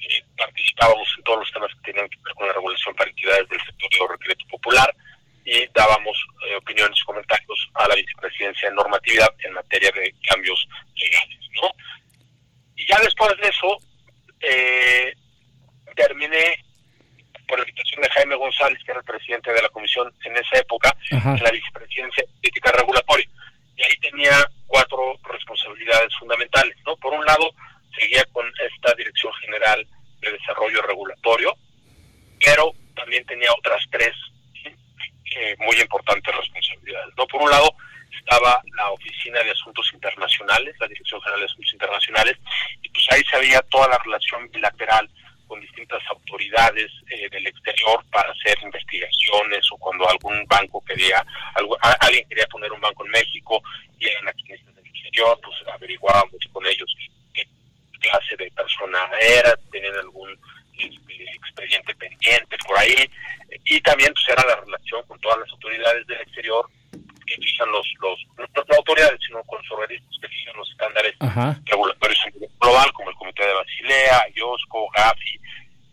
eh, 0.09 0.23
participábamos 0.37 1.07
en 1.17 1.23
todos 1.23 1.39
los 1.39 1.51
temas 1.51 1.71
que 1.75 1.91
tenían 1.91 2.09
que 2.09 2.17
ver 2.23 2.33
con 2.35 2.47
la 2.47 2.53
regulación 2.53 2.95
para 2.95 3.09
entidades 3.09 3.49
del 3.49 3.59
sector 3.61 4.11
de 4.11 4.17
crédito 4.17 4.45
popular 4.49 4.95
y 5.43 5.65
dábamos 5.73 6.17
eh, 6.45 6.55
opiniones 6.55 6.97
y 6.99 7.05
comentarios 7.05 7.69
a 7.73 7.87
la 7.87 7.95
vicepresidencia 7.95 8.69
de 8.69 8.75
normatividad 8.75 9.33
en 9.43 9.53
materia 9.53 9.91
de 9.91 10.13
cambios 10.29 10.67
legales. 10.95 11.39
¿no? 11.61 11.69
Y 12.75 12.85
ya 12.85 12.99
después 12.99 13.35
de 13.37 13.47
eso, 13.47 13.77
eh, 14.41 15.13
terminé 15.95 16.63
por 17.47 17.59
la 17.59 17.65
invitación 17.67 18.01
de 18.01 18.09
Jaime 18.09 18.35
González, 18.35 18.79
que 18.83 18.91
era 18.91 18.99
el 18.99 19.05
presidente 19.05 19.53
de 19.53 19.61
la 19.61 19.69
comisión 19.69 20.13
en 20.25 20.35
esa 20.35 20.57
época, 20.57 20.95
en 21.11 21.43
la 21.43 21.51
vicepresidencia 21.51 22.23
de 22.23 22.33
política 22.41 22.71
regulatoria. 22.73 23.29
Y 23.77 23.83
ahí 23.83 23.97
tenía 24.01 24.45
cuatro 24.67 25.17
responsabilidades 25.23 26.13
fundamentales. 26.19 26.75
¿no? 26.85 26.97
Por 26.97 27.13
un 27.13 27.25
lado, 27.25 27.51
seguía 27.97 28.25
con 28.33 28.45
esta 28.59 28.93
Dirección 28.95 29.31
General 29.35 29.87
de 30.21 30.31
Desarrollo 30.31 30.81
Regulatorio, 30.81 31.55
pero 32.43 32.71
también 32.95 33.25
tenía 33.25 33.51
otras 33.53 33.83
tres 33.91 34.13
eh, 35.35 35.55
muy 35.59 35.79
importantes 35.79 36.35
responsabilidades. 36.35 37.13
¿no? 37.17 37.27
Por 37.27 37.41
un 37.41 37.49
lado, 37.49 37.69
estaba 38.17 38.61
la 38.75 38.91
Oficina 38.91 39.41
de 39.43 39.51
Asuntos 39.51 39.89
Internacionales, 39.93 40.75
la 40.79 40.87
Dirección 40.87 41.21
General 41.21 41.39
de 41.41 41.45
Asuntos 41.45 41.73
Internacionales, 41.73 42.37
y 42.81 42.89
pues 42.89 43.05
ahí 43.11 43.23
se 43.29 43.35
había 43.35 43.61
toda 43.63 43.87
la 43.87 43.97
relación 43.99 44.49
bilateral 44.51 45.09
con 45.47 45.61
distintas 45.61 46.01
autoridades 46.09 46.91
eh, 47.09 47.29
del 47.29 47.47
exterior 47.47 48.03
para 48.11 48.31
hacer 48.31 48.57
investigaciones 48.61 49.65
o 49.71 49.77
cuando 49.77 50.09
algún 50.09 50.45
banco 50.45 50.83
quería, 50.85 51.25
algo, 51.55 51.77
alguien 51.81 52.27
quería 52.27 52.45
poner 52.47 52.71
un 52.71 52.81
banco 52.81 53.05
en 53.05 53.11
México 53.11 53.61
y 53.97 54.07
eran 54.07 54.27
accionistas 54.27 54.75
del 54.75 54.87
exterior, 54.87 55.39
pues 55.41 55.55
averiguábamos 55.73 56.35
con 56.51 56.65
ellos 56.65 56.93
clase 57.99 58.35
de 58.37 58.51
persona 58.51 58.99
era, 59.19 59.55
tenían 59.71 59.95
algún 59.95 60.29
este, 60.77 61.23
expediente 61.23 61.95
pendiente 61.95 62.57
por 62.65 62.77
ahí, 62.77 63.09
y 63.65 63.81
también 63.81 64.13
pues 64.13 64.29
era 64.29 64.43
la 64.47 64.61
relación 64.61 65.05
con 65.07 65.19
todas 65.19 65.39
las 65.39 65.49
autoridades 65.51 66.05
del 66.07 66.21
exterior 66.21 66.65
que 67.25 67.35
fijan 67.35 67.69
los, 67.71 67.85
los 67.99 68.19
no, 68.37 68.75
autoridades, 68.75 69.19
sino 69.25 69.43
con 69.43 69.59
los 69.61 69.71
organismos 69.71 70.17
que 70.21 70.29
fijan 70.29 70.55
los 70.55 70.71
estándares 70.71 71.13
regulatorios 71.65 72.19
a 72.25 72.29
nivel 72.29 72.49
global, 72.59 72.91
como 72.93 73.09
el 73.09 73.15
Comité 73.17 73.45
de 73.45 73.53
Basilea, 73.53 74.27
IOSCO, 74.35 74.89
GAFI, 74.95 75.39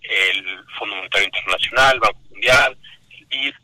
el 0.03 0.65
Fondo 0.79 0.97
Monetario 0.97 1.27
Internacional, 1.27 2.01
Banco 2.01 2.21
Mundial, 2.31 2.79
el 3.19 3.27
BID, 3.27 3.55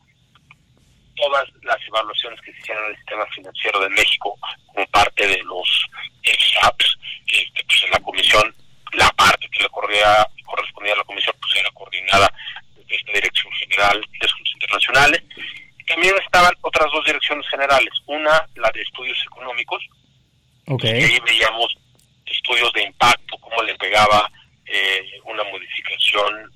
todas 1.20 1.44
las 1.62 1.76
evaluaciones 1.86 2.40
que 2.40 2.52
se 2.52 2.60
hicieron 2.60 2.84
en 2.84 2.90
el 2.90 2.96
sistema 2.96 3.26
financiero 3.26 3.80
de 3.80 3.88
México 3.90 4.38
como 4.66 4.86
parte 4.86 5.26
de 5.26 5.42
los 5.44 5.86
SAPs, 6.24 6.98
este, 7.26 7.64
pues 7.64 7.84
en 7.84 7.90
la 7.90 8.00
comisión, 8.00 8.54
la 8.92 9.08
parte 9.10 9.48
que 9.50 9.62
le 9.62 9.68
corría, 9.68 10.26
correspondía 10.44 10.94
a 10.94 10.96
la 10.96 11.04
comisión, 11.04 11.34
pues 11.40 11.54
era 11.56 11.70
coordinada 11.72 12.32
desde 12.76 12.96
esta 12.96 13.12
Dirección 13.12 13.52
General 13.52 14.00
de 14.00 14.26
Asuntos 14.26 14.52
Internacionales, 14.54 15.22
también 15.90 16.14
estaban 16.24 16.54
otras 16.60 16.86
dos 16.92 17.04
direcciones 17.04 17.46
generales. 17.48 17.90
Una, 18.06 18.46
la 18.54 18.70
de 18.72 18.80
estudios 18.82 19.18
económicos. 19.26 19.82
Okay. 20.66 21.02
ahí 21.02 21.18
veíamos 21.26 21.76
estudios 22.26 22.72
de 22.74 22.84
impacto, 22.84 23.36
cómo 23.38 23.60
le 23.62 23.74
pegaba 23.74 24.30
eh, 24.66 25.02
una 25.24 25.42
modificación, 25.44 26.52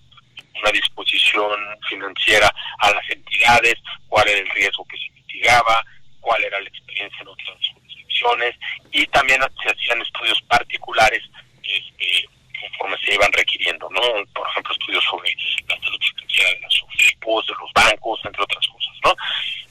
una 0.64 0.72
disposición 0.72 1.52
financiera 1.88 2.52
a 2.78 2.90
las 2.90 3.10
entidades, 3.10 3.74
cuál 4.08 4.26
era 4.28 4.40
el 4.40 4.48
riesgo 4.50 4.86
que 4.86 4.96
se 4.96 5.10
mitigaba, 5.12 5.84
cuál 6.20 6.42
era 6.42 6.58
la 6.60 6.68
experiencia 6.68 7.18
en 7.20 7.28
otras 7.28 7.58
jurisdicciones 7.74 8.54
y 8.90 9.06
también 9.08 9.40
se 9.62 9.70
hacían 9.70 10.00
estudios 10.00 10.40
particulares 10.48 11.22
este, 11.62 12.28
conforme 12.60 12.96
se 13.04 13.14
iban 13.14 13.30
requiriendo, 13.32 13.88
¿no? 13.90 14.00
Por 14.34 14.48
ejemplo, 14.48 14.72
estudios 14.72 15.04
sobre 15.04 15.36
la 15.68 15.76
salud 15.80 16.00
financiera 16.00 16.50
de 16.50 16.60
los 16.60 16.84
equipos, 16.94 17.46
de 17.46 17.54
los 17.60 17.72
bancos, 17.74 18.20
entre 18.24 18.42
otras 18.42 18.66
cosas. 18.66 19.16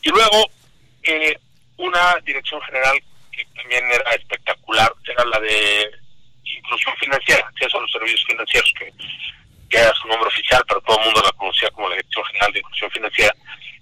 Y 0.03 0.09
luego, 0.09 0.45
eh, 1.03 1.35
una 1.77 2.15
dirección 2.23 2.61
general 2.61 3.01
que 3.31 3.45
también 3.55 3.83
era 3.89 4.11
espectacular 4.11 4.93
era 5.07 5.25
la 5.25 5.39
de 5.39 5.91
inclusión 6.43 6.95
financiera, 6.97 7.47
acceso 7.47 7.77
a 7.79 7.81
los 7.81 7.91
servicios 7.91 8.23
financieros, 8.27 8.73
que, 8.77 8.93
era 9.81 9.93
su 9.93 10.07
nombre 10.07 10.27
oficial, 10.27 10.63
pero 10.67 10.81
todo 10.81 10.99
el 10.99 11.05
mundo 11.05 11.21
la 11.23 11.31
conocía 11.33 11.69
como 11.71 11.89
la 11.89 11.95
Dirección 11.95 12.25
General 12.25 12.53
de 12.53 12.59
Inclusión 12.59 12.91
Financiera. 12.91 13.35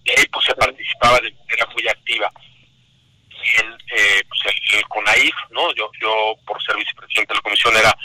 Y 0.03 0.11
ahí 0.11 0.25
pues 0.31 0.45
se 0.45 0.55
participaba 0.55 1.19
de 1.19 1.31
manera 1.31 1.65
muy 1.73 1.87
activa 1.87 2.31
en 3.59 3.73
eh, 3.73 4.23
pues, 4.27 4.55
el, 4.73 4.87
CONAIF, 4.87 5.35
¿no? 5.51 5.73
Yo, 5.75 5.89
yo, 5.99 6.35
por 6.45 6.61
ser 6.63 6.75
vicepresidente 6.75 7.33
de 7.33 7.37
la 7.37 7.41
comisión, 7.41 7.75
era 7.75 7.95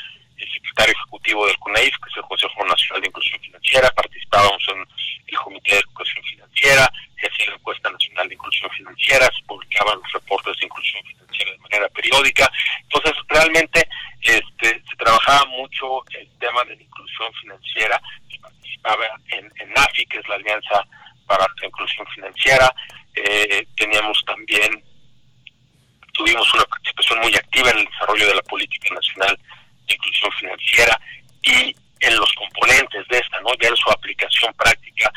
secretario 0.52 0.94
ejecutivo 0.94 1.46
del 1.46 1.58
CONAIF, 1.58 1.94
que 2.02 2.10
es 2.10 2.16
el 2.16 2.22
Consejo 2.22 2.64
Nacional 2.64 3.00
de 3.02 3.08
Inclusión 3.08 3.40
Financiera, 3.40 3.90
participábamos 3.90 4.62
en 4.68 4.86
el 5.26 5.38
Comité 5.38 5.72
de 5.72 5.80
Educación 5.80 6.24
Financiera, 6.24 6.92
se 7.20 7.26
hacía 7.26 7.46
la 7.46 7.54
encuesta 7.54 7.90
nacional 7.90 8.28
de 8.28 8.34
inclusión 8.34 8.70
financiera, 8.70 9.26
se 9.26 9.42
publicaban 9.46 9.98
los 10.02 10.12
reportes 10.12 10.56
de 10.58 10.66
inclusión 10.66 11.02
financiera 11.04 11.50
de 11.52 11.58
manera 11.58 11.88
periódica. 11.88 12.50
Entonces, 12.82 13.12
realmente 13.28 13.88
este, 14.20 14.82
se 14.88 14.96
trabajaba 14.96 15.44
mucho 15.46 16.04
el 16.18 16.28
tema 16.38 16.62
de 16.64 16.76
la 16.76 16.82
inclusión 16.82 17.32
financiera, 17.40 18.00
se 18.30 18.38
participaba 18.38 19.06
en, 19.28 19.50
en 19.60 19.72
NAFI, 19.72 20.06
que 20.06 20.18
es 20.18 20.28
la 20.28 20.34
Alianza 20.36 20.86
para 21.26 21.46
la 21.60 21.66
Inclusión 21.66 22.06
Financiera, 22.14 22.72
eh, 23.14 23.66
teníamos 23.76 24.22
también, 24.26 24.82
tuvimos 26.12 26.52
una 26.54 26.64
participación 26.64 27.20
muy 27.20 27.34
activa 27.34 27.70
en 27.70 27.78
el 27.78 27.86
desarrollo 27.86 28.26
de 28.26 28.34
la 28.34 28.42
política 28.42 28.94
nacional 28.94 29.38
de 29.86 29.94
inclusión 29.94 30.30
financiera 30.38 31.00
y 31.42 31.74
en 32.00 32.16
los 32.16 32.32
componentes 32.34 33.06
de 33.08 33.18
esta, 33.18 33.40
¿no? 33.40 33.50
Ya 33.60 33.68
en 33.68 33.76
su 33.76 33.90
aplicación 33.90 34.52
práctica, 34.54 35.10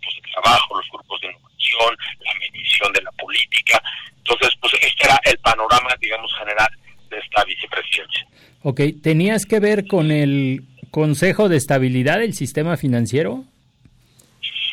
de 0.00 0.32
trabajo, 0.32 0.76
los 0.76 0.88
grupos 0.90 1.20
de 1.20 1.28
innovación, 1.28 1.96
la 2.20 2.34
medición 2.34 2.92
de 2.92 3.02
la 3.02 3.12
política. 3.12 3.82
Entonces, 4.18 4.50
pues 4.60 4.72
este 4.74 5.04
era 5.04 5.20
el 5.24 5.38
panorama, 5.38 5.90
digamos, 6.00 6.32
general 6.38 6.68
de 7.10 7.18
esta 7.18 7.44
vicepresidencia. 7.44 8.26
Ok, 8.62 8.80
¿tenías 9.02 9.44
que 9.44 9.60
ver 9.60 9.86
con 9.86 10.10
el 10.10 10.64
Consejo 10.90 11.48
de 11.48 11.56
Estabilidad 11.56 12.18
del 12.18 12.34
Sistema 12.34 12.76
Financiero? 12.76 13.44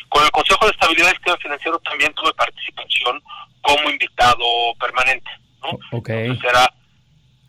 Con 0.08 0.24
el 0.24 0.30
Consejo 0.30 0.66
de 0.66 0.72
Estabilidad 0.72 1.06
del 1.06 1.16
Sistema 1.16 1.36
Financiero 1.38 1.78
también 1.80 2.12
tuve 2.14 2.32
participación 2.34 3.22
como 3.62 3.90
invitado 3.90 4.44
permanente, 4.78 5.30
¿no? 5.62 5.98
Okay. 5.98 6.26
Entonces 6.26 6.50
era 6.50 6.72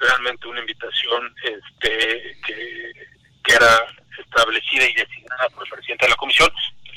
realmente 0.01 0.47
una 0.47 0.59
invitación 0.59 1.33
este, 1.43 2.37
que, 2.45 3.53
era 3.53 3.85
establecida 4.17 4.87
y 4.87 4.93
designada 4.93 5.49
por 5.49 5.65
el 5.65 5.71
presidente 5.71 6.05
de 6.05 6.09
la 6.11 6.15
comisión 6.15 6.49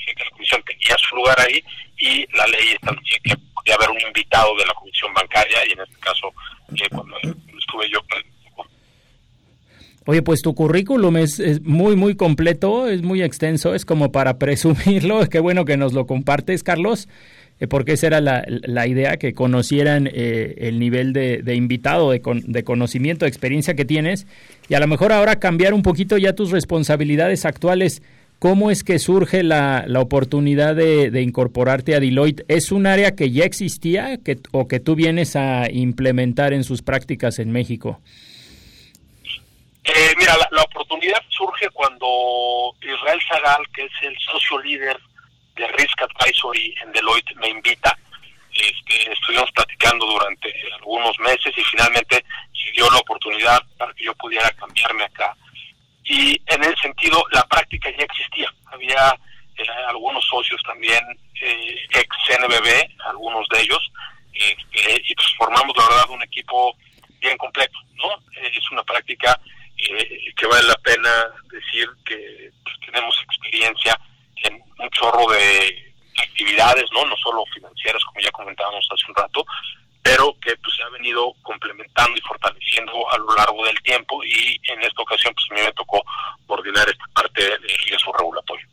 que 0.05 0.23
la 0.23 0.29
comisión 0.29 0.63
tenía 0.63 0.95
su 0.97 1.15
lugar 1.15 1.37
ahí 1.41 1.61
y 1.97 2.25
la 2.37 2.47
ley 2.47 2.69
establecía 2.73 3.19
que 3.23 3.35
podía 3.53 3.75
haber 3.75 3.89
un 3.89 3.99
invitado 3.99 4.55
de 4.55 4.65
la 4.65 4.73
comisión 4.73 5.13
bancaria 5.13 5.65
y 5.67 5.71
en 5.71 5.81
este 5.81 5.99
caso 5.99 6.33
eh, 6.77 6.87
cuando 6.89 7.17
estuve 7.17 7.89
yo 7.89 7.99
Oye, 10.07 10.21
pues 10.21 10.43
tu 10.43 10.53
currículum 10.53 11.17
es, 11.17 11.39
muy, 11.63 11.95
muy 11.95 12.15
completo, 12.15 12.87
es 12.87 13.01
muy 13.01 13.23
extenso, 13.23 13.73
es 13.73 13.85
como 13.85 14.11
para 14.11 14.37
presumirlo. 14.39 15.27
Qué 15.27 15.39
bueno 15.39 15.65
que 15.65 15.77
nos 15.77 15.93
lo 15.93 16.05
compartes, 16.05 16.63
Carlos, 16.63 17.09
porque 17.69 17.93
esa 17.93 18.07
era 18.07 18.21
la, 18.21 18.43
la 18.47 18.85
idea, 18.85 19.17
que 19.17 19.33
conocieran 19.33 20.09
eh, 20.11 20.55
el 20.57 20.77
nivel 20.77 21.13
de, 21.13 21.55
invitado, 21.55 22.11
de, 22.11 22.21
de, 22.23 22.63
conocimiento, 22.63 23.25
de 23.25 23.29
experiencia 23.29 23.75
que 23.75 23.85
tienes, 23.85 24.27
y 24.67 24.73
a 24.73 24.79
lo 24.79 24.87
mejor 24.87 25.13
ahora 25.13 25.37
cambiar 25.37 25.73
un 25.73 25.81
poquito 25.81 26.17
ya 26.17 26.33
tus 26.33 26.51
responsabilidades 26.51 27.45
actuales. 27.45 28.01
¿Cómo 28.37 28.69
es 28.69 28.83
que 28.83 28.99
surge 28.99 29.43
la, 29.43 29.85
la 29.87 30.01
oportunidad 30.01 30.75
de, 30.75 31.21
incorporarte 31.21 31.95
a 31.95 32.01
Deloitte? 32.01 32.43
¿Es 32.49 32.73
un 32.73 32.85
área 32.85 33.15
que 33.15 33.31
ya 33.31 33.45
existía 33.45 34.17
que, 34.17 34.37
o 34.51 34.67
que 34.67 34.81
tú 34.81 34.95
vienes 34.95 35.37
a 35.37 35.71
implementar 35.71 36.51
en 36.51 36.65
sus 36.65 36.81
prácticas 36.81 37.39
en 37.39 37.51
México? 37.51 38.01
Eh, 39.85 40.13
mira, 40.17 40.35
la, 40.51 40.63
oportunidad 40.63 41.21
surge 41.29 41.69
cuando 41.71 42.75
Israel 42.81 43.19
Zagal, 43.29 43.63
que 43.73 43.85
es 43.85 43.91
el 44.01 44.15
socio 44.19 44.59
líder 44.61 44.97
de 45.55 45.67
Risk 45.67 46.01
Advisory 46.01 46.75
en 46.81 46.91
Deloitte, 46.91 47.35
me 47.35 47.49
invita. 47.49 47.97
Este, 48.53 49.11
estuvimos 49.11 49.51
platicando 49.51 50.05
durante 50.05 50.53
algunos 50.75 51.19
meses 51.19 51.53
y 51.57 51.63
finalmente 51.63 52.23
se 52.53 52.71
dio 52.71 52.89
la 52.89 52.99
oportunidad 52.99 53.61
para 53.77 53.93
que 53.93 54.05
yo 54.05 54.13
pudiera 54.15 54.49
cambiarme 54.51 55.03
acá 55.03 55.35
y 56.05 56.39
en 56.47 56.63
ese 56.63 56.75
sentido 56.81 57.25
la 57.31 57.43
práctica 57.47 57.89
ya 57.89 58.03
existía. 58.05 58.53
Había 58.67 59.17
eh, 59.57 59.63
algunos 59.87 60.23
socios 60.25 60.61
también 60.63 61.03
eh, 61.41 61.75
ex 61.89 62.07
CNBB, 62.27 62.87
algunos 63.07 63.47
de 63.49 63.61
ellos, 63.61 63.91
este, 64.33 65.01
y 65.07 65.15
pues 65.15 65.27
formamos 65.37 65.75
la 65.75 65.83
verdad 65.89 66.09
un 66.09 66.23
equipo 66.23 66.77
bien 67.19 67.37
completo, 67.37 67.79
¿no? 67.95 68.09
es 68.43 68.71
una 68.71 68.83
práctica 68.83 69.39
eh, 69.77 70.33
que 70.37 70.45
vale 70.45 70.67
la 70.67 70.75
pena 70.75 71.09
decir 71.49 71.89
que 72.05 72.51
pues, 72.63 72.75
tenemos 72.85 73.19
experiencia 73.23 73.99
en 74.45 74.53
un 74.79 74.89
chorro 74.91 75.31
de 75.31 75.93
actividades, 76.21 76.85
¿no? 76.93 77.05
No 77.05 77.15
solo 77.17 77.43
financieras, 77.53 78.03
como 78.05 78.21
ya 78.21 78.31
comentábamos 78.31 78.87
hace 78.91 79.03
un 79.09 79.15
rato, 79.15 79.45
pero 80.01 80.33
que 80.39 80.55
pues 80.57 80.75
se 80.75 80.83
ha 80.83 80.89
venido 80.89 81.33
complementando 81.41 82.17
y 82.17 82.21
fortaleciendo 82.21 83.11
a 83.11 83.17
lo 83.17 83.35
largo 83.35 83.65
del 83.65 83.81
tiempo 83.81 84.23
y 84.23 84.59
en 84.71 84.81
esta 84.81 85.01
ocasión 85.01 85.33
pues 85.33 85.45
a 85.49 85.55
mí 85.55 85.61
me 85.65 85.73
tocó 85.73 86.03
coordinar 86.45 86.87
esta 86.87 87.05
parte 87.13 87.43
del 87.43 87.77
riesgo 87.87 88.13
regulatorio. 88.13 88.67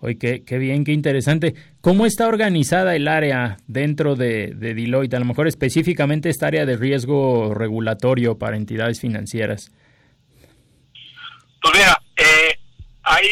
Oye, 0.00 0.18
qué, 0.18 0.44
qué, 0.44 0.58
bien, 0.58 0.84
qué 0.84 0.92
interesante. 0.92 1.54
¿Cómo 1.80 2.04
está 2.04 2.28
organizada 2.28 2.94
el 2.94 3.08
área 3.08 3.56
dentro 3.66 4.16
de, 4.16 4.48
de 4.54 4.74
Deloitte? 4.74 5.14
A 5.14 5.18
lo 5.18 5.24
mejor 5.24 5.48
específicamente 5.48 6.28
esta 6.28 6.48
área 6.48 6.66
de 6.66 6.76
riesgo 6.76 7.54
regulatorio 7.54 8.38
para 8.38 8.58
entidades 8.58 9.00
financieras. 9.00 9.72
Pues 11.62 11.74
mira, 11.74 11.98
eh, 12.18 12.58
hay 13.04 13.26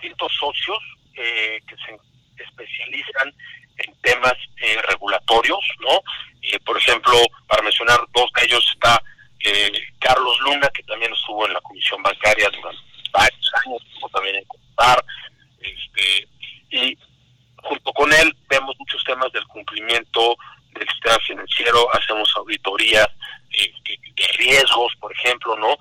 distintos 0.00 0.32
socios 0.38 0.78
eh, 1.14 1.60
que 1.66 1.76
se 1.76 2.42
especializan 2.42 3.34
en 3.78 3.94
temas 4.02 4.34
eh, 4.62 4.80
regulatorios, 4.88 5.60
¿no? 5.80 6.00
Eh, 6.42 6.58
por 6.60 6.76
ejemplo, 6.76 7.14
para 7.46 7.62
mencionar 7.62 8.00
dos 8.12 8.30
de 8.34 8.44
ellos 8.44 8.66
está 8.74 9.02
eh, 9.40 9.72
Carlos 9.98 10.38
Luna, 10.40 10.68
que 10.74 10.82
también 10.84 11.12
estuvo 11.12 11.46
en 11.46 11.54
la 11.54 11.60
Comisión 11.60 12.02
Bancaria 12.02 12.48
durante 12.50 12.80
varios 13.12 13.52
años, 13.64 13.82
estuvo 13.86 14.08
también 14.10 14.36
en 14.36 14.44
Contar, 14.44 15.04
este, 15.60 16.28
y 16.70 16.98
junto 17.62 17.92
con 17.92 18.12
él 18.12 18.34
vemos 18.48 18.74
muchos 18.78 19.02
temas 19.04 19.32
del 19.32 19.46
cumplimiento 19.46 20.36
del 20.72 20.88
sistema 20.88 21.18
financiero, 21.20 21.88
hacemos 21.94 22.32
auditorías 22.36 23.08
eh, 23.52 23.72
de 23.84 24.26
riesgos, 24.38 24.94
por 25.00 25.12
ejemplo, 25.12 25.56
¿no? 25.56 25.76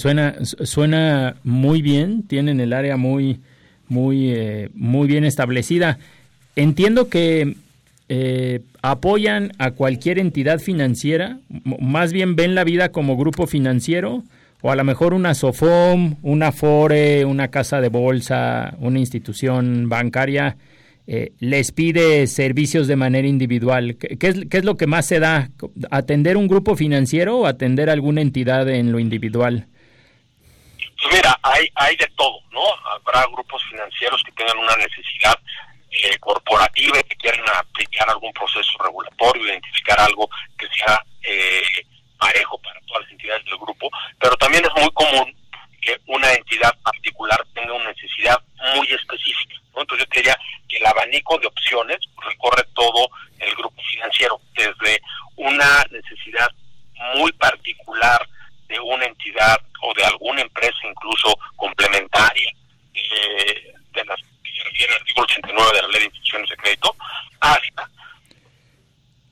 Suena 0.00 0.34
suena 0.42 1.36
muy 1.44 1.82
bien, 1.82 2.24
tienen 2.24 2.58
el 2.60 2.72
área 2.72 2.96
muy 2.96 3.40
muy 3.88 4.30
eh, 4.30 4.70
muy 4.74 5.06
bien 5.06 5.24
establecida. 5.24 5.98
Entiendo 6.56 7.08
que 7.08 7.54
apoyan 8.82 9.52
a 9.58 9.70
cualquier 9.70 10.18
entidad 10.18 10.58
financiera, 10.58 11.38
más 11.48 12.12
bien 12.12 12.34
ven 12.34 12.56
la 12.56 12.64
vida 12.64 12.88
como 12.88 13.16
grupo 13.16 13.46
financiero 13.46 14.24
o 14.62 14.70
a 14.70 14.76
lo 14.76 14.84
mejor 14.84 15.14
una 15.14 15.34
SOFOM, 15.34 16.16
una 16.22 16.52
FORE, 16.52 17.24
una 17.24 17.48
casa 17.48 17.80
de 17.80 17.88
bolsa, 17.88 18.76
una 18.80 18.98
institución 18.98 19.88
bancaria, 19.88 20.56
eh, 21.06 21.32
les 21.40 21.72
pide 21.72 22.26
servicios 22.26 22.86
de 22.86 22.96
manera 22.96 23.26
individual. 23.26 23.96
¿Qué, 23.96 24.16
es, 24.20 24.46
¿Qué, 24.48 24.58
es, 24.58 24.64
lo 24.64 24.76
que 24.76 24.86
más 24.86 25.06
se 25.06 25.18
da? 25.18 25.50
¿Atender 25.90 26.36
un 26.36 26.46
grupo 26.46 26.76
financiero 26.76 27.38
o 27.38 27.46
atender 27.46 27.90
alguna 27.90 28.20
entidad 28.20 28.68
en 28.68 28.92
lo 28.92 28.98
individual? 28.98 29.66
Mira, 31.20 31.38
hay, 31.42 31.70
hay 31.74 31.96
de 31.96 32.06
todo, 32.16 32.40
¿no? 32.50 32.62
Habrá 32.86 33.26
grupos 33.26 33.62
financieros 33.68 34.22
que 34.24 34.32
tengan 34.32 34.56
una 34.56 34.74
necesidad 34.76 35.38
eh, 35.90 36.18
corporativa 36.18 36.98
y 36.98 37.02
que 37.02 37.16
quieran 37.16 37.44
aplicar 37.56 38.08
algún 38.08 38.32
proceso 38.32 38.82
regulatorio, 38.82 39.44
identificar 39.44 40.00
algo 40.00 40.30
que 40.56 40.66
sea 40.68 41.04
eh, 41.22 41.84
parejo 42.18 42.56
para 42.62 42.80
todas 42.86 43.02
las 43.02 43.12
entidades 43.12 43.44
del 43.44 43.58
grupo, 43.58 43.90
pero 44.18 44.34
también 44.36 44.64
es 44.64 44.82
muy 44.82 44.90
común 44.92 45.36
que 45.82 46.00
una 46.06 46.32
entidad 46.32 46.74
particular 46.82 47.44
tenga 47.52 47.74
una 47.74 47.90
necesidad 47.90 48.38
muy 48.76 48.86
específica. 48.90 49.56
Entonces 49.76 49.98
yo 49.98 50.20
diría 50.20 50.38
que 50.70 50.78
el 50.78 50.86
abanico 50.86 51.36
de 51.36 51.48
opciones 51.48 51.98
recorre 52.16 52.64
todo 52.72 53.10
el 53.40 53.54
grupo 53.56 53.82
financiero, 53.92 54.40
desde 54.54 55.02
una 55.36 55.84
necesidad 55.90 56.48
muy 57.14 57.30
particular 57.32 58.26
de 58.68 58.80
una 58.80 59.04
entidad 59.04 59.60
o 59.82 59.94
de 59.94 60.04
alguna 60.04 60.42
empresa 60.42 60.78
incluso 60.88 61.34
complementaria 61.56 62.50
eh, 62.94 63.72
de 63.92 64.04
las 64.04 64.20
que 64.20 64.50
se 64.56 64.64
refiere 64.64 64.92
al 64.92 65.00
artículo 65.00 65.24
89 65.24 65.70
de 65.74 65.82
la 65.82 65.88
ley 65.88 65.98
de 66.00 66.04
instituciones 66.06 66.50
de 66.50 66.56
crédito, 66.56 66.96
hasta 67.40 67.90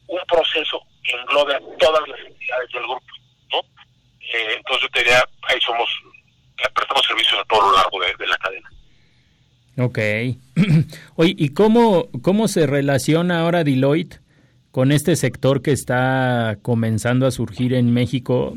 un 0.06 0.20
proceso 0.26 0.82
que 1.02 1.12
englobe 1.12 1.54
a 1.54 1.60
todas 1.78 2.08
las 2.08 2.20
entidades 2.20 2.70
del 2.72 2.82
grupo, 2.82 3.06
¿no? 3.50 3.58
Eh, 4.20 4.54
entonces 4.56 4.82
yo 4.82 4.88
te 4.90 4.98
diría, 5.00 5.24
ahí 5.48 5.60
somos, 5.60 5.88
prestamos 6.74 7.06
servicios 7.06 7.40
a 7.40 7.44
todo 7.44 7.70
lo 7.70 7.76
largo 7.76 8.00
de, 8.00 8.26
la 8.26 8.36
cadena. 8.38 8.70
Ok. 9.78 9.98
Oye, 11.16 11.34
¿y 11.36 11.52
cómo, 11.54 12.08
cómo 12.22 12.48
se 12.48 12.66
relaciona 12.66 13.40
ahora 13.40 13.64
Deloitte 13.64 14.20
con 14.78 14.92
este 14.92 15.16
sector 15.16 15.60
que 15.60 15.72
está 15.72 16.56
comenzando 16.62 17.26
a 17.26 17.32
surgir 17.32 17.74
en 17.74 17.92
México, 17.92 18.56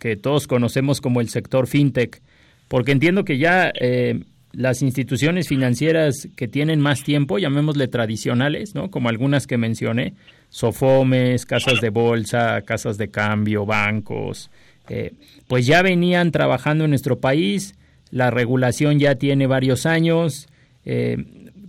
que 0.00 0.16
todos 0.16 0.48
conocemos 0.48 1.00
como 1.00 1.20
el 1.20 1.28
sector 1.28 1.68
fintech? 1.68 2.20
Porque 2.66 2.90
entiendo 2.90 3.24
que 3.24 3.38
ya 3.38 3.70
eh, 3.80 4.24
las 4.50 4.82
instituciones 4.82 5.46
financieras 5.46 6.26
que 6.34 6.48
tienen 6.48 6.80
más 6.80 7.04
tiempo, 7.04 7.38
llamémosle 7.38 7.86
tradicionales, 7.86 8.74
¿no? 8.74 8.90
Como 8.90 9.08
algunas 9.08 9.46
que 9.46 9.56
mencioné, 9.56 10.14
Sofomes, 10.48 11.46
casas 11.46 11.80
de 11.80 11.90
bolsa, 11.90 12.62
casas 12.62 12.98
de 12.98 13.06
cambio, 13.06 13.64
bancos, 13.64 14.50
eh, 14.88 15.12
pues 15.46 15.64
ya 15.64 15.80
venían 15.82 16.32
trabajando 16.32 16.86
en 16.86 16.90
nuestro 16.90 17.20
país, 17.20 17.76
la 18.10 18.32
regulación 18.32 18.98
ya 18.98 19.14
tiene 19.14 19.46
varios 19.46 19.86
años, 19.86 20.48
eh, 20.84 21.18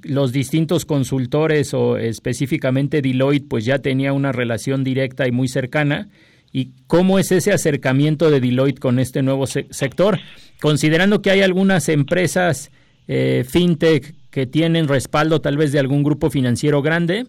los 0.03 0.31
distintos 0.31 0.85
consultores 0.85 1.73
o 1.73 1.97
específicamente 1.97 3.01
Deloitte 3.01 3.47
pues 3.47 3.65
ya 3.65 3.79
tenía 3.79 4.13
una 4.13 4.31
relación 4.31 4.83
directa 4.83 5.27
y 5.27 5.31
muy 5.31 5.47
cercana. 5.47 6.09
¿Y 6.51 6.71
cómo 6.87 7.17
es 7.17 7.31
ese 7.31 7.51
acercamiento 7.51 8.29
de 8.29 8.39
Deloitte 8.39 8.79
con 8.79 8.99
este 8.99 9.23
nuevo 9.23 9.47
sector? 9.47 10.19
Considerando 10.61 11.21
que 11.21 11.31
hay 11.31 11.41
algunas 11.41 11.89
empresas 11.89 12.71
eh, 13.07 13.43
fintech 13.47 14.13
que 14.29 14.45
tienen 14.45 14.87
respaldo 14.87 15.41
tal 15.41 15.57
vez 15.57 15.71
de 15.71 15.79
algún 15.79 16.03
grupo 16.03 16.29
financiero 16.29 16.81
grande, 16.81 17.25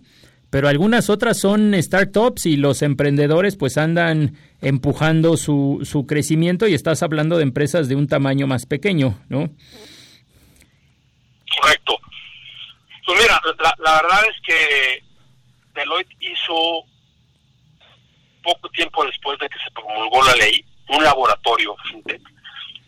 pero 0.51 0.68
algunas 0.68 1.11
otras 1.11 1.39
son 1.39 1.75
startups 1.75 2.47
y 2.47 2.57
los 2.57 2.83
emprendedores 2.83 3.57
pues 3.57 3.77
andan 3.77 4.35
empujando 4.61 5.37
su, 5.37 5.81
su 5.83 6.07
crecimiento 6.07 6.68
y 6.68 6.75
estás 6.75 7.03
hablando 7.03 7.37
de 7.37 7.43
empresas 7.43 7.89
de 7.89 7.97
un 7.97 8.07
tamaño 8.07 8.47
más 8.47 8.66
pequeño, 8.66 9.18
¿no? 9.29 9.51
Correcto. 11.61 11.95
Pues 13.05 13.21
mira, 13.21 13.41
la, 13.79 14.03
verdad 14.03 14.25
es 14.29 14.41
que 14.43 15.05
Deloitte 15.75 16.17
hizo 16.21 16.85
poco 18.43 18.69
tiempo 18.71 19.05
después 19.05 19.39
de 19.39 19.49
que 19.49 19.59
se 19.59 19.71
promulgó 19.73 20.23
la 20.25 20.35
ley 20.35 20.65
un 20.89 21.03
laboratorio 21.03 21.77
fintech 21.89 22.23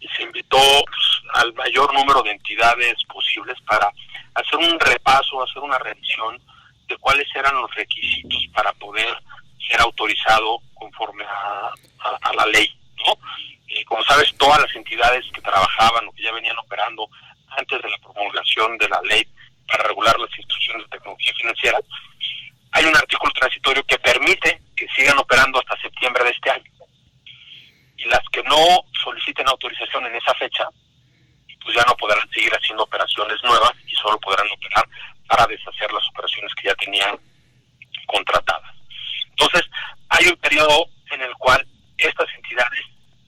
y 0.01 0.09
se 0.09 0.23
invitó 0.23 0.59
pues, 0.59 1.23
al 1.35 1.53
mayor 1.55 1.93
número 1.95 2.23
de 2.23 2.31
entidades 2.31 2.97
posibles 3.05 3.59
para 3.67 3.91
hacer 4.35 4.59
un 4.59 4.79
repaso, 4.81 5.43
hacer 5.43 5.62
una 5.62 5.79
revisión 5.79 6.41
de 6.89 6.97
cuáles 6.99 7.27
eran 7.35 7.55
los 7.61 7.75
requisitos 7.75 8.47
para 8.55 8.73
poder 8.75 9.19
ser 9.69 9.81
autorizado 9.81 10.61
conforme 10.75 11.25
a, 11.25 11.73
la 12.35 12.47
ley, 12.47 12.69
¿no? 13.05 13.19
Eh, 13.69 13.85
como 13.85 14.03
sabes, 14.05 14.33
todas 14.37 14.61
las 14.61 14.75
entidades 14.77 15.25
que 15.33 15.41
trabajaban 15.41 16.07
o 16.07 16.12
que 16.12 16.23
ya 16.23 16.33
venían 16.33 16.59
operando 16.59 17.09
antes 17.49 17.83
de 17.83 17.91
la 17.91 17.99
promulgación 17.99 18.79
de 18.79 18.89
la 18.89 19.01
ley 19.03 19.27
para 19.67 19.85
regular 19.85 20.19
las 20.19 20.31
instituciones 20.39 20.85
de 20.85 20.97
tecnología 20.97 21.33
financiera, 21.35 21.79
hay 22.73 22.85
un 22.85 22.97
artículo 22.97 23.33
transitorio 23.33 23.85
que 23.85 23.99
permite 23.99 24.61
que 24.77 24.87
sigan 24.95 25.19
operando 25.19 25.59
hasta 25.59 25.81
septiembre 25.81 26.25
de 26.25 26.31
este 26.31 26.51
año. 26.51 26.71
Y 27.97 28.05
las 28.05 28.23
que 28.31 28.43
no 28.43 28.85
soliciten 29.03 29.49
autorización 29.49 30.07
en 30.07 30.17
esa 30.17 30.35
fecha, 30.35 30.69
pues 31.62 31.75
ya 31.75 31.85
no 31.85 31.97
podrán 31.97 32.29
seguir 32.31 32.53
haciendo 32.53 32.85
operaciones 32.85 33.43
nuevas 33.43 33.73
y 33.87 33.95
solo 33.95 34.19
podrán 34.21 34.47
operar 34.53 34.87
para 35.27 35.47
deshacer 35.47 35.91
las 35.93 36.07
operaciones 36.11 36.55
que 36.55 36.69
ya 36.69 36.75
tenían 36.75 37.19
contratadas. 38.07 38.75
Entonces, 39.31 39.62
hay 40.11 40.29
un 40.29 40.37
periodo 40.37 40.87
en 41.11 41.23
el 41.23 41.35
cual 41.35 41.67
estas 41.99 42.27
entidades 42.35 42.81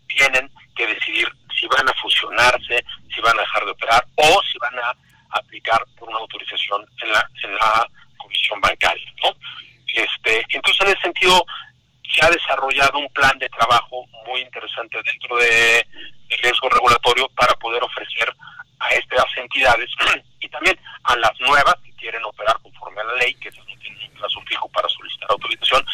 tienen 0.07 0.51
que 0.76 0.86
decidir 0.86 1.28
si 1.59 1.66
van 1.66 1.89
a 1.89 1.95
fusionarse, 1.95 2.84
si 3.14 3.20
van 3.20 3.36
a 3.36 3.43
dejar 3.43 3.64
de 3.64 3.70
operar 3.72 4.07
o 4.16 4.43
si 4.51 4.59
van 4.59 4.78
a 4.78 4.95
aplicar 5.31 5.85
por 5.99 6.09
una 6.09 6.18
autorización 6.18 6.87
en 7.03 7.12
la, 7.12 7.31
en 7.45 7.55
la 7.55 7.87
comisión 8.16 8.61
bancaria, 8.61 9.12
¿no? 9.22 9.31
Este, 9.95 10.45
entonces, 10.51 10.81
en 10.83 10.89
ese 10.89 11.01
sentido, 11.01 11.45
se 12.14 12.24
ha 12.24 12.31
desarrollado 12.31 12.99
un 12.99 13.09
plan 13.11 13.39
de 13.39 13.49
trabajo 13.49 14.07
muy 14.26 14.41
interesante 14.41 14.99
dentro 15.05 15.37
de, 15.37 15.87
de 16.29 16.37
riesgo 16.43 16.68
regulatorio 16.68 17.29
para 17.31 17.55
poder 17.55 17.83
ofrecer 17.83 18.33
a 18.81 18.91
estas 18.91 19.26
entidades 19.37 19.91
y 20.41 20.49
también 20.49 20.79
a 21.05 21.16
las 21.16 21.39
nuevas 21.41 21.76
que 21.85 21.93
quieren 21.97 22.24
operar 22.24 22.59
conforme 22.62 23.01
a 23.01 23.05
la 23.05 23.14
ley, 23.14 23.35
que 23.35 23.51
no 23.51 23.64
tienen 23.81 24.11
un 24.11 24.18
plazo 24.18 24.41
fijo 24.47 24.68
para 24.70 24.89
solicitar 24.89 25.31
autorización, 25.31 25.85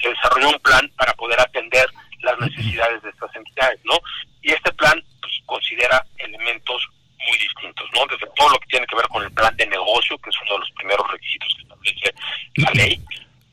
se 0.00 0.08
desarrolló 0.08 0.48
un 0.48 0.60
plan 0.60 0.90
para 0.96 1.14
poder 1.14 1.40
atender 1.40 1.86
las 2.22 2.38
necesidades 2.38 3.02
de 3.02 3.10
estas 3.10 3.34
entidades, 3.36 3.80
¿no? 3.84 3.98
Y 4.42 4.52
este 4.52 4.72
plan 4.72 5.02
pues, 5.20 5.32
considera 5.46 6.04
elementos 6.18 6.88
muy 7.28 7.38
distintos, 7.38 7.88
¿no? 7.94 8.06
Desde 8.06 8.26
todo 8.34 8.50
lo 8.50 8.58
que 8.60 8.66
tiene 8.68 8.86
que 8.86 8.96
ver 8.96 9.08
con 9.08 9.22
el 9.22 9.30
plan 9.32 9.56
de 9.56 9.66
negocio, 9.66 10.18
que 10.18 10.30
es 10.30 10.36
uno 10.44 10.54
de 10.54 10.58
los 10.60 10.70
primeros 10.72 11.10
requisitos 11.10 11.54
que 11.54 11.62
establece 11.62 12.14
la 12.56 12.70
ley, 12.72 13.00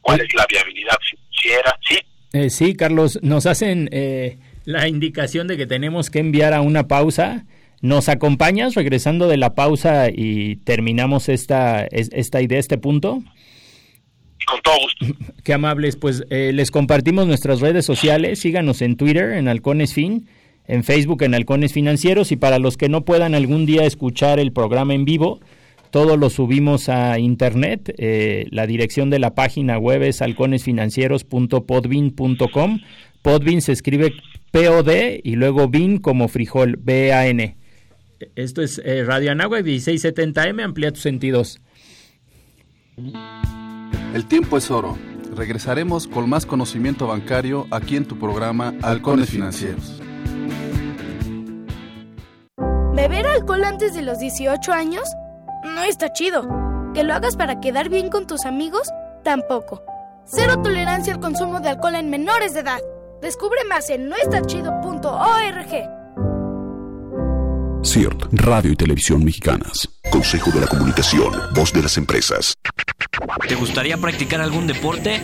cuál 0.02 0.22
es 0.22 0.34
la 0.34 0.46
viabilidad 0.48 0.98
financiera, 1.10 1.80
¿sí? 1.88 1.98
Eh, 2.34 2.50
sí, 2.50 2.76
Carlos, 2.76 3.20
nos 3.22 3.46
hacen 3.46 3.90
eh, 3.92 4.38
la 4.66 4.88
indicación 4.88 5.48
de 5.48 5.58
que 5.58 5.66
tenemos 5.66 6.10
que 6.10 6.20
enviar 6.20 6.54
a 6.54 6.62
una 6.62 6.88
pausa. 6.88 7.46
¿Nos 7.82 8.10
acompañas 8.10 8.76
regresando 8.76 9.28
de 9.28 9.38
la 9.38 9.56
pausa 9.56 10.10
y 10.10 10.58
terminamos 10.58 11.30
esta, 11.30 11.84
esta 11.86 12.42
idea, 12.42 12.60
este 12.60 12.78
punto? 12.78 13.24
Con 14.46 14.62
todo 14.62 14.76
gusto. 14.80 15.06
Qué 15.44 15.54
amables. 15.54 15.96
Pues 15.98 16.24
eh, 16.30 16.52
les 16.54 16.72
compartimos 16.72 17.28
nuestras 17.28 17.60
redes 17.60 17.86
sociales. 17.86 18.40
Síganos 18.40 18.82
en 18.82 18.98
Twitter, 18.98 19.32
en 19.32 19.48
Halcones 19.48 19.94
Fin, 19.94 20.28
en 20.68 20.84
Facebook, 20.84 21.24
en 21.24 21.34
Halcones 21.36 21.74
Financieros. 21.74 22.32
Y 22.32 22.36
para 22.36 22.60
los 22.60 22.78
que 22.78 22.90
no 22.90 23.06
puedan 23.06 23.34
algún 23.36 23.66
día 23.66 23.86
escuchar 23.86 24.40
el 24.40 24.52
programa 24.52 24.94
en 24.94 25.06
vivo, 25.06 25.40
todo 25.92 26.18
lo 26.18 26.30
subimos 26.30 26.90
a 26.90 27.18
internet. 27.20 27.94
Eh, 27.98 28.48
la 28.52 28.66
dirección 28.66 29.10
de 29.10 29.20
la 29.20 29.36
página 29.36 29.78
web 29.78 30.02
es 30.04 30.22
halconesfinancieros.podbean.com. 30.22 32.80
Podbean 33.22 33.62
se 33.62 33.74
escribe 33.74 34.14
P-O-D 34.52 35.22
y 35.24 35.36
luego 35.36 35.68
BIN 35.68 36.00
como 36.00 36.28
frijol, 36.28 36.80
B-A-N. 36.82 37.58
Esto 38.36 38.62
es 38.62 38.80
eh, 38.84 39.04
Radio 39.04 39.32
Anáhuac 39.32 39.66
1670M, 39.66 40.64
amplía 40.64 40.92
tus 40.92 41.02
sentidos. 41.02 41.60
El 44.14 44.28
tiempo 44.28 44.58
es 44.58 44.70
oro. 44.70 44.98
Regresaremos 45.36 46.08
con 46.08 46.30
más 46.30 46.46
conocimiento 46.46 47.08
bancario 47.08 47.66
aquí 47.72 47.96
en 47.96 48.06
tu 48.06 48.20
programa 48.20 48.76
Halcones 48.82 49.30
Financieros. 49.30 50.02
¿Beber 53.02 53.26
alcohol 53.26 53.64
antes 53.64 53.96
de 53.96 54.04
los 54.04 54.20
18 54.20 54.72
años? 54.72 55.10
No 55.64 55.82
está 55.82 56.14
chido. 56.14 56.48
¿Que 56.94 57.04
lo 57.04 57.16
hagas 57.16 57.36
para 57.36 57.60
quedar 57.60 57.90
bien 57.90 58.12
con 58.12 58.28
tus 58.28 58.46
amigos? 58.46 58.88
Tampoco. 59.24 59.84
Cero 60.26 60.62
tolerancia 60.62 61.16
al 61.16 61.20
consumo 61.20 61.60
de 61.62 61.70
alcohol 61.70 61.96
en 61.96 62.12
menores 62.12 62.54
de 62.54 62.60
edad. 62.60 62.80
Descubre 63.20 63.64
más 63.68 63.90
en 63.90 64.08
noestachido.org. 64.08 65.72
CIRT, 67.84 68.34
Radio 68.34 68.72
y 68.72 68.76
Televisión 68.76 69.24
Mexicanas. 69.24 69.90
Consejo 70.12 70.52
de 70.52 70.62
la 70.62 70.68
Comunicación, 70.68 71.34
voz 71.56 71.74
de 71.74 71.82
las 71.82 71.98
empresas. 71.98 72.54
¿Te 73.48 73.56
gustaría 73.56 73.98
practicar 73.98 74.42
algún 74.42 74.68
deporte? 74.68 75.20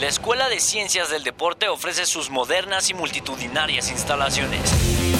La 0.00 0.08
Escuela 0.08 0.48
de 0.48 0.58
Ciencias 0.58 1.10
del 1.10 1.22
Deporte 1.22 1.68
ofrece 1.68 2.06
sus 2.06 2.28
modernas 2.28 2.90
y 2.90 2.94
multitudinarias 2.94 3.92
instalaciones. 3.92 4.62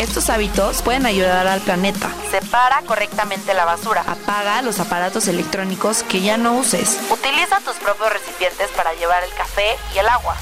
Estos 0.00 0.30
hábitos 0.30 0.80
pueden 0.80 1.04
ayudar 1.04 1.46
al 1.46 1.60
planeta. 1.60 2.08
Separa 2.30 2.80
correctamente 2.86 3.52
la 3.52 3.66
basura. 3.66 4.02
Apaga 4.06 4.62
los 4.62 4.80
aparatos 4.80 5.28
electrónicos 5.28 6.04
que 6.04 6.22
ya 6.22 6.38
no 6.38 6.54
uses. 6.54 6.98
Utiliza 7.10 7.60
tus 7.60 7.74
propios 7.76 8.10
recipientes 8.10 8.70
para 8.74 8.94
llevar 8.94 9.22
el 9.22 9.30
café 9.34 9.76
y 9.94 9.98
el 9.98 10.08
agua. 10.08 10.36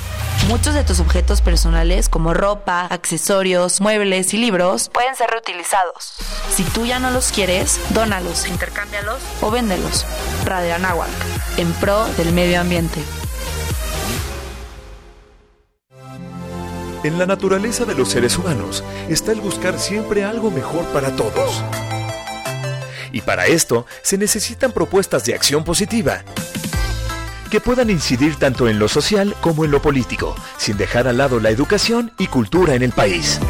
Muchos 0.47 0.75
de 0.75 0.85
tus 0.85 1.01
objetos 1.01 1.41
personales, 1.41 2.09
como 2.09 2.35
ropa, 2.35 2.83
accesorios, 2.83 3.81
muebles 3.81 4.33
y 4.33 4.39
libros, 4.39 4.91
pueden 4.91 5.17
ser 5.17 5.29
reutilizados. 5.29 6.15
Si 6.55 6.63
tú 6.63 6.87
ya 6.87 7.01
no 7.01 7.11
los 7.11 7.33
quieres, 7.33 7.81
dónalos, 7.91 8.47
intercámbialos 8.47 9.21
o 9.41 9.51
véndelos. 9.51 10.07
Radio 10.45 10.77
Anáhuac, 10.77 11.11
en 11.57 11.73
pro 11.75 12.07
del 12.17 12.33
medio 12.33 12.61
ambiente. 12.61 13.03
En 17.05 17.19
la 17.19 17.27
naturaleza 17.27 17.85
de 17.85 17.95
los 17.95 18.09
seres 18.09 18.37
humanos 18.37 18.83
está 19.09 19.33
el 19.33 19.41
buscar 19.41 19.79
siempre 19.79 20.25
algo 20.25 20.51
mejor 20.51 20.85
para 20.87 21.15
todos. 21.15 21.63
Y 23.13 23.21
para 23.21 23.47
esto 23.47 23.87
se 24.03 24.19
necesitan 24.19 24.73
propuestas 24.73 25.25
de 25.25 25.35
acción 25.35 25.65
positiva 25.65 26.25
que 27.51 27.61
puedan 27.61 27.89
incidir 27.89 28.37
tanto 28.37 28.69
en 28.69 28.79
lo 28.79 28.89
social 28.89 29.35
como 29.41 29.65
en 29.65 29.71
lo 29.71 29.81
político, 29.81 30.35
sin 30.59 30.77
dejar 30.77 31.09
al 31.09 31.17
lado 31.17 31.41
la 31.41 31.49
educación 31.49 32.13
y 32.19 32.27
cultura 32.27 32.75
en 32.75 32.83
el 32.83 32.93
país. 32.93 33.41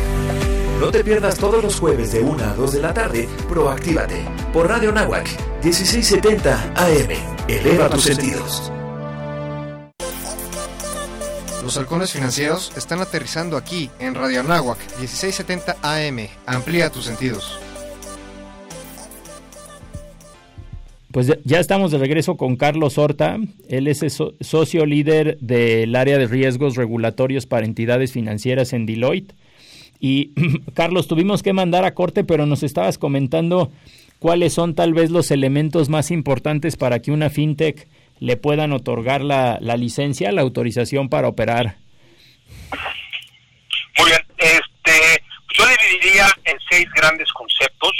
No 0.78 0.92
te 0.92 1.02
pierdas 1.02 1.36
todos 1.36 1.62
los 1.64 1.80
jueves 1.80 2.12
de 2.12 2.20
1 2.20 2.44
a 2.44 2.54
2 2.54 2.72
de 2.72 2.80
la 2.80 2.94
tarde, 2.94 3.28
Proactívate, 3.48 4.24
por 4.52 4.68
Radio 4.68 4.92
Nahuac, 4.92 5.26
1670 5.64 6.74
AM. 6.76 7.48
Eleva 7.48 7.88
tus 7.88 8.04
sentidos. 8.04 8.70
Los 11.68 11.76
halcones 11.76 12.12
financieros 12.12 12.72
están 12.78 13.00
aterrizando 13.02 13.58
aquí 13.58 13.90
en 14.00 14.14
Radio 14.14 14.40
Anáhuac 14.40 14.78
1670 15.00 15.76
AM. 15.82 16.26
Amplía 16.46 16.88
tus 16.88 17.04
sentidos. 17.04 17.60
Pues 21.12 21.30
ya 21.44 21.60
estamos 21.60 21.90
de 21.90 21.98
regreso 21.98 22.38
con 22.38 22.56
Carlos 22.56 22.96
Horta. 22.96 23.36
Él 23.68 23.86
es 23.86 24.02
socio 24.40 24.86
líder 24.86 25.36
del 25.40 25.94
área 25.94 26.16
de 26.16 26.26
riesgos 26.26 26.74
regulatorios 26.74 27.44
para 27.44 27.66
entidades 27.66 28.12
financieras 28.12 28.72
en 28.72 28.86
Deloitte. 28.86 29.34
Y 30.00 30.32
Carlos, 30.72 31.06
tuvimos 31.06 31.42
que 31.42 31.52
mandar 31.52 31.84
a 31.84 31.92
corte, 31.92 32.24
pero 32.24 32.46
nos 32.46 32.62
estabas 32.62 32.96
comentando 32.96 33.70
cuáles 34.20 34.54
son 34.54 34.74
tal 34.74 34.94
vez 34.94 35.10
los 35.10 35.30
elementos 35.30 35.90
más 35.90 36.10
importantes 36.12 36.76
para 36.76 37.00
que 37.00 37.12
una 37.12 37.28
fintech 37.28 37.86
le 38.20 38.36
puedan 38.36 38.72
otorgar 38.72 39.22
la, 39.22 39.58
la 39.60 39.76
licencia, 39.76 40.32
la 40.32 40.42
autorización 40.42 41.08
para 41.08 41.28
operar? 41.28 41.76
Muy 43.98 44.10
bien, 44.10 44.24
este, 44.38 45.22
yo 45.54 45.64
dividiría 45.66 46.26
en 46.44 46.58
seis 46.70 46.88
grandes 46.94 47.32
conceptos 47.32 47.92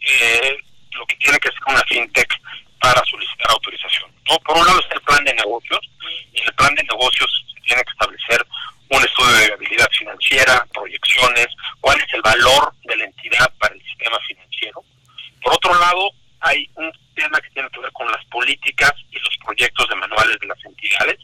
eh, 0.00 0.56
lo 0.92 1.06
que 1.06 1.16
tiene 1.16 1.38
que 1.38 1.48
ser 1.48 1.60
una 1.68 1.82
fintech 1.84 2.32
para 2.80 3.02
solicitar 3.04 3.50
autorización. 3.50 4.10
¿no? 4.28 4.38
Por 4.40 4.56
un 4.56 4.66
lado 4.66 4.80
está 4.80 4.94
el 4.94 5.00
plan 5.02 5.24
de 5.24 5.34
negocios, 5.34 5.80
y 6.32 6.40
en 6.40 6.46
el 6.46 6.54
plan 6.54 6.74
de 6.74 6.82
negocios 6.84 7.44
se 7.54 7.60
tiene 7.62 7.82
que 7.82 7.90
establecer 7.92 8.46
un 8.90 9.02
estudio 9.02 9.32
de 9.32 9.46
viabilidad 9.46 9.88
financiera, 9.98 10.66
proyecciones, 10.72 11.46
cuál 11.80 11.98
es 11.98 12.12
el 12.12 12.22
valor 12.22 12.74
de 12.84 12.96
la 12.96 13.04
entidad 13.04 13.52
para 13.58 13.74
el 13.74 13.82
sistema 13.82 14.18
financiero. 14.26 14.84
Por 15.42 15.54
otro 15.54 15.78
lado, 15.78 16.10
hay 16.42 16.68
un 16.74 16.92
tema 17.14 17.40
que 17.40 17.50
tiene 17.50 17.68
que 17.70 17.80
ver 17.80 17.92
con 17.92 18.10
las 18.10 18.24
políticas 18.26 18.92
y 19.10 19.18
los 19.18 19.36
proyectos 19.44 19.88
de 19.88 19.94
manuales 19.94 20.38
de 20.40 20.46
las 20.46 20.64
entidades, 20.64 21.18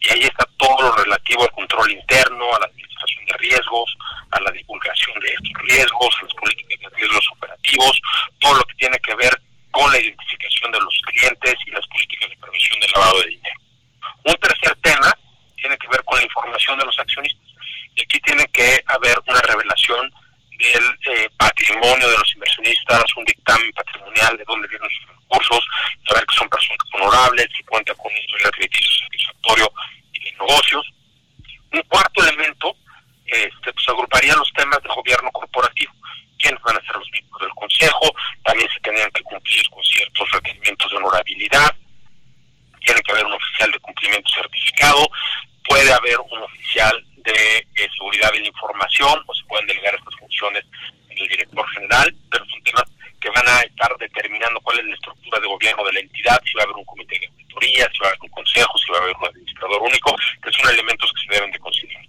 y 0.00 0.10
ahí 0.10 0.22
está 0.22 0.46
todo 0.56 0.82
lo 0.82 0.92
relativo 0.96 1.42
al 1.42 1.52
control 1.52 1.90
interno, 1.90 2.54
a 2.54 2.60
la 2.60 2.66
administración 2.66 3.24
de 3.24 3.38
riesgos, 3.38 3.96
a 4.30 4.40
la 4.40 4.50
divulgación 4.50 5.18
de 5.20 5.28
estos 5.28 5.62
riesgos, 5.62 6.22
las 6.22 6.34
políticas 6.34 6.78
de 6.78 6.96
riesgos 6.96 7.30
operativos, 7.32 8.00
todo 8.40 8.54
lo 8.54 8.64
que 8.64 8.74
tiene 8.74 8.98
que 8.98 9.14
ver 9.14 9.40
con 9.70 9.90
la 9.90 9.98
identificación 9.98 10.72
de 10.72 10.80
los 10.80 11.02
clientes 11.06 11.54
y 11.66 11.70
las 11.70 11.86
políticas 11.88 12.30
de 12.30 12.36
prevención 12.36 12.80
del 12.80 12.90
lavado 12.92 13.20
de 13.20 13.28
dinero. 13.28 13.60
Un 14.24 14.34
tercer 14.36 14.76
tema 14.82 15.18
tiene 15.56 15.78
que 15.78 15.88
ver 15.88 16.04
con 16.04 16.18
la 16.18 16.24
información 16.24 16.78
de 16.78 16.84
los 16.84 16.98
accionistas, 16.98 17.48
y 17.94 18.02
aquí 18.02 18.20
tiene 18.20 18.46
que 18.48 18.82
haber 18.86 19.18
una 19.26 19.40
revelación 19.40 20.12
del 20.58 20.84
eh, 21.06 21.30
patrimonio 21.36 22.08
de 22.10 22.18
los 22.18 22.34
inversionistas, 22.34 23.04
un 23.16 23.24
dictamen 23.24 23.72
patrimonial 23.72 24.36
de 24.36 24.44
dónde 24.44 24.68
vienen 24.68 24.90
sus 24.90 25.08
recursos, 25.08 25.64
saber 26.08 26.26
que 26.26 26.34
son 26.34 26.48
personas 26.48 26.78
honorables, 26.92 27.48
si 27.56 27.62
cuenta 27.64 27.94
con 27.94 28.12
un 28.12 28.18
historial 28.18 28.50
crediticio 28.52 29.04
satisfactorio 29.04 29.72
y 30.12 30.18
de 30.24 30.32
negocios. 30.32 30.92
Un 31.72 31.82
cuarto 31.82 32.22
elemento 32.26 32.76
este, 33.26 33.72
pues, 33.72 33.88
agruparía 33.88 34.34
los 34.34 34.52
temas 34.52 34.82
de 34.82 34.88
gobierno 34.88 35.30
corporativo. 35.32 35.92
¿Quiénes 36.38 36.62
van 36.62 36.76
a 36.76 36.86
ser 36.86 36.96
los 36.96 37.10
miembros 37.10 37.40
del 37.42 37.50
consejo? 37.50 38.14
También 38.44 38.68
se 38.72 38.80
tenían 38.80 39.10
que 39.10 39.22
cumplir 39.22 39.68
con 39.70 39.82
ciertos 39.84 40.30
requerimientos 40.32 40.90
de 40.90 40.96
honorabilidad. 40.96 41.74
Tiene 42.84 43.02
que 43.02 43.12
haber 43.12 43.26
un 43.26 43.34
oficial 43.34 43.70
de 43.72 43.78
cumplimiento 43.80 44.28
certificado. 44.30 45.10
Puede 45.68 45.92
haber 45.92 46.18
un 46.20 46.42
oficial 46.42 47.04
de 47.16 47.58
eh, 47.58 47.88
seguridad 47.96 48.32
de 48.32 48.40
la 48.40 48.46
información 48.46 49.22
o 49.26 49.34
se 49.34 49.44
pueden 49.44 49.66
delegar 49.66 49.94
estas 49.94 50.14
funciones 50.18 50.64
en 51.10 51.18
el 51.18 51.28
director 51.28 51.68
general, 51.70 52.14
pero 52.30 52.44
son 52.46 52.62
temas 52.62 52.84
que 53.20 53.28
van 53.30 53.48
a 53.48 53.60
estar 53.60 53.90
determinados 53.98 54.18
determinando 54.18 54.60
cuál 54.60 54.78
es 54.78 54.86
la 54.86 54.94
estructura 54.94 55.40
de 55.40 55.46
gobierno 55.46 55.84
de 55.84 55.92
la 55.92 56.00
entidad, 56.00 56.40
si 56.44 56.54
va 56.54 56.62
a 56.62 56.64
haber 56.64 56.76
un 56.76 56.84
comité 56.84 57.18
de 57.18 57.26
auditoría, 57.26 57.88
si 57.92 57.98
va 57.98 58.06
a 58.06 58.08
haber 58.10 58.22
un 58.22 58.28
consejo, 58.28 58.78
si 58.78 58.92
va 58.92 58.98
a 58.98 59.02
haber 59.02 59.16
un 59.16 59.26
administrador 59.26 59.82
único, 59.82 60.16
que 60.42 60.52
son 60.52 60.70
elementos 60.70 61.12
que 61.12 61.26
se 61.26 61.34
deben 61.34 61.50
de 61.50 61.58
considerar. 61.58 62.04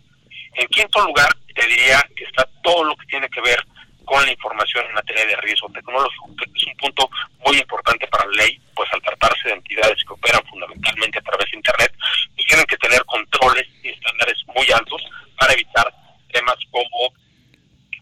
En 0.55 0.67
quinto 0.67 0.99
lugar, 1.05 1.29
te 1.55 1.67
diría 1.67 2.01
que 2.15 2.23
está 2.23 2.47
todo 2.63 2.83
lo 2.83 2.95
que 2.97 3.05
tiene 3.07 3.29
que 3.29 3.41
ver 3.41 3.63
con 4.05 4.25
la 4.25 4.31
información 4.31 4.85
en 4.87 4.93
materia 4.93 5.25
de 5.25 5.35
riesgo 5.37 5.69
tecnológico, 5.69 6.35
que 6.35 6.51
es 6.55 6.63
un 6.65 6.77
punto 6.77 7.09
muy 7.45 7.57
importante 7.57 8.07
para 8.07 8.25
la 8.25 8.43
ley, 8.43 8.59
pues 8.75 8.89
al 8.91 9.01
tratarse 9.01 9.49
de 9.49 9.53
entidades 9.53 10.03
que 10.03 10.13
operan 10.13 10.43
fundamentalmente 10.47 11.19
a 11.19 11.21
través 11.21 11.51
de 11.51 11.57
Internet, 11.57 11.93
pues 12.33 12.47
tienen 12.47 12.65
que 12.65 12.77
tener 12.77 13.05
controles 13.05 13.67
y 13.83 13.89
estándares 13.89 14.37
muy 14.47 14.65
altos 14.71 15.01
para 15.37 15.53
evitar 15.53 15.93
temas 16.33 16.57
como 16.71 17.13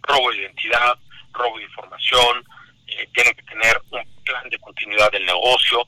robo 0.04 0.32
de 0.32 0.38
identidad, 0.38 0.98
robo 1.34 1.58
de 1.58 1.66
información, 1.66 2.44
eh, 2.88 3.08
tienen 3.14 3.34
que 3.36 3.44
tener 3.44 3.82
un 3.92 4.02
plan 4.24 4.50
de 4.50 4.58
continuidad 4.60 5.12
del 5.12 5.26
negocio, 5.26 5.82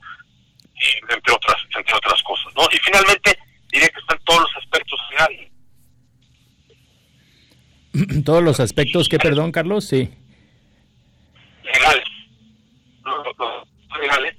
eh, 0.76 1.00
entre 1.08 1.34
otras 1.34 1.56
entre 1.76 1.94
otras 1.94 2.22
cosas. 2.22 2.52
¿no? 2.54 2.62
Y 2.70 2.78
finalmente, 2.78 3.38
diré 3.72 3.88
que 3.88 4.00
están 4.00 4.18
todos 4.24 4.42
los 4.42 4.56
aspectos 4.56 5.00
legales. 5.10 5.50
Todos 8.24 8.42
los 8.42 8.49
aspectos 8.60 9.08
que, 9.08 9.18
perdón, 9.18 9.52
Carlos, 9.52 9.86
sí. 9.86 10.10
Legales. 11.64 12.04
Los, 13.04 13.26
los 13.38 14.00
legales, 14.00 14.36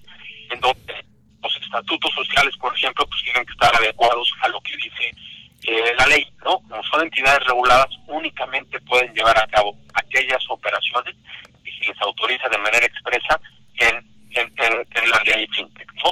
en 0.52 0.60
donde 0.60 1.06
los 1.42 1.56
estatutos 1.58 2.14
sociales, 2.14 2.56
por 2.58 2.76
ejemplo, 2.76 3.06
pues 3.08 3.24
tienen 3.24 3.46
que 3.46 3.52
estar 3.52 3.76
adecuados 3.76 4.32
a 4.42 4.48
lo 4.50 4.62
que 4.62 4.76
dice 4.78 5.12
eh, 5.64 5.94
la 5.98 6.08
ley, 6.08 6.28
¿no? 6.44 6.60
Como 6.60 6.84
son 6.84 7.02
entidades 7.02 7.46
reguladas, 7.46 7.90
únicamente 8.08 8.80
pueden 8.82 9.14
llevar 9.14 9.38
a 9.38 9.48
cabo 9.48 9.78
aquellas 9.94 10.44
operaciones 10.50 11.16
y 11.64 11.72
se 11.72 11.90
les 11.90 12.02
autoriza 12.02 12.50
de 12.50 12.58
manera 12.58 12.86
expresa 12.86 13.40
en, 13.78 13.96
en, 14.32 14.52
en, 14.58 15.10
la 15.10 15.22
ley 15.24 15.48
FinTech, 15.54 15.94
¿no? 16.04 16.12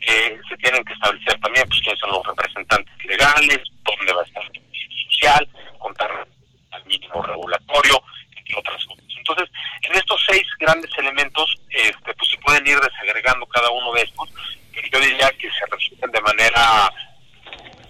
Eh, 0.00 0.40
se 0.48 0.56
tienen 0.56 0.84
que 0.84 0.94
establecer 0.94 1.38
también 1.40 1.68
pues 1.68 1.80
quiénes 1.80 2.00
son 2.00 2.10
los 2.10 2.26
representantes 2.26 3.04
legales, 3.04 3.60
dónde 3.84 4.12
va 4.12 4.22
a 4.22 4.24
estar 4.24 4.42
el 4.42 4.62
social, 5.10 5.48
contar 5.78 6.26
al 6.72 6.84
mínimo 6.86 7.22
regulatorio, 7.22 8.02
entre 8.36 8.56
otras 8.56 8.84
cosas. 8.84 9.04
Entonces, 9.16 9.48
en 9.82 9.96
estos 9.96 10.24
seis 10.28 10.42
grandes 10.58 10.90
elementos, 10.98 11.56
este, 11.70 12.14
pues 12.14 12.30
se 12.30 12.38
pueden 12.38 12.66
ir 12.66 12.80
desagregando 12.80 13.46
cada 13.46 13.70
uno 13.70 13.92
de 13.92 14.02
estos, 14.02 14.28
pero 14.72 14.88
yo 14.92 15.00
diría 15.00 15.30
que 15.38 15.48
se 15.50 15.66
resuelven 15.70 16.10
de 16.10 16.20
manera 16.20 16.92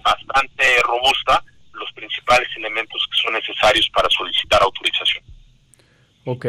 bastante 0.03 0.65
robusta 0.83 1.43
los 1.73 1.93
principales 1.93 2.49
elementos 2.57 3.07
que 3.11 3.21
son 3.21 3.35
necesarios 3.35 3.89
para 3.91 4.09
solicitar 4.11 4.63
autorización. 4.63 5.25
Ok, 6.25 6.45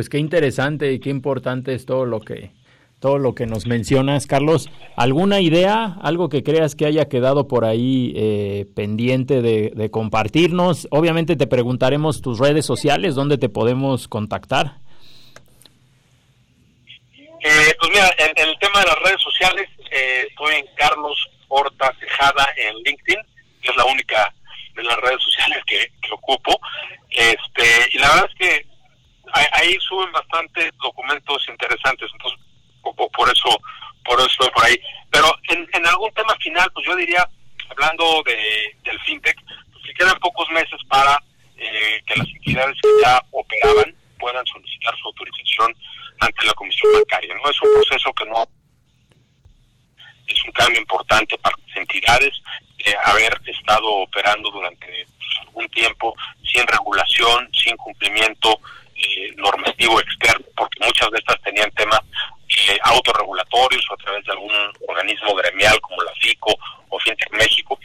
pues 0.00 0.08
qué 0.08 0.16
interesante 0.16 0.94
y 0.94 0.98
qué 0.98 1.10
importante 1.10 1.74
es 1.74 1.84
todo 1.84 2.06
lo 2.06 2.20
que 2.20 2.52
todo 3.00 3.18
lo 3.18 3.34
que 3.34 3.44
nos 3.44 3.66
mencionas, 3.66 4.26
Carlos. 4.26 4.70
¿Alguna 4.96 5.42
idea, 5.42 5.98
algo 6.00 6.30
que 6.30 6.42
creas 6.42 6.74
que 6.74 6.86
haya 6.86 7.06
quedado 7.06 7.46
por 7.46 7.66
ahí 7.66 8.14
eh, 8.16 8.64
pendiente 8.74 9.42
de, 9.42 9.90
compartirnos? 9.90 10.88
Obviamente 10.90 11.36
te 11.36 11.46
preguntaremos 11.46 12.22
tus 12.22 12.38
redes 12.38 12.64
sociales, 12.64 13.14
¿dónde 13.14 13.36
te 13.36 13.50
podemos 13.50 14.08
contactar? 14.08 14.76
Eh, 17.42 17.74
pues 17.78 17.90
mira, 17.92 18.10
en, 18.16 18.48
el 18.48 18.58
tema 18.58 18.80
de 18.80 18.86
las 18.86 18.98
redes 19.00 19.20
sociales, 19.20 19.68
eh, 19.90 20.28
estoy 20.30 20.54
en 20.54 20.66
Carlos 20.76 21.28
Horta 21.48 21.92
Tejada 22.00 22.48
en 22.56 22.74
LinkedIn, 22.84 23.20
que 23.60 23.70
es 23.70 23.76
la 23.76 23.84
única 23.84 24.32
de 24.76 24.82
las 24.82 24.96
redes 24.96 25.22
sociales 25.22 25.58
que, 25.66 25.92
ocupo. 26.10 26.58
Este, 27.10 27.66
y 27.92 27.98
la 27.98 28.08
verdad 28.08 28.30
es 28.30 28.38
que 28.38 28.69
ahí, 29.32 29.76
suben 29.80 30.12
bastantes 30.12 30.72
documentos 30.82 31.46
interesantes, 31.48 32.10
entonces 32.12 32.40
por 32.82 33.30
eso 33.30 33.60
por 34.04 34.18
eso 34.20 34.50
por 34.52 34.64
ahí. 34.64 34.80
Pero 35.10 35.26
en, 35.48 35.68
en 35.72 35.86
algún 35.86 36.12
tema 36.14 36.34
final, 36.36 36.70
pues 36.72 36.86
yo 36.86 36.96
diría, 36.96 37.28
hablando 37.68 38.22
de, 38.24 38.76
del 38.82 38.98
fintech, 39.00 39.36
pues 39.72 39.84
que 39.84 39.94
quedan 39.94 40.18
pocos 40.18 40.48
meses 40.50 40.80
para 40.88 41.22
eh, 41.56 42.02
que 42.06 42.16
las 42.16 42.28
entidades 42.28 42.76
que 42.82 42.88
ya 43.02 43.22
operaban 43.30 43.94
puedan 44.18 44.44
solicitar 44.46 44.94
su 44.96 45.08
autorización 45.08 45.74
ante 46.20 46.46
la 46.46 46.54
Comisión 46.54 46.92
Bancaria. 46.94 47.34
No 47.34 47.50
es 47.50 47.62
un 47.62 47.72
proceso 47.74 48.12
que 48.12 48.24
no 48.26 48.48
es 50.26 50.44
un 50.44 50.52
cambio 50.52 50.80
importante 50.80 51.36
para 51.38 51.56
las 51.66 51.76
entidades 51.76 52.32
de 52.78 52.96
haber 53.04 53.40
estado 53.46 53.86
operando 53.86 54.50
durante 54.50 54.86
pues, 54.86 55.30
algún 55.40 55.68
tiempo 55.70 56.14
sin 56.44 56.66
regulación, 56.66 57.48
sin 57.52 57.76
cumplimiento 57.76 58.60
eh, 59.02 59.32
normativo 59.36 60.00
externo, 60.00 60.46
porque 60.56 60.84
muchas 60.84 61.10
de 61.10 61.18
estas 61.18 61.40
tenían 61.42 61.70
temas 61.72 62.00
eh, 62.48 62.78
autorregulatorios 62.82 63.84
o 63.90 63.94
a 63.94 63.96
través 63.98 64.24
de 64.24 64.32
algún 64.32 64.52
organismo 64.88 65.34
gremial 65.34 65.80
como 65.80 66.02
la 66.02 66.12
FICO 66.20 66.54
o 66.88 66.98
FinTech 66.98 67.32
México, 67.32 67.78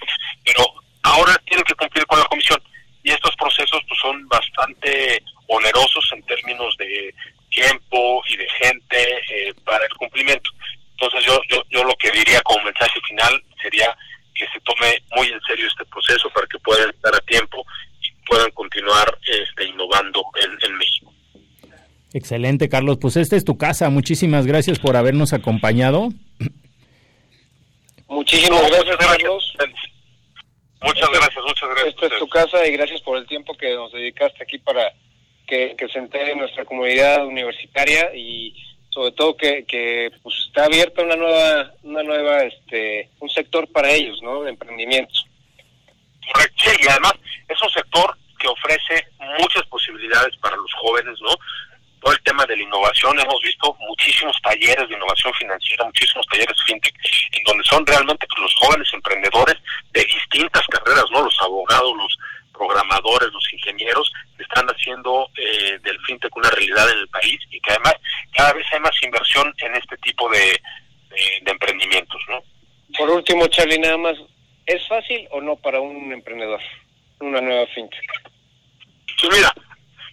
pero 0.43 0.65
ahora 1.03 1.37
tienen 1.45 1.63
que 1.65 1.75
cumplir 1.75 2.05
con 2.07 2.19
la 2.19 2.25
comisión 2.25 2.61
y 3.03 3.11
estos 3.11 3.35
procesos 3.35 3.81
pues, 3.87 3.99
son 4.01 4.27
bastante 4.27 5.21
onerosos 5.47 6.11
en 6.13 6.23
términos 6.23 6.75
de 6.77 7.13
tiempo 7.51 8.23
y 8.27 8.37
de 8.37 8.49
gente 8.49 9.21
eh, 9.29 9.53
para 9.63 9.85
el 9.85 9.93
cumplimiento. 9.93 10.49
Entonces 10.91 11.23
yo, 11.25 11.39
yo, 11.49 11.61
yo 11.69 11.83
lo 11.83 11.95
que 11.95 12.09
diría 12.11 12.41
como 12.41 12.63
mensaje 12.63 12.99
final 13.07 13.43
sería 13.61 13.95
que 14.33 14.47
se 14.47 14.59
tome 14.61 15.01
muy 15.15 15.27
en 15.27 15.39
serio 15.41 15.67
este 15.67 15.85
proceso 15.85 16.29
para 16.31 16.47
que 16.47 16.59
puedan 16.59 16.89
estar 16.89 17.15
a 17.15 17.19
tiempo 17.21 17.65
puedan 18.27 18.51
continuar 18.51 19.17
este, 19.25 19.65
innovando 19.65 20.23
en, 20.43 20.51
en 20.69 20.77
México. 20.77 21.13
Excelente, 22.13 22.69
Carlos. 22.69 22.97
Pues 22.99 23.17
esta 23.17 23.35
es 23.35 23.43
tu 23.43 23.57
casa. 23.57 23.89
Muchísimas 23.89 24.45
gracias 24.45 24.79
por 24.79 24.95
habernos 24.95 25.33
acompañado. 25.33 26.09
Muchísimas 28.07 28.69
gracias, 28.69 28.97
Carlos. 28.97 29.53
Muchas 30.81 31.09
gracias, 31.09 31.43
muchas 31.43 31.69
gracias. 31.69 31.95
Esta 31.95 32.05
es 32.05 32.19
tu 32.19 32.27
casa 32.29 32.67
y 32.67 32.71
gracias 32.71 33.01
por 33.01 33.17
el 33.17 33.25
tiempo 33.27 33.55
que 33.57 33.73
nos 33.73 33.91
dedicaste 33.91 34.43
aquí 34.43 34.59
para 34.59 34.93
que, 35.47 35.75
que 35.77 35.87
se 35.89 35.99
entere 35.99 36.35
nuestra 36.35 36.63
comunidad 36.65 37.25
universitaria 37.25 38.15
y 38.15 38.55
sobre 38.89 39.11
todo 39.11 39.35
que, 39.35 39.65
que 39.65 40.09
pues 40.23 40.35
está 40.47 40.65
abierta 40.65 41.03
una 41.03 41.17
nueva 41.17 41.73
una 41.83 42.01
nueva 42.03 42.43
este 42.43 43.09
un 43.19 43.29
sector 43.29 43.67
para 43.67 43.91
ellos 43.91 44.21
no 44.23 44.43
de 44.43 44.51
emprendimientos 44.51 45.25
correcto 46.33 46.63
y 46.79 46.87
además 46.87 47.13
es 47.47 47.61
un 47.61 47.69
sector 47.69 48.17
que 48.39 48.47
ofrece 48.47 49.07
muchas 49.39 49.63
posibilidades 49.67 50.35
para 50.37 50.55
los 50.55 50.73
jóvenes 50.73 51.19
no 51.21 51.35
todo 52.01 52.13
el 52.13 52.21
tema 52.23 52.45
de 52.45 52.57
la 52.57 52.63
innovación 52.63 53.19
hemos 53.19 53.41
visto 53.41 53.75
muchísimos 53.79 54.35
talleres 54.41 54.87
de 54.89 54.95
innovación 54.95 55.33
financiera 55.33 55.85
muchísimos 55.85 56.25
talleres 56.27 56.57
fintech 56.65 56.95
en 57.31 57.43
donde 57.43 57.63
son 57.63 57.85
realmente 57.85 58.27
pues, 58.27 58.41
los 58.41 58.55
jóvenes 58.55 58.93
emprendedores 58.93 59.55
de 59.91 60.03
distintas 60.05 60.65
carreras 60.67 61.05
no 61.11 61.23
los 61.23 61.41
abogados 61.41 61.95
los 61.97 62.17
programadores, 62.57 63.31
los 63.31 63.53
ingenieros, 63.53 64.11
están 64.39 64.65
haciendo 64.67 65.29
eh, 65.37 65.79
del 65.83 65.99
fintech 66.05 66.35
una 66.35 66.49
realidad 66.49 66.89
en 66.91 66.99
el 66.99 67.07
país 67.09 67.39
y 67.49 67.59
que 67.59 67.71
además 67.71 67.95
cada 68.31 68.53
vez 68.53 68.65
hay 68.71 68.79
más 68.79 69.03
inversión 69.03 69.53
en 69.59 69.75
este 69.75 69.97
tipo 69.97 70.29
de, 70.29 70.59
de, 71.41 71.51
emprendimientos, 71.51 72.21
¿no? 72.29 72.41
Por 72.97 73.09
último, 73.09 73.47
Charlie, 73.47 73.79
nada 73.79 73.97
más, 73.97 74.15
¿es 74.65 74.87
fácil 74.87 75.27
o 75.31 75.41
no 75.41 75.55
para 75.55 75.79
un 75.79 76.11
emprendedor 76.11 76.61
una 77.19 77.41
nueva 77.41 77.65
fintech? 77.67 78.01
Pues 79.21 79.37
mira, 79.37 79.53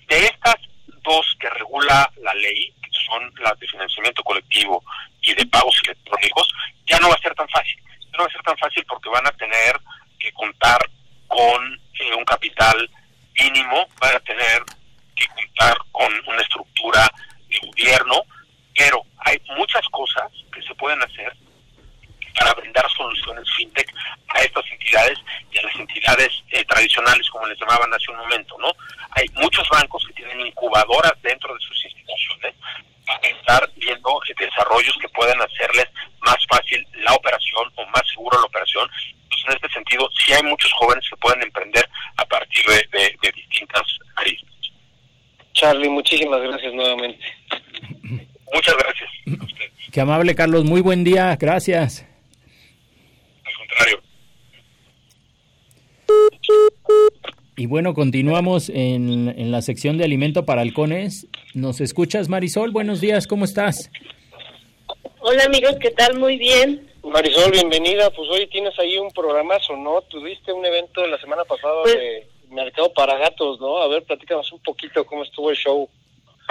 de 0.09 0.27
estas 0.27 0.57
dos 1.03 1.37
que 1.41 1.51
regula 1.51 2.11
la 2.19 2.35
ley, 2.35 2.73
que 2.83 2.91
son 3.07 3.33
las 3.43 3.59
de 3.59 3.67
financiamiento 3.67 4.23
colectivo 4.23 4.83
y 5.21 5.35
de 5.35 5.47
pagos 5.47 5.77
electrónicos, 5.85 6.49
ya 6.87 6.99
no 7.01 7.09
va 7.09 7.15
a 7.15 7.23
ser 7.23 7.35
tan 7.35 7.49
fácil. 7.49 7.79
no 8.13 8.19
va 8.21 8.27
a 8.27 8.33
ser 8.33 8.43
tan 8.43 8.57
fácil 8.59 8.85
porque 8.89 9.09
van 9.09 9.27
a 9.27 9.33
tener 9.33 9.81
que 10.19 10.33
contar 10.33 10.79
con 11.27 11.75
eh, 11.99 12.15
un 12.15 12.25
capital 12.25 12.89
mínimo, 13.41 13.87
van 14.01 14.17
a 14.17 14.21
tener 14.21 14.63
que 15.17 15.27
contar 15.29 15.77
con 15.91 16.13
una 16.27 16.43
estructura 16.43 17.11
de 17.49 17.59
gobierno, 17.67 18.23
pero 18.77 19.03
hay 19.19 19.41
muchas 19.57 19.87
cosas 19.89 20.31
que 20.53 20.63
se 20.63 20.75
pueden 20.75 21.03
hacer 21.03 21.35
para 22.39 22.55
brindar 22.55 22.89
soluciones 22.91 23.49
fintech 23.57 23.93
a 24.28 24.41
estas 24.41 24.64
entidades 24.70 25.18
y 25.51 25.59
a 25.59 25.62
las 25.62 25.74
entidades 25.76 26.43
eh, 26.51 26.64
tradicionales, 26.64 27.28
como 27.30 27.47
les 27.47 27.59
llamaban 27.59 27.93
hace 27.93 28.11
un 28.11 28.18
momento, 28.18 28.57
¿no? 28.59 28.72
Hay 29.11 29.26
muchos 29.35 29.68
bancos 29.68 30.05
que 30.07 30.14
tienen 30.14 30.41
incubadoras 30.47 31.12
dentro 31.22 31.55
de 31.55 31.61
sus 31.61 31.85
instituciones 31.85 32.55
para 33.07 33.28
estar 33.28 33.70
viendo 33.76 34.20
eh, 34.28 34.35
desarrollos 34.39 34.97
que 35.01 35.09
pueden 35.11 35.41
hacerles 35.41 35.87
más 36.20 36.39
fácil 36.49 36.87
la 37.05 37.14
operación 37.14 37.70
o 37.76 37.87
más 37.87 38.03
seguro 38.09 38.39
la 38.39 38.47
operación. 38.47 38.89
Entonces, 39.24 39.47
en 39.47 39.55
este 39.55 39.68
sentido, 39.70 40.09
sí 40.18 40.33
hay 40.33 40.43
muchos 40.43 40.72
jóvenes 40.74 41.05
que 41.09 41.16
pueden 41.16 41.43
emprender 41.43 41.89
a 42.16 42.24
partir 42.24 42.64
de, 42.66 43.18
de 43.22 43.33
distintas 43.33 43.83
aristas. 44.16 44.53
Charlie, 45.53 45.89
muchísimas 45.89 46.41
gracias 46.41 46.72
nuevamente. 46.72 47.24
Muchas 48.53 48.76
gracias. 48.76 49.11
Qué 49.93 50.01
amable, 50.01 50.35
Carlos. 50.35 50.64
Muy 50.64 50.80
buen 50.80 51.05
día. 51.05 51.37
Gracias. 51.37 52.07
Contrario. 53.73 54.03
Y 57.57 57.66
bueno, 57.66 57.95
continuamos 57.95 58.68
en, 58.68 59.29
en, 59.29 59.53
la 59.53 59.62
sección 59.62 59.99
de 59.99 60.05
alimento 60.05 60.45
para 60.45 60.62
halcones. 60.62 61.27
¿Nos 61.55 61.81
escuchas, 61.81 62.29
Marisol? 62.29 62.70
Buenos 62.70 63.01
días, 63.01 63.27
¿cómo 63.27 63.45
estás? 63.45 63.91
Hola 65.20 65.45
amigos, 65.45 65.77
¿qué 65.81 65.91
tal? 65.91 66.18
Muy 66.18 66.37
bien. 66.37 66.91
Marisol, 67.05 67.53
bienvenida. 67.53 68.11
Pues 68.11 68.29
hoy 68.31 68.47
tienes 68.49 68.79
ahí 68.79 68.99
un 68.99 69.11
programazo, 69.11 69.77
¿no? 69.77 70.03
Tuviste 70.03 70.53
un 70.53 70.64
evento 70.64 71.07
la 71.07 71.18
semana 71.18 71.45
pasada 71.45 71.75
pues 71.83 71.95
de 71.95 72.27
Mercado 72.51 72.93
para 72.93 73.16
Gatos, 73.18 73.61
¿no? 73.61 73.79
A 73.79 73.89
ver, 73.89 74.03
platícanos 74.03 74.51
un 74.53 74.61
poquito 74.61 75.05
cómo 75.05 75.23
estuvo 75.23 75.51
el 75.51 75.57
show. 75.57 75.89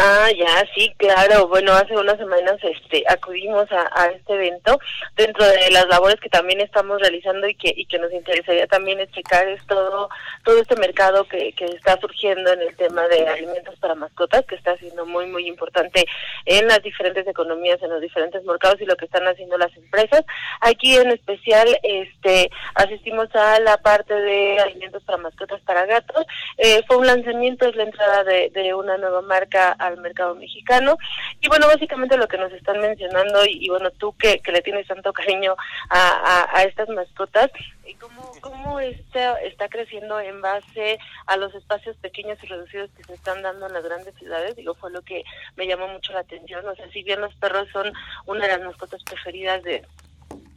Ah, 0.03 0.31
ya, 0.35 0.65
sí, 0.73 0.91
claro. 0.97 1.47
Bueno, 1.47 1.73
hace 1.73 1.95
unas 1.95 2.17
semanas 2.17 2.57
este, 2.63 3.03
acudimos 3.07 3.67
a, 3.71 4.07
este 4.07 4.33
evento 4.33 4.79
dentro 5.15 5.45
de 5.45 5.69
las 5.69 5.87
labores 5.89 6.19
que 6.19 6.27
también 6.27 6.59
estamos 6.59 6.99
realizando 6.99 7.47
y 7.47 7.53
que, 7.53 7.71
y 7.75 7.85
que 7.85 7.99
nos 7.99 8.11
interesaría 8.11 8.65
también 8.65 8.99
explicar 8.99 9.47
es 9.47 9.63
todo, 9.67 10.09
todo 10.43 10.59
este 10.59 10.75
mercado 10.77 11.25
que, 11.25 11.53
está 11.55 11.99
surgiendo 11.99 12.51
en 12.51 12.61
el 12.61 12.75
tema 12.77 13.07
de 13.09 13.27
alimentos 13.27 13.75
para 13.77 13.93
mascotas, 13.93 14.43
que 14.47 14.55
está 14.55 14.75
siendo 14.77 15.05
muy, 15.05 15.27
muy 15.27 15.47
importante 15.47 16.07
en 16.45 16.67
las 16.67 16.81
diferentes 16.81 17.27
economías, 17.27 17.79
en 17.83 17.91
los 17.91 18.01
diferentes 18.01 18.43
mercados 18.43 18.81
y 18.81 18.85
lo 18.85 18.95
que 18.95 19.05
están 19.05 19.27
haciendo 19.27 19.55
las 19.59 19.75
empresas. 19.77 20.25
Aquí 20.61 20.95
en 20.95 21.11
especial 21.11 21.67
este, 21.83 22.49
asistimos 22.73 23.27
a 23.35 23.59
la 23.59 23.77
parte 23.77 24.15
de 24.15 24.59
alimentos 24.61 25.03
para 25.03 25.19
mascotas 25.19 25.61
para 25.61 25.85
gatos. 25.85 26.25
Eh, 26.57 26.81
fue 26.87 26.97
un 26.97 27.05
lanzamiento, 27.05 27.67
es 27.67 27.75
la 27.75 27.83
entrada 27.83 28.23
de, 28.23 28.49
de 28.49 28.73
una 28.73 28.97
nueva 28.97 29.21
marca 29.21 29.75
al 29.91 30.01
mercado 30.01 30.35
mexicano. 30.35 30.97
Y 31.39 31.47
bueno, 31.47 31.67
básicamente 31.67 32.17
lo 32.17 32.27
que 32.27 32.37
nos 32.37 32.51
están 32.51 32.79
mencionando, 32.79 33.45
y, 33.45 33.67
bueno, 33.69 33.91
tú 33.91 34.13
que, 34.17 34.39
que, 34.39 34.51
le 34.51 34.61
tienes 34.61 34.87
tanto 34.87 35.13
cariño 35.13 35.55
a, 35.89 36.47
a, 36.53 36.63
estas 36.63 36.89
mascotas, 36.89 37.51
y 37.85 37.93
cómo, 37.95 38.31
cómo 38.41 38.79
está, 38.79 39.39
está 39.41 39.67
creciendo 39.69 40.19
en 40.19 40.41
base 40.41 40.99
a 41.25 41.37
los 41.37 41.53
espacios 41.55 41.95
pequeños 41.97 42.37
y 42.43 42.47
reducidos 42.47 42.89
que 42.95 43.03
se 43.03 43.13
están 43.13 43.41
dando 43.41 43.67
en 43.67 43.73
las 43.73 43.83
grandes 43.83 44.15
ciudades, 44.15 44.55
digo, 44.55 44.75
fue 44.75 44.91
lo 44.91 45.01
que 45.01 45.23
me 45.55 45.67
llamó 45.67 45.87
mucho 45.87 46.13
la 46.13 46.19
atención. 46.19 46.67
O 46.67 46.75
sea, 46.75 46.89
si 46.91 47.03
bien 47.03 47.21
los 47.21 47.33
perros 47.35 47.67
son 47.71 47.91
una 48.25 48.45
de 48.45 48.57
las 48.57 48.61
mascotas 48.61 49.03
preferidas 49.03 49.63
de 49.63 49.83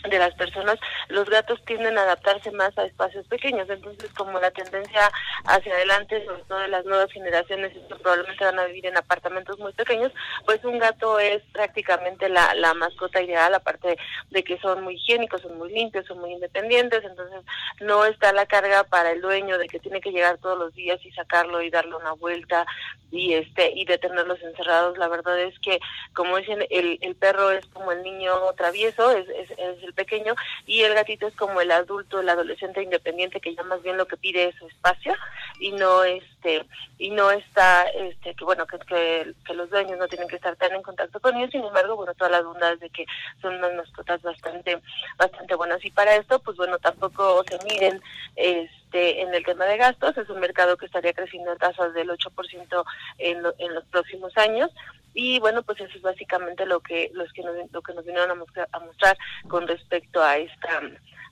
de 0.08 0.18
las 0.18 0.34
personas, 0.34 0.78
los 1.08 1.28
gatos 1.28 1.62
tienden 1.64 1.98
a 1.98 2.02
adaptarse 2.02 2.50
más 2.52 2.76
a 2.78 2.84
espacios 2.84 3.26
pequeños. 3.28 3.68
Entonces, 3.68 4.10
como 4.12 4.38
la 4.38 4.50
tendencia 4.50 5.10
hacia 5.46 5.74
adelante, 5.74 6.24
sobre 6.24 6.42
todo 6.44 6.58
de 6.58 6.68
las 6.68 6.84
nuevas 6.84 7.10
generaciones, 7.12 7.72
que 7.72 7.94
probablemente 7.96 8.44
van 8.44 8.58
a 8.58 8.64
vivir 8.64 8.86
en 8.86 8.96
apartamentos 8.96 9.58
muy 9.58 9.72
pequeños, 9.72 10.12
pues 10.44 10.64
un 10.64 10.78
gato 10.78 11.18
es 11.18 11.42
prácticamente 11.52 12.28
la, 12.28 12.54
la 12.54 12.74
mascota 12.74 13.22
ideal, 13.22 13.54
aparte 13.54 13.96
de 14.30 14.44
que 14.44 14.58
son 14.58 14.82
muy 14.82 14.94
higiénicos, 14.94 15.42
son 15.42 15.58
muy 15.58 15.72
limpios, 15.72 16.06
son 16.06 16.18
muy 16.20 16.32
independientes, 16.32 17.02
entonces 17.04 17.42
no 17.80 18.04
está 18.04 18.32
la 18.32 18.46
carga 18.46 18.84
para 18.84 19.12
el 19.12 19.20
dueño 19.20 19.58
de 19.58 19.68
que 19.68 19.80
tiene 19.80 20.00
que 20.00 20.12
llegar 20.12 20.38
todos 20.38 20.58
los 20.58 20.74
días 20.74 20.98
y 21.04 21.12
sacarlo 21.12 21.62
y 21.62 21.70
darle 21.70 21.96
una 21.96 22.12
vuelta 22.12 22.66
y 23.10 23.34
este 23.34 23.72
y 23.74 23.84
detenerlos 23.84 24.42
encerrados. 24.42 24.98
La 24.98 25.08
verdad 25.08 25.38
es 25.38 25.58
que, 25.60 25.78
como 26.14 26.36
dicen, 26.36 26.66
el, 26.70 26.98
el 27.00 27.14
perro 27.14 27.50
es 27.50 27.64
como 27.66 27.92
el 27.92 28.02
niño 28.02 28.34
travieso, 28.56 29.10
es, 29.12 29.28
es, 29.28 29.50
es 29.52 29.82
el 29.82 29.93
pequeño, 29.94 30.34
y 30.66 30.82
el 30.82 30.94
gatito 30.94 31.26
es 31.26 31.34
como 31.34 31.60
el 31.60 31.70
adulto, 31.70 32.20
el 32.20 32.28
adolescente 32.28 32.82
independiente 32.82 33.40
que 33.40 33.54
ya 33.54 33.62
más 33.62 33.82
bien 33.82 33.96
lo 33.96 34.06
que 34.06 34.16
pide 34.16 34.48
es 34.48 34.54
su 34.56 34.66
espacio 34.66 35.14
y 35.60 35.72
no 35.72 36.04
este 36.04 36.64
y 36.98 37.10
no 37.10 37.30
está 37.30 37.84
este 37.84 38.34
que 38.34 38.44
bueno 38.44 38.66
que, 38.66 38.78
que, 38.78 39.54
los 39.54 39.70
dueños 39.70 39.98
no 39.98 40.08
tienen 40.08 40.28
que 40.28 40.36
estar 40.36 40.56
tan 40.56 40.72
en 40.72 40.82
contacto 40.82 41.20
con 41.20 41.36
ellos. 41.36 41.50
Sin 41.50 41.64
embargo 41.64 41.96
bueno 41.96 42.14
todas 42.14 42.32
las 42.32 42.42
dudas 42.42 42.78
de 42.80 42.90
que 42.90 43.06
son 43.40 43.54
unas 43.56 43.74
mascotas 43.74 44.22
bastante 44.22 44.80
bastante 45.16 45.54
buenas. 45.54 45.84
Y 45.84 45.90
para 45.90 46.16
esto 46.16 46.38
pues 46.40 46.56
bueno 46.56 46.78
tampoco 46.78 47.44
se 47.48 47.58
miden 47.64 48.02
este 48.36 49.22
en 49.22 49.34
el 49.34 49.44
tema 49.44 49.64
de 49.66 49.76
gastos. 49.76 50.16
Es 50.16 50.28
un 50.28 50.40
mercado 50.40 50.76
que 50.76 50.86
estaría 50.86 51.12
creciendo 51.12 51.52
a 51.52 51.56
tasas 51.56 51.94
del 51.94 52.10
8% 52.10 52.84
en, 53.18 53.42
en 53.58 53.74
los 53.74 53.84
próximos 53.86 54.36
años 54.36 54.70
y 55.14 55.38
bueno 55.38 55.62
pues 55.62 55.80
eso 55.80 55.96
es 55.96 56.02
básicamente 56.02 56.66
lo 56.66 56.80
que 56.80 57.10
los 57.14 57.32
que 57.32 57.42
nos, 57.42 57.54
lo 57.72 57.80
que 57.80 57.94
nos 57.94 58.04
vinieron 58.04 58.30
a 58.30 58.80
mostrar, 58.80 59.16
con 59.48 59.66
respecto 59.66 60.22
a 60.22 60.36
esta 60.36 60.82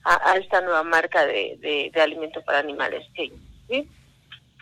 a, 0.05 0.37
esta 0.37 0.61
nueva 0.61 0.83
marca 0.83 1.27
de, 1.27 1.91
de, 1.93 2.01
alimento 2.01 2.43
para 2.43 2.61
animales 2.61 3.07
¿sí? 3.15 3.89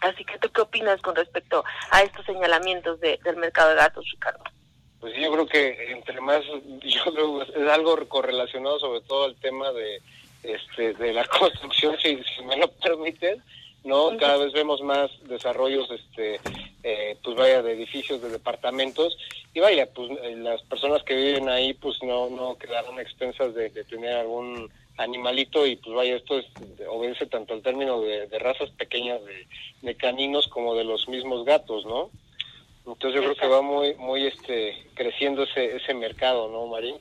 así 0.01 0.25
que 0.25 0.39
tú 0.39 0.51
qué 0.51 0.63
opinas 0.63 1.01
con 1.03 1.15
respecto 1.15 1.65
a 1.91 2.03
estos 2.03 2.25
señalamientos 2.27 2.99
de, 3.01 3.19
del 3.23 3.37
mercado 3.37 3.71
de 3.71 3.77
gatos 3.77 4.05
Ricardo 4.11 4.43
pues 5.01 5.15
yo 5.17 5.33
creo 5.33 5.47
que 5.47 5.93
entre 5.93 6.21
más 6.21 6.43
yo 6.83 7.13
creo 7.13 7.43
es 7.43 7.69
algo 7.71 7.97
correlacionado 8.09 8.79
sobre 8.81 9.03
todo 9.03 9.27
al 9.27 9.37
tema 9.37 9.71
de 9.73 10.03
este 10.43 10.95
de 10.95 11.13
la 11.13 11.25
construcción 11.39 11.97
si 12.01 12.23
me 12.45 12.57
lo 12.57 12.71
permiten 12.73 13.43
no 13.85 14.17
cada 14.19 14.37
vez 14.37 14.53
vemos 14.53 14.83
más 14.83 15.11
desarrollos 15.29 15.91
este 15.91 16.41
eh, 16.83 17.17
pues 17.23 17.37
vaya 17.37 17.63
de 17.63 17.73
edificios 17.73 18.23
de 18.23 18.31
departamentos. 18.31 19.17
Y 19.53 19.61
vaya 19.61 19.87
pues 19.93 20.11
eh, 20.23 20.37
las 20.37 20.63
personas 20.63 21.03
que 21.03 21.15
viven 21.15 21.49
ahí 21.49 21.75
pues 21.75 22.03
no 22.03 22.31
no 22.31 22.57
quedaron 22.57 22.99
expensas 23.01 23.55
de, 23.55 23.71
tener 23.71 24.17
algún 24.17 24.71
animalito 24.97 25.67
y 25.67 25.77
pues 25.77 25.95
vaya 25.95 26.17
esto 26.17 26.41
obedece 26.89 27.27
tanto 27.27 27.55
al 27.55 27.63
término 27.63 28.01
de, 28.03 28.39
razas 28.39 28.71
pequeñas 28.71 29.21
de, 29.25 29.47
de, 29.81 29.95
caninos 29.95 30.47
como 30.49 30.75
de 30.75 30.85
los 30.85 31.09
mismos 31.09 31.47
gatos 31.47 31.87
no 31.87 32.11
entonces 32.87 33.15
yo 33.15 33.23
creo 33.23 33.35
que 33.35 33.47
va 33.47 33.63
muy 33.63 33.95
muy 33.95 34.27
este 34.27 34.77
creciendo 34.93 35.45
ese 35.45 35.77
ese 35.77 35.95
mercado 35.95 36.51
no 36.51 36.67
Marín 36.67 36.97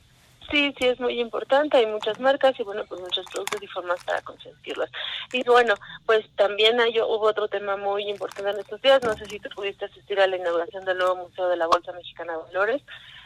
Sí, 0.52 0.74
sí, 0.80 0.88
es 0.88 1.00
muy 1.00 1.20
importante. 1.20 1.78
Hay 1.78 1.86
muchas 1.86 2.20
marcas 2.20 2.60
y, 2.60 2.64
bueno, 2.64 2.84
pues 2.88 3.00
muchos 3.02 3.26
productos 3.28 3.62
y 3.62 3.68
formas 3.68 4.04
para 4.04 4.22
consentirlas. 4.22 4.89
Y 5.32 5.43
bueno, 5.43 5.76
pues 6.06 6.26
también 6.36 6.80
hay, 6.80 7.00
hubo 7.00 7.22
otro 7.22 7.47
tema 7.47 7.78
muy 7.78 8.10
importante 8.10 8.50
en 8.50 8.60
estos 8.60 8.82
días. 8.82 9.04
No 9.04 9.14
sé 9.14 9.26
si 9.26 9.39
tú 9.39 9.50
pudiste 9.56 9.86
asistir 9.86 10.20
a 10.20 10.28
la 10.28 10.38
inauguración 10.38 10.86
del 10.86 10.97
nuevo 10.97 11.28
Museo 11.28 11.50
de 11.50 11.58
la 11.58 11.68
Bolsa 11.68 11.91
Mexicana 11.93 12.34
de 12.34 12.43
Valores. 12.43 12.82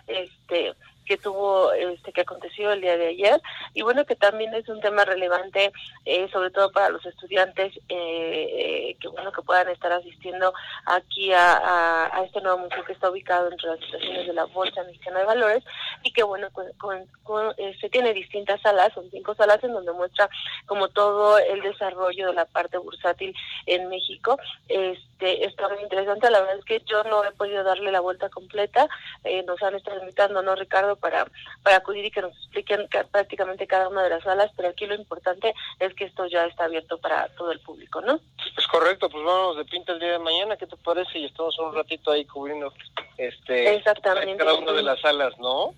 Este, 0.07 0.73
que 1.05 1.17
tuvo, 1.17 1.71
este, 1.73 2.11
que 2.11 2.21
aconteció 2.21 2.71
el 2.71 2.81
día 2.81 2.97
de 2.97 3.09
ayer, 3.09 3.41
y 3.73 3.81
bueno, 3.81 4.05
que 4.05 4.15
también 4.15 4.53
es 4.53 4.67
un 4.69 4.81
tema 4.81 5.05
relevante, 5.05 5.71
eh, 6.05 6.27
sobre 6.31 6.51
todo 6.51 6.71
para 6.71 6.89
los 6.89 7.05
estudiantes, 7.05 7.73
eh, 7.89 8.95
que 8.99 9.07
bueno, 9.07 9.31
que 9.31 9.41
puedan 9.41 9.69
estar 9.69 9.91
asistiendo 9.91 10.53
aquí 10.85 11.33
a, 11.33 12.07
a, 12.17 12.23
este 12.23 12.41
nuevo 12.41 12.59
museo 12.59 12.83
que 12.83 12.93
está 12.93 13.09
ubicado 13.09 13.51
entre 13.51 13.69
las 13.69 13.81
estaciones 13.81 14.27
de 14.27 14.33
la 14.33 14.45
Bolsa 14.45 14.83
Mexicana 14.83 15.19
de 15.19 15.25
Valores, 15.25 15.63
y 16.03 16.11
que 16.11 16.23
bueno, 16.23 16.49
con, 16.51 17.55
se 17.55 17.69
este, 17.69 17.89
tiene 17.89 18.13
distintas 18.13 18.61
salas, 18.61 18.93
son 18.93 19.09
cinco 19.11 19.35
salas 19.35 19.63
en 19.63 19.73
donde 19.73 19.91
muestra 19.93 20.29
como 20.65 20.87
todo 20.89 21.37
el 21.37 21.61
desarrollo 21.61 22.27
de 22.27 22.33
la 22.33 22.45
parte 22.45 22.77
bursátil 22.77 23.35
en 23.65 23.89
México, 23.89 24.37
este, 24.67 25.45
está 25.45 25.69
muy 25.69 25.81
interesante, 25.83 26.29
la 26.29 26.41
verdad 26.41 26.57
es 26.59 26.65
que 26.65 26.81
yo 26.85 27.03
no 27.03 27.23
he 27.23 27.31
podido 27.31 27.63
darle 27.63 27.91
la 27.91 28.01
vuelta 28.01 28.29
completa, 28.29 28.87
eh, 29.23 29.43
nos 29.43 29.61
han 29.63 29.75
estado 29.75 29.99
invitando, 29.99 30.41
¿no, 30.41 30.55
Ricardo? 30.55 30.92
Para, 30.95 31.25
para 31.61 31.77
acudir 31.77 32.05
y 32.05 32.11
que 32.11 32.21
nos 32.21 32.33
expliquen 32.37 32.87
prácticamente 33.11 33.67
cada 33.67 33.89
una 33.89 34.03
de 34.03 34.09
las 34.09 34.23
salas, 34.23 34.51
pero 34.55 34.69
aquí 34.69 34.85
lo 34.85 34.95
importante 34.95 35.53
es 35.79 35.93
que 35.93 36.05
esto 36.05 36.25
ya 36.27 36.45
está 36.45 36.65
abierto 36.65 36.97
para 36.97 37.27
todo 37.29 37.51
el 37.51 37.59
público, 37.59 38.01
¿no? 38.01 38.19
Es 38.57 38.67
correcto, 38.67 39.09
pues 39.09 39.23
vamos 39.23 39.57
de 39.57 39.65
pinta 39.65 39.93
el 39.93 39.99
día 39.99 40.13
de 40.13 40.19
mañana, 40.19 40.57
¿qué 40.57 40.67
te 40.67 40.77
parece? 40.77 41.19
Y 41.19 41.25
estamos 41.25 41.57
un 41.59 41.73
ratito 41.73 42.11
ahí 42.11 42.25
cubriendo 42.25 42.73
este 43.17 43.75
Exactamente. 43.75 44.37
cada 44.37 44.55
una 44.55 44.71
de 44.71 44.83
las 44.83 44.99
salas, 45.01 45.37
¿no? 45.39 45.73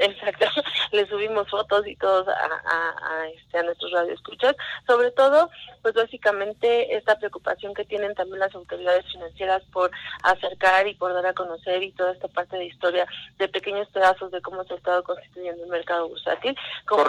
Exacto, 0.00 0.46
le 0.92 1.06
subimos 1.06 1.46
fotos 1.50 1.86
y 1.86 1.94
todos 1.96 2.26
a, 2.26 2.32
a, 2.32 3.20
a, 3.20 3.28
este, 3.28 3.58
a 3.58 3.62
nuestros 3.62 3.92
radioescuchas. 3.92 4.56
Sobre 4.86 5.10
todo, 5.10 5.50
pues 5.82 5.92
básicamente 5.92 6.96
esta 6.96 7.18
preocupación 7.18 7.74
que 7.74 7.84
tienen 7.84 8.14
también 8.14 8.38
las 8.38 8.54
autoridades 8.54 9.04
financieras 9.12 9.62
por 9.72 9.90
acercar 10.22 10.88
y 10.88 10.94
por 10.94 11.12
dar 11.12 11.26
a 11.26 11.34
conocer 11.34 11.82
y 11.82 11.92
toda 11.92 12.12
esta 12.12 12.28
parte 12.28 12.56
de 12.56 12.64
historia 12.64 13.06
de 13.38 13.48
pequeños 13.48 13.88
pedazos 13.88 14.30
de 14.30 14.40
cómo 14.40 14.64
se 14.64 14.72
ha 14.72 14.76
estado 14.78 15.04
constituyendo 15.04 15.64
el 15.64 15.70
mercado 15.70 16.08
bursátil, 16.08 16.56
cómo 16.86 17.04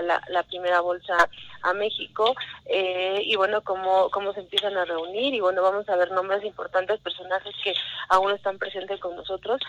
la, 0.00 0.22
la 0.28 0.42
primera 0.42 0.80
bolsa 0.80 1.30
a 1.62 1.72
México 1.74 2.34
eh, 2.66 3.20
y 3.24 3.36
bueno, 3.36 3.62
cómo, 3.62 4.10
cómo 4.10 4.32
se 4.32 4.40
empiezan 4.40 4.76
a 4.76 4.84
reunir 4.84 5.34
y 5.34 5.40
bueno, 5.40 5.62
vamos 5.62 5.88
a 5.88 5.96
ver 5.96 6.10
nombres 6.12 6.44
importantes, 6.44 7.00
personajes 7.00 7.54
que 7.62 7.74
aún 8.08 8.32
están 8.32 8.58
presentes 8.58 9.00
con 9.00 9.16
nosotros, 9.16 9.60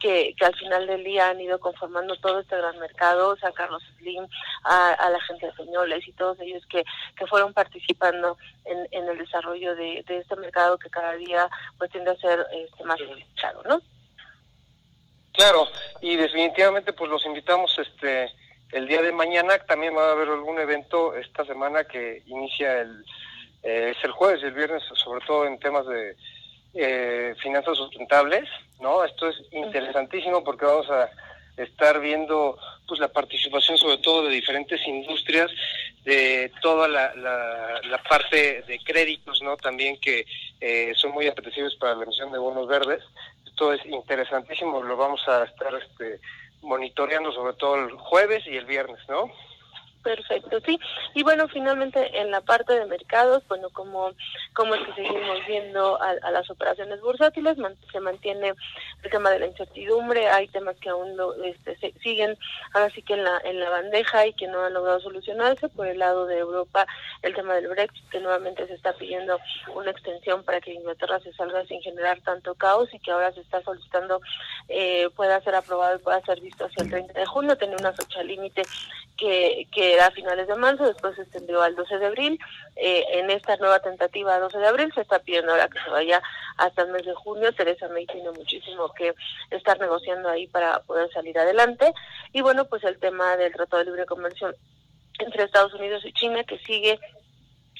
que, 0.00 0.34
que 0.36 0.44
al 0.44 0.54
final 0.56 0.86
del 0.86 1.04
día 1.04 1.28
han 1.28 1.40
ido 1.40 1.58
conformando 1.58 2.16
todo 2.16 2.40
este 2.40 2.56
gran 2.56 2.78
mercado, 2.78 3.30
o 3.30 3.36
sea, 3.36 3.52
Carlos 3.52 3.82
Slim, 3.98 4.26
a, 4.64 5.10
la 5.10 5.20
gente 5.22 5.46
de 5.46 5.54
Señoles 5.54 6.06
y 6.06 6.12
todos 6.12 6.38
ellos 6.40 6.62
que, 6.68 6.84
que 7.16 7.26
fueron 7.26 7.52
participando 7.52 8.36
en, 8.64 8.86
en 8.90 9.08
el 9.08 9.18
desarrollo 9.18 9.74
de, 9.74 10.04
de 10.06 10.18
este 10.18 10.36
mercado 10.36 10.78
que 10.78 10.90
cada 10.90 11.14
día 11.14 11.48
pues 11.78 11.90
tiende 11.90 12.10
a 12.10 12.16
ser 12.16 12.44
este, 12.52 12.84
más 12.84 12.98
claro, 13.36 13.62
¿no? 13.68 13.80
Claro, 15.32 15.68
y 16.00 16.16
definitivamente 16.16 16.92
pues 16.92 17.08
los 17.10 17.24
invitamos 17.24 17.78
este 17.78 18.28
el 18.72 18.86
día 18.86 19.02
de 19.02 19.12
mañana 19.12 19.58
también 19.60 19.96
va 19.96 20.08
a 20.08 20.12
haber 20.12 20.28
algún 20.28 20.58
evento 20.58 21.14
esta 21.14 21.44
semana 21.44 21.84
que 21.84 22.22
inicia 22.26 22.80
el 22.80 23.04
eh, 23.62 23.94
es 23.96 24.04
el 24.04 24.12
jueves 24.12 24.40
y 24.42 24.46
el 24.46 24.52
viernes 24.52 24.82
sobre 24.94 25.24
todo 25.26 25.46
en 25.46 25.58
temas 25.58 25.86
de 25.86 26.16
eh, 26.74 27.34
finanzas 27.42 27.76
sustentables 27.76 28.48
no 28.80 29.04
esto 29.04 29.28
es 29.28 29.36
interesantísimo 29.52 30.44
porque 30.44 30.66
vamos 30.66 30.88
a 30.90 31.10
estar 31.56 32.00
viendo 32.00 32.56
pues 32.86 33.00
la 33.00 33.08
participación 33.08 33.76
sobre 33.76 33.98
todo 33.98 34.24
de 34.24 34.34
diferentes 34.34 34.80
industrias 34.86 35.50
de 36.04 36.50
toda 36.62 36.88
la, 36.88 37.14
la, 37.14 38.02
parte 38.08 38.62
de 38.62 38.78
créditos, 38.78 39.42
¿no? 39.42 39.58
También 39.58 40.00
que 40.00 40.24
eh, 40.60 40.92
son 40.96 41.12
muy 41.12 41.26
apetecibles 41.26 41.74
para 41.74 41.94
la 41.94 42.04
emisión 42.04 42.32
de 42.32 42.38
bonos 42.38 42.66
verdes. 42.66 43.02
Esto 43.44 43.74
es 43.74 43.84
interesantísimo, 43.84 44.82
lo 44.82 44.96
vamos 44.96 45.20
a 45.28 45.44
estar 45.44 45.74
este, 45.74 46.20
monitoreando 46.62 47.32
sobre 47.32 47.54
todo 47.54 47.76
el 47.76 47.92
jueves 47.92 48.46
y 48.46 48.56
el 48.56 48.66
viernes, 48.66 49.00
¿no? 49.08 49.30
Perfecto, 50.02 50.60
sí. 50.64 50.78
Y 51.14 51.22
bueno, 51.22 51.48
finalmente 51.48 52.20
en 52.20 52.30
la 52.30 52.40
parte 52.40 52.72
de 52.72 52.86
mercados, 52.86 53.42
bueno, 53.48 53.68
como, 53.70 54.12
como 54.54 54.74
es 54.74 54.86
que 54.86 54.94
seguimos 54.94 55.46
viendo 55.46 56.00
a, 56.00 56.30
las 56.30 56.48
operaciones 56.50 57.00
bursátiles, 57.00 57.56
se 57.90 58.00
mantiene 58.00 58.54
el 59.02 59.10
tema 59.10 59.30
de 59.30 59.40
la 59.40 59.46
incertidumbre, 59.46 60.28
hay 60.28 60.48
temas 60.48 60.76
que 60.76 60.88
aún 60.88 61.16
lo, 61.16 61.34
este, 61.42 61.76
siguen 62.00 62.38
ahora 62.72 62.90
sí 62.90 63.02
que 63.02 63.14
en 63.14 63.24
la, 63.24 63.40
en 63.44 63.60
la 63.60 63.70
bandeja 63.70 64.26
y 64.26 64.34
que 64.34 64.46
no 64.46 64.62
han 64.64 64.74
logrado 64.74 65.00
solucionarse. 65.00 65.68
Por 65.68 65.86
el 65.86 65.98
lado 65.98 66.26
de 66.26 66.38
Europa, 66.38 66.86
el 67.22 67.34
tema 67.34 67.54
del 67.54 67.68
Brexit, 67.68 68.08
que 68.08 68.20
nuevamente 68.20 68.66
se 68.66 68.74
está 68.74 68.92
pidiendo 68.92 69.38
una 69.74 69.90
extensión 69.90 70.44
para 70.44 70.60
que 70.60 70.72
Inglaterra 70.72 71.20
se 71.20 71.32
salga 71.32 71.64
sin 71.66 71.82
generar 71.82 72.20
tanto 72.20 72.54
caos 72.54 72.88
y 72.92 72.98
que 73.00 73.10
ahora 73.10 73.32
se 73.32 73.40
está 73.40 73.62
solicitando 73.62 74.20
eh, 74.68 75.08
pueda 75.16 75.40
ser 75.42 75.54
aprobado 75.54 75.96
y 75.96 76.02
pueda 76.02 76.20
ser 76.22 76.40
visto 76.40 76.64
hacia 76.64 76.84
el 76.84 76.90
30 76.90 77.12
de 77.18 77.26
junio, 77.26 77.56
tener 77.56 77.76
una 77.78 77.92
fecha 77.92 78.22
límite 78.22 78.62
que, 79.16 79.66
que 79.72 79.87
a 80.00 80.10
finales 80.10 80.46
de 80.46 80.54
marzo, 80.56 80.86
después 80.86 81.16
se 81.16 81.22
extendió 81.22 81.62
al 81.62 81.74
12 81.74 81.98
de 81.98 82.06
abril. 82.06 82.38
Eh, 82.76 83.04
en 83.12 83.30
esta 83.30 83.56
nueva 83.56 83.80
tentativa 83.80 84.38
12 84.38 84.58
de 84.58 84.66
abril 84.66 84.92
se 84.94 85.00
está 85.00 85.18
pidiendo 85.18 85.52
ahora 85.52 85.68
que 85.68 85.80
se 85.80 85.90
vaya 85.90 86.22
hasta 86.56 86.82
el 86.82 86.92
mes 86.92 87.04
de 87.06 87.14
junio. 87.14 87.52
Teresa 87.52 87.88
May 87.88 88.06
tiene 88.06 88.30
muchísimo 88.30 88.92
que 88.94 89.14
estar 89.50 89.78
negociando 89.80 90.28
ahí 90.28 90.46
para 90.46 90.80
poder 90.80 91.10
salir 91.12 91.38
adelante. 91.38 91.92
Y 92.32 92.40
bueno, 92.40 92.66
pues 92.66 92.84
el 92.84 92.98
tema 92.98 93.36
del 93.36 93.52
Tratado 93.52 93.78
de 93.78 93.90
Libre 93.90 94.06
Comercio 94.06 94.54
entre 95.18 95.44
Estados 95.44 95.74
Unidos 95.74 96.04
y 96.04 96.12
China 96.12 96.44
que 96.44 96.58
sigue 96.58 96.98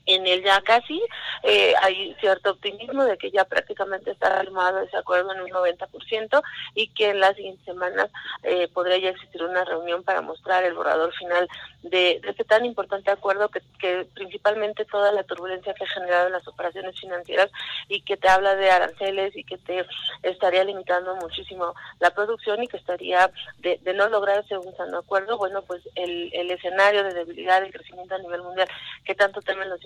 en 0.06 0.26
el 0.26 0.42
ya 0.42 0.60
casi 0.62 1.00
eh, 1.42 1.74
hay 1.82 2.14
cierto 2.20 2.50
optimismo 2.50 3.04
de 3.04 3.18
que 3.18 3.30
ya 3.30 3.44
prácticamente 3.44 4.10
está 4.10 4.38
armado 4.38 4.80
ese 4.80 4.96
acuerdo 4.96 5.32
en 5.32 5.42
un 5.42 5.50
90% 5.50 6.42
y 6.74 6.88
que 6.88 7.10
en 7.10 7.20
las 7.20 7.36
siguientes 7.36 7.64
semanas 7.64 8.08
eh, 8.42 8.68
podría 8.68 8.98
ya 8.98 9.10
existir 9.10 9.42
una 9.42 9.64
reunión 9.64 10.02
para 10.02 10.20
mostrar 10.20 10.64
el 10.64 10.74
borrador 10.74 11.12
final 11.14 11.48
de, 11.82 12.20
este 12.24 12.44
tan 12.44 12.64
importante 12.64 13.10
acuerdo 13.10 13.48
que, 13.48 13.60
que, 13.78 14.06
principalmente 14.14 14.84
toda 14.84 15.12
la 15.12 15.22
turbulencia 15.22 15.74
que 15.74 15.84
ha 15.84 15.88
generado 15.88 16.26
en 16.26 16.32
las 16.32 16.46
operaciones 16.48 16.98
financieras 16.98 17.50
y 17.88 18.02
que 18.02 18.16
te 18.16 18.28
habla 18.28 18.56
de 18.56 18.70
aranceles 18.70 19.36
y 19.36 19.44
que 19.44 19.58
te 19.58 19.86
estaría 20.22 20.64
limitando 20.64 21.14
muchísimo 21.16 21.74
la 22.00 22.10
producción 22.10 22.62
y 22.62 22.68
que 22.68 22.76
estaría 22.76 23.30
de, 23.58 23.78
no 23.94 24.08
lograrse 24.08 24.56
un 24.56 24.76
sano 24.76 24.98
acuerdo, 24.98 25.38
bueno, 25.38 25.62
pues 25.62 25.82
el, 25.94 26.30
el 26.32 26.50
escenario 26.50 27.02
de 27.04 27.14
debilidad 27.14 27.60
del 27.60 27.72
crecimiento 27.72 28.14
a 28.14 28.18
nivel 28.18 28.42
mundial 28.42 28.68
que 29.04 29.14
tanto 29.14 29.40
temen 29.40 29.68
los 29.68 29.84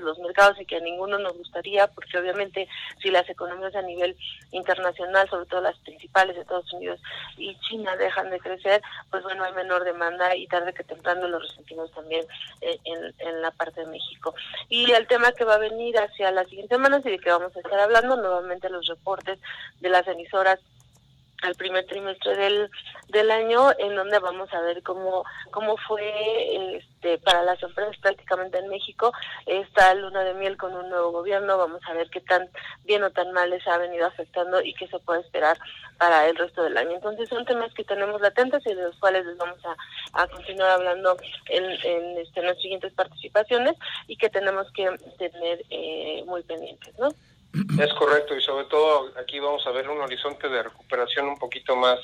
los 0.00 0.18
mercados 0.18 0.60
y 0.60 0.66
que 0.66 0.76
a 0.76 0.80
ninguno 0.80 1.18
nos 1.18 1.36
gustaría, 1.36 1.86
porque 1.88 2.18
obviamente 2.18 2.68
si 3.00 3.10
las 3.10 3.28
economías 3.28 3.74
a 3.74 3.82
nivel 3.82 4.16
internacional, 4.50 5.28
sobre 5.28 5.46
todo 5.46 5.60
las 5.60 5.78
principales 5.78 6.34
de 6.36 6.42
Estados 6.42 6.72
Unidos 6.72 7.00
y 7.36 7.58
China, 7.60 7.96
dejan 7.96 8.30
de 8.30 8.38
crecer, 8.38 8.82
pues 9.10 9.22
bueno, 9.22 9.44
hay 9.44 9.52
menor 9.52 9.84
demanda 9.84 10.34
y 10.36 10.46
tarde 10.46 10.72
que 10.72 10.84
temprano 10.84 11.28
lo 11.28 11.38
resentimos 11.38 11.90
también 11.92 12.26
en, 12.60 13.14
en 13.18 13.42
la 13.42 13.50
parte 13.50 13.80
de 13.80 13.86
México. 13.86 14.34
Y 14.68 14.90
el 14.92 15.06
tema 15.06 15.32
que 15.32 15.44
va 15.44 15.54
a 15.54 15.58
venir 15.58 15.98
hacia 15.98 16.30
las 16.30 16.48
siguientes 16.48 16.76
semanas 16.76 17.04
y 17.04 17.10
de 17.10 17.18
que 17.18 17.30
vamos 17.30 17.54
a 17.56 17.60
estar 17.60 17.78
hablando, 17.78 18.16
nuevamente 18.16 18.68
los 18.68 18.86
reportes 18.86 19.38
de 19.80 19.88
las 19.88 20.06
emisoras 20.06 20.60
al 21.42 21.54
primer 21.56 21.86
trimestre 21.86 22.36
del, 22.36 22.70
del 23.08 23.30
año 23.30 23.70
en 23.78 23.94
donde 23.94 24.18
vamos 24.18 24.52
a 24.54 24.60
ver 24.60 24.82
cómo 24.82 25.24
cómo 25.50 25.76
fue 25.76 26.76
este 26.76 27.18
para 27.18 27.42
las 27.44 27.62
empresas 27.62 27.96
prácticamente 27.98 28.58
en 28.58 28.68
México 28.68 29.12
esta 29.46 29.94
luna 29.94 30.24
de 30.24 30.34
miel 30.34 30.56
con 30.56 30.74
un 30.74 30.88
nuevo 30.88 31.10
gobierno. 31.10 31.58
Vamos 31.58 31.80
a 31.86 31.94
ver 31.94 32.08
qué 32.10 32.20
tan 32.20 32.48
bien 32.84 33.02
o 33.02 33.10
tan 33.10 33.32
mal 33.32 33.50
les 33.50 33.66
ha 33.66 33.78
venido 33.78 34.06
afectando 34.06 34.62
y 34.62 34.72
qué 34.74 34.86
se 34.88 34.98
puede 35.00 35.20
esperar 35.20 35.58
para 35.98 36.28
el 36.28 36.36
resto 36.36 36.62
del 36.62 36.76
año. 36.76 36.92
Entonces 36.92 37.28
son 37.28 37.44
temas 37.44 37.72
que 37.74 37.84
tenemos 37.84 38.20
latentes 38.20 38.64
y 38.66 38.74
de 38.74 38.82
los 38.82 38.96
cuales 38.98 39.26
les 39.26 39.36
vamos 39.36 39.58
a, 39.64 40.22
a 40.22 40.26
continuar 40.28 40.70
hablando 40.70 41.16
en, 41.48 41.64
en, 41.64 42.18
este, 42.18 42.42
las 42.42 42.58
siguientes 42.58 42.92
participaciones 42.92 43.74
y 44.06 44.16
que 44.16 44.30
tenemos 44.30 44.70
que 44.72 44.88
tener 45.18 45.62
eh, 45.70 46.22
muy 46.26 46.42
pendientes 46.42 46.98
no 46.98 47.08
es 47.52 47.92
correcto 47.94 48.36
y 48.36 48.40
sobre 48.40 48.64
todo 48.66 49.12
aquí 49.18 49.38
vamos 49.38 49.66
a 49.66 49.70
ver 49.70 49.88
un 49.88 50.00
horizonte 50.00 50.48
de 50.48 50.62
recuperación 50.62 51.26
un 51.28 51.38
poquito 51.38 51.76
más 51.76 51.98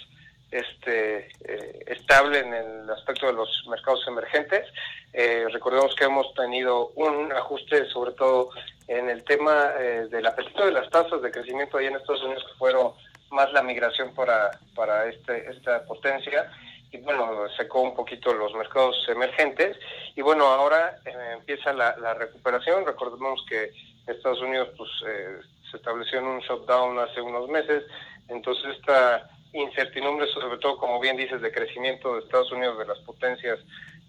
este 0.51 1.29
eh, 1.45 1.85
estable 1.87 2.39
en 2.39 2.55
el 2.55 2.91
aspecto 2.91 3.27
de 3.27 3.35
los 3.35 3.49
mercados 3.69 4.07
emergentes. 4.07 4.67
Eh, 5.13 5.47
recordemos 5.53 5.95
que 5.95 6.05
hemos 6.05 6.33
tenido 6.35 6.89
un 6.95 7.33
ajuste 7.33 7.87
sobre 7.87 8.13
todo 8.13 8.51
en 8.87 9.11
el 9.11 9.25
tema 9.25 9.73
eh, 9.79 10.07
del 10.11 10.27
apetito 10.27 10.67
de 10.67 10.73
las 10.73 10.89
tasas 10.91 11.21
de 11.21 11.31
crecimiento 11.31 11.77
ahí 11.77 11.87
en 11.87 11.97
Estados 11.97 12.23
Unidos 12.23 12.45
que 12.45 12.59
fueron 12.59 12.93
más 13.31 13.53
la 13.53 13.63
migración 13.63 14.15
para, 14.15 14.51
para 14.75 15.07
este, 15.07 15.51
esta 15.51 15.85
potencia 15.85 16.51
y 16.91 16.97
bueno, 16.99 17.47
secó 17.59 17.83
un 17.83 17.95
poquito 17.95 18.33
los 18.33 18.55
mercados 18.55 18.97
emergentes 19.09 19.77
y 20.17 20.23
bueno, 20.23 20.47
ahora 20.47 20.99
empieza 21.35 21.75
la, 21.75 21.95
la 21.99 22.15
recuperación. 22.15 22.87
Recordemos 22.87 23.45
que 23.47 23.73
Estados 24.13 24.41
Unidos 24.41 24.69
pues 24.77 24.91
eh, 25.07 25.39
se 25.71 25.77
estableció 25.77 26.19
en 26.19 26.27
un 26.27 26.41
shutdown 26.41 26.99
hace 26.99 27.21
unos 27.21 27.49
meses, 27.49 27.85
entonces 28.29 28.77
esta 28.77 29.31
incertidumbre, 29.53 30.27
sobre 30.29 30.59
todo 30.59 30.77
como 30.77 31.01
bien 31.01 31.17
dices, 31.17 31.41
de 31.41 31.53
crecimiento 31.53 32.15
de 32.15 32.21
Estados 32.21 32.53
Unidos, 32.53 32.79
de 32.79 32.87
las 32.87 32.99
potencias 33.01 33.59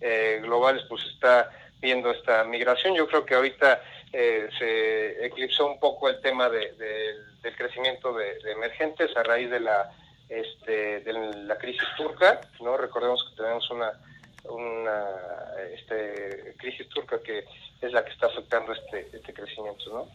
eh, 0.02 0.39
globales, 0.41 0.84
pues 0.89 1.04
está 1.06 1.50
viendo 1.80 2.12
esta 2.12 2.43
migración. 2.43 2.93
Yo 2.95 3.08
creo 3.08 3.26
que 3.26 3.36
ahorita 3.36 3.82
eh, 4.12 4.50
se 4.58 5.26
eclipsó 5.26 5.68
un 5.68 5.80
poco 5.80 6.10
el 6.10 6.20
tema 6.22 6.50
de, 6.50 6.74
del 7.41 7.56
crecimiento 7.56 8.14
de, 8.14 8.38
emergentes 8.52 9.16
a 9.16 9.24
raíz 9.24 9.50
de 9.50 9.60
la 9.62 9.91
este, 10.28 11.00
de 11.00 11.14
la 11.14 11.58
crisis 11.58 11.88
turca, 11.97 12.39
no 12.60 12.78
recordemos 12.78 13.28
que 13.30 13.36
tenemos 13.41 13.68
una 13.72 13.91
una 14.43 15.06
este, 15.74 16.56
crisis 16.58 16.88
turca 16.89 17.20
que 17.22 17.45
es 17.82 17.92
la 17.92 18.04
que 18.04 18.12
está 18.12 18.28
afectando 18.28 18.74
este, 18.74 19.10
este 19.14 19.34
crecimiento, 19.34 19.90
¿no? 19.90 20.08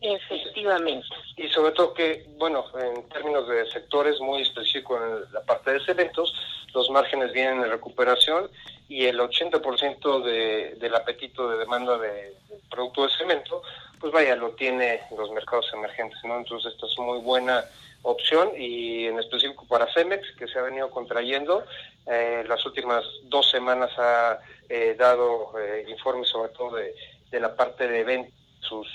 Efectivamente. 0.00 1.06
Y 1.36 1.48
sobre 1.48 1.72
todo 1.72 1.92
que, 1.92 2.26
bueno, 2.38 2.64
en 2.78 3.06
términos 3.10 3.46
de 3.48 3.70
sectores 3.70 4.18
muy 4.20 4.42
específicos 4.42 5.00
en 5.02 5.32
la 5.32 5.42
parte 5.42 5.72
de 5.72 5.84
cementos, 5.84 6.34
los 6.72 6.88
márgenes 6.90 7.32
vienen 7.32 7.62
en 7.62 7.70
recuperación 7.70 8.50
y 8.88 9.04
el 9.04 9.20
80% 9.20 10.22
de, 10.24 10.76
del 10.76 10.94
apetito 10.94 11.50
de 11.50 11.58
demanda 11.58 11.98
de, 11.98 12.34
producto 12.70 13.06
de 13.06 13.12
cemento, 13.12 13.62
pues 14.10 14.24
vaya, 14.24 14.36
lo 14.36 14.50
tiene 14.52 15.00
los 15.16 15.30
mercados 15.30 15.70
emergentes, 15.72 16.18
¿no? 16.24 16.36
Entonces, 16.38 16.72
esta 16.72 16.86
es 16.86 16.98
muy 16.98 17.20
buena 17.20 17.64
opción 18.02 18.50
y 18.56 19.06
en 19.06 19.18
específico 19.18 19.66
para 19.68 19.92
Cemex, 19.92 20.32
que 20.36 20.48
se 20.48 20.58
ha 20.58 20.62
venido 20.62 20.90
contrayendo. 20.90 21.64
Eh, 22.06 22.44
las 22.48 22.64
últimas 22.66 23.04
dos 23.24 23.50
semanas 23.50 23.90
ha 23.98 24.40
eh, 24.68 24.96
dado 24.98 25.52
eh, 25.58 25.84
informes 25.88 26.28
sobre 26.28 26.50
todo 26.52 26.76
de, 26.76 26.94
de, 27.30 27.40
la 27.40 27.54
parte 27.54 27.86
de 27.86 28.04
venta 28.04 28.34
sus 28.60 28.88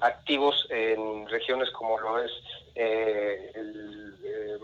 activos 0.00 0.66
en 0.70 1.28
regiones 1.28 1.70
como 1.70 1.98
lo 1.98 2.22
es 2.22 2.30
el, 2.74 4.60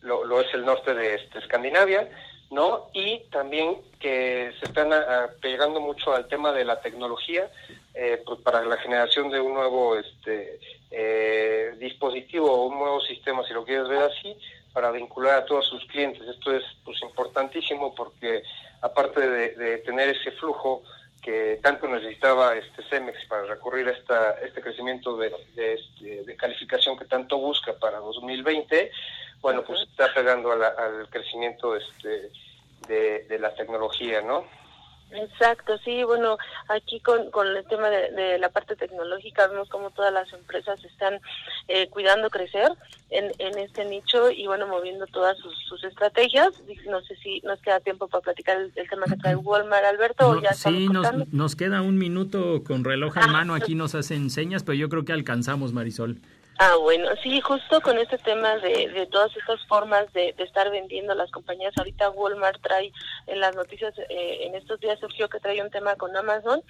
lo, 0.00 0.24
lo, 0.24 0.40
es 0.40 0.52
el 0.54 0.64
norte 0.64 0.94
de, 0.94 1.14
este, 1.14 1.38
Escandinavia, 1.38 2.08
¿no? 2.50 2.90
Y 2.94 3.20
también 3.30 3.76
que 4.00 4.52
se 4.58 4.66
están 4.66 4.90
pegando 5.40 5.80
mucho 5.80 6.14
al 6.14 6.26
tema 6.26 6.52
de 6.52 6.64
la 6.64 6.80
tecnología 6.80 7.48
pues 8.24 8.40
para 8.40 8.64
la 8.64 8.76
generación 8.76 9.30
de 9.30 9.40
un 9.40 9.54
nuevo 9.54 9.96
este, 9.96 10.60
eh, 10.90 11.74
dispositivo 11.78 12.50
o 12.50 12.66
un 12.66 12.78
nuevo 12.78 13.00
sistema, 13.00 13.44
si 13.46 13.52
lo 13.52 13.64
quieres 13.64 13.88
ver 13.88 14.02
así, 14.02 14.36
para 14.72 14.90
vincular 14.90 15.38
a 15.38 15.44
todos 15.44 15.66
sus 15.66 15.84
clientes. 15.86 16.22
Esto 16.26 16.54
es 16.54 16.62
pues 16.84 17.00
importantísimo 17.02 17.94
porque 17.94 18.42
aparte 18.80 19.20
de, 19.28 19.78
tener 19.78 20.10
ese 20.10 20.30
flujo 20.32 20.82
que 21.22 21.58
tanto 21.62 21.88
necesitaba 21.88 22.56
este 22.56 22.82
Cemex 22.84 23.18
para 23.26 23.42
recurrir 23.42 23.88
a 23.88 23.92
esta, 23.92 24.32
este 24.40 24.62
crecimiento 24.62 25.16
de, 25.16 25.32
de, 25.56 25.74
este, 25.74 26.36
calificación 26.36 26.96
que 26.96 27.04
tanto 27.04 27.38
busca 27.38 27.72
para 27.72 27.98
2020, 27.98 28.90
bueno, 29.40 29.64
pues 29.64 29.80
está 29.82 30.12
pegando 30.14 30.52
al 30.52 31.08
crecimiento 31.10 31.76
este, 31.76 32.30
de, 32.86 33.24
de 33.24 33.38
la 33.38 33.54
tecnología, 33.54 34.20
¿no? 34.22 34.44
Exacto, 35.10 35.78
sí, 35.84 36.04
bueno, 36.04 36.36
aquí 36.68 37.00
con, 37.00 37.30
con 37.30 37.46
el 37.46 37.64
tema 37.66 37.88
de, 37.88 38.38
la 38.38 38.50
parte 38.50 38.76
tecnológica 38.76 39.46
vemos 39.46 39.68
como 39.70 39.90
todas 39.90 40.12
las 40.12 40.30
empresas 40.34 40.84
están 40.84 41.20
eh, 41.66 41.88
cuidando 41.88 42.28
crecer 42.28 42.70
en, 43.08 43.32
en 43.38 43.58
este 43.58 43.86
nicho 43.86 44.30
y 44.30 44.46
bueno, 44.46 44.66
moviendo 44.66 45.06
todas 45.06 45.38
sus, 45.38 45.54
sus, 45.66 45.82
estrategias. 45.84 46.50
No 46.86 47.00
sé 47.02 47.16
si 47.16 47.40
nos 47.40 47.58
queda 47.62 47.80
tiempo 47.80 48.08
para 48.08 48.22
platicar 48.22 48.58
el, 48.58 48.72
tema 48.72 49.06
que 49.06 49.16
trae 49.16 49.34
Walmart, 49.34 49.84
Alberto, 49.84 50.28
o 50.28 50.42
ya 50.42 50.52
Sí, 50.52 50.88
nos, 50.88 51.32
nos, 51.32 51.56
queda 51.56 51.80
un 51.80 51.96
minuto 51.96 52.62
con 52.64 52.84
reloj 52.84 53.16
en 53.16 53.32
mano, 53.32 53.54
aquí 53.54 53.74
nos 53.74 53.94
hacen 53.94 54.28
señas, 54.28 54.62
pero 54.62 54.74
yo 54.74 54.90
creo 54.90 55.06
que 55.06 55.12
alcanzamos, 55.12 55.72
Marisol. 55.72 56.20
Ah, 56.60 56.74
bueno, 56.74 57.08
sí, 57.22 57.40
justo 57.40 57.80
con 57.80 57.98
este 57.98 58.18
tema 58.18 58.56
de, 58.56 58.88
de 58.88 59.06
todas 59.06 59.30
estas 59.36 59.64
formas 59.68 60.12
de, 60.12 60.34
de, 60.36 60.42
estar 60.42 60.68
vendiendo 60.72 61.14
las 61.14 61.30
compañías. 61.30 61.72
Ahorita 61.78 62.10
Walmart 62.10 62.60
trae 62.60 62.92
en 63.28 63.38
las 63.38 63.54
noticias, 63.54 63.96
eh, 63.96 64.38
en 64.40 64.56
estos 64.56 64.80
días 64.80 64.98
surgió 64.98 65.28
que 65.28 65.38
trae 65.38 65.62
un 65.62 65.70
tema 65.70 65.94
con 65.94 66.16
Amazon, 66.16 66.60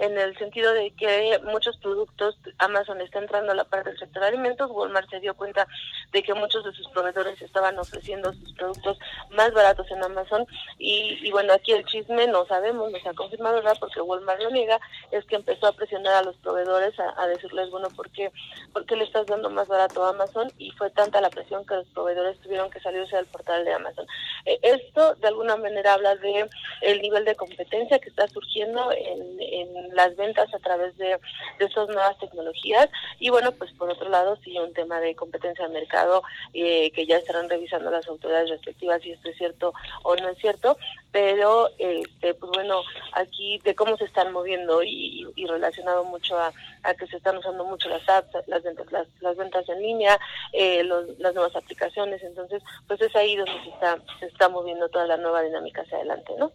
en 0.00 0.18
el 0.18 0.36
sentido 0.36 0.72
de 0.72 0.90
que 0.90 1.40
muchos 1.44 1.76
productos, 1.76 2.36
Amazon 2.58 3.00
está 3.00 3.20
entrando 3.20 3.52
a 3.52 3.54
la 3.54 3.62
parte 3.62 3.90
del 3.90 3.98
sector 4.00 4.22
de 4.22 4.28
alimentos, 4.30 4.68
Walmart 4.68 5.08
se 5.10 5.20
dio 5.20 5.34
cuenta 5.34 5.68
de 6.10 6.24
que 6.24 6.34
muchos 6.34 6.64
de 6.64 6.72
sus 6.72 6.88
proveedores 6.88 7.40
estaban 7.40 7.78
ofreciendo 7.78 8.32
sus 8.32 8.52
productos 8.54 8.98
más 9.30 9.52
baratos 9.52 9.88
en 9.92 10.02
Amazon 10.02 10.44
y, 10.76 11.20
y 11.22 11.30
bueno, 11.30 11.52
aquí 11.52 11.70
el 11.70 11.86
chisme 11.86 12.26
no 12.26 12.46
sabemos, 12.46 12.90
no 12.90 12.98
se 12.98 13.08
ha 13.08 13.14
confirmado, 13.14 13.56
¿verdad? 13.56 13.76
Porque 13.78 14.00
Walmart 14.00 14.42
lo 14.42 14.50
niega, 14.50 14.80
es 15.12 15.24
que 15.26 15.36
empezó 15.36 15.68
a 15.68 15.72
presionar 15.72 16.14
a 16.14 16.22
los 16.22 16.36
proveedores 16.38 16.94
a, 16.98 17.26
decirles, 17.28 17.70
bueno, 17.70 17.88
¿por 17.90 18.10
qué, 18.10 18.32
¿por 18.72 18.84
qué 18.86 18.96
le 18.96 19.04
estás 19.04 19.26
más 19.50 19.68
barato 19.68 20.04
Amazon 20.04 20.50
y 20.58 20.70
fue 20.72 20.90
tanta 20.90 21.20
la 21.20 21.30
presión 21.30 21.64
que 21.66 21.74
los 21.76 21.86
proveedores 21.88 22.38
tuvieron 22.40 22.70
que 22.70 22.80
salirse 22.80 23.16
del 23.16 23.26
portal 23.26 23.64
de 23.64 23.72
Amazon. 23.72 24.06
Eh, 24.44 24.58
esto 24.62 25.14
de 25.16 25.28
alguna 25.28 25.56
manera 25.56 25.94
habla 25.94 26.16
de 26.16 26.48
el 26.80 27.00
nivel 27.02 27.24
de 27.24 27.34
competencia 27.34 27.98
que 27.98 28.08
está 28.08 28.28
surgiendo 28.28 28.92
en, 28.92 29.40
en 29.40 29.94
las 29.94 30.14
ventas 30.16 30.52
a 30.52 30.58
través 30.58 30.96
de, 30.96 31.18
de 31.58 31.64
estas 31.64 31.88
nuevas 31.88 32.18
tecnologías. 32.18 32.88
Y 33.18 33.30
bueno, 33.30 33.52
pues 33.52 33.72
por 33.72 33.90
otro 33.90 34.08
lado 34.08 34.36
sí 34.44 34.58
un 34.58 34.72
tema 34.72 35.00
de 35.00 35.14
competencia 35.14 35.66
de 35.66 35.74
mercado 35.74 36.22
eh, 36.54 36.90
que 36.92 37.06
ya 37.06 37.16
estarán 37.16 37.48
revisando 37.48 37.90
las 37.90 38.06
autoridades 38.08 38.50
respectivas 38.50 39.02
si 39.02 39.12
esto 39.12 39.28
es 39.28 39.36
cierto 39.36 39.72
o 40.02 40.16
no 40.16 40.28
es 40.28 40.38
cierto, 40.38 40.76
pero 41.12 41.70
este, 41.78 42.34
pues 42.34 42.52
bueno, 42.52 42.82
aquí 43.12 43.58
de 43.64 43.74
cómo 43.74 43.96
se 43.96 44.04
están 44.04 44.32
moviendo 44.32 44.82
y, 44.82 45.26
y 45.34 45.46
relacionado 45.46 46.04
mucho 46.04 46.38
a, 46.38 46.52
a, 46.82 46.94
que 46.94 47.06
se 47.06 47.16
están 47.16 47.36
usando 47.38 47.64
mucho 47.64 47.88
las 47.88 48.06
apps, 48.08 48.30
las 48.46 48.62
ventas, 48.62 48.86
las, 49.20 49.36
ventas 49.36 49.68
en 49.68 49.82
línea, 49.82 50.18
eh, 50.52 50.82
los, 50.84 51.18
las 51.18 51.34
nuevas 51.34 51.56
aplicaciones, 51.56 52.22
entonces 52.22 52.62
pues 52.86 53.00
es 53.00 53.14
ahí 53.16 53.36
donde 53.36 53.62
se 53.62 53.70
está, 53.70 53.98
se 54.20 54.26
está 54.26 54.48
moviendo 54.48 54.88
toda 54.88 55.06
la 55.06 55.16
nueva 55.16 55.42
dinámica 55.42 55.82
hacia 55.82 55.98
adelante, 55.98 56.32
¿no? 56.38 56.52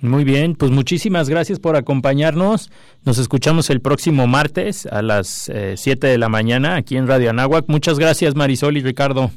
Muy 0.00 0.22
bien, 0.22 0.54
pues 0.54 0.70
muchísimas 0.70 1.28
gracias 1.28 1.58
por 1.58 1.74
acompañarnos. 1.74 2.70
Nos 3.04 3.18
escuchamos 3.18 3.68
el 3.68 3.80
próximo 3.80 4.28
martes 4.28 4.86
a 4.86 5.02
las 5.02 5.50
7 5.74 6.06
eh, 6.06 6.10
de 6.10 6.18
la 6.18 6.28
mañana 6.28 6.76
aquí 6.76 6.96
en 6.96 7.08
Radio 7.08 7.30
Anáhuac. 7.30 7.64
Muchas 7.66 7.98
gracias 7.98 8.36
Marisol 8.36 8.76
y 8.76 8.80
Ricardo. 8.80 9.30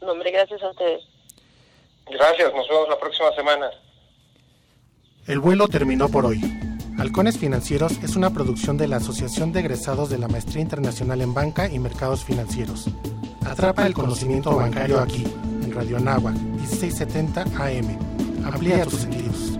No, 0.00 0.12
hombre, 0.12 0.30
gracias 0.30 0.62
a 0.62 0.70
ustedes. 0.70 1.02
Gracias, 2.08 2.52
nos 2.54 2.68
vemos 2.68 2.88
la 2.88 2.98
próxima 3.00 3.34
semana. 3.34 3.66
El 5.26 5.40
vuelo 5.40 5.66
terminó 5.66 6.08
por 6.08 6.26
hoy. 6.26 6.40
Halcones 6.98 7.38
Financieros 7.38 7.98
es 8.02 8.14
una 8.14 8.30
producción 8.30 8.76
de 8.76 8.86
la 8.86 8.96
Asociación 8.98 9.52
de 9.52 9.60
Egresados 9.60 10.08
de 10.10 10.18
la 10.18 10.28
Maestría 10.28 10.62
Internacional 10.62 11.20
en 11.20 11.34
Banca 11.34 11.68
y 11.68 11.80
Mercados 11.80 12.24
Financieros. 12.24 12.88
Atrapa 13.44 13.86
el 13.86 13.94
conocimiento 13.94 14.54
bancario 14.54 15.00
aquí, 15.00 15.24
en 15.62 15.72
Radio 15.72 15.96
Anáhuac, 15.96 16.34
1670 16.34 17.42
AM. 17.56 18.11
Amplía 18.44 18.84
tus 18.84 19.00
sentidos. 19.00 19.58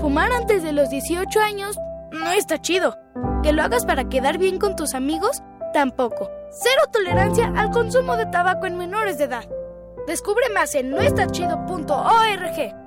Fumar 0.00 0.32
antes 0.32 0.62
de 0.62 0.72
los 0.72 0.90
18 0.90 1.40
años 1.40 1.76
no 2.12 2.30
está 2.32 2.60
chido. 2.60 2.96
Que 3.42 3.52
lo 3.52 3.62
hagas 3.62 3.84
para 3.84 4.08
quedar 4.08 4.38
bien 4.38 4.58
con 4.58 4.76
tus 4.76 4.94
amigos, 4.94 5.42
tampoco. 5.72 6.30
Cero 6.50 6.82
tolerancia 6.92 7.52
al 7.56 7.70
consumo 7.70 8.16
de 8.16 8.26
tabaco 8.26 8.66
en 8.66 8.76
menores 8.78 9.18
de 9.18 9.24
edad. 9.24 9.48
Descubre 10.06 10.48
más 10.54 10.74
en 10.74 10.90
noestachido.org. 10.90 12.77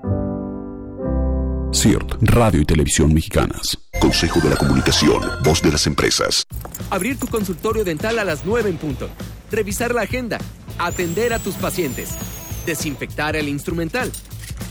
CIRT, 1.73 2.15
Radio 2.23 2.59
y 2.59 2.65
Televisión 2.65 3.13
Mexicanas. 3.13 3.77
Consejo 3.99 4.41
de 4.41 4.49
la 4.49 4.57
Comunicación, 4.57 5.21
voz 5.43 5.61
de 5.61 5.71
las 5.71 5.87
empresas. 5.87 6.45
Abrir 6.89 7.17
tu 7.17 7.27
consultorio 7.27 7.85
dental 7.85 8.19
a 8.19 8.25
las 8.25 8.45
9 8.45 8.69
en 8.69 8.77
punto. 8.77 9.09
Revisar 9.51 9.95
la 9.95 10.01
agenda. 10.01 10.37
Atender 10.77 11.33
a 11.33 11.39
tus 11.39 11.55
pacientes. 11.55 12.09
Desinfectar 12.65 13.37
el 13.37 13.47
instrumental. 13.47 14.11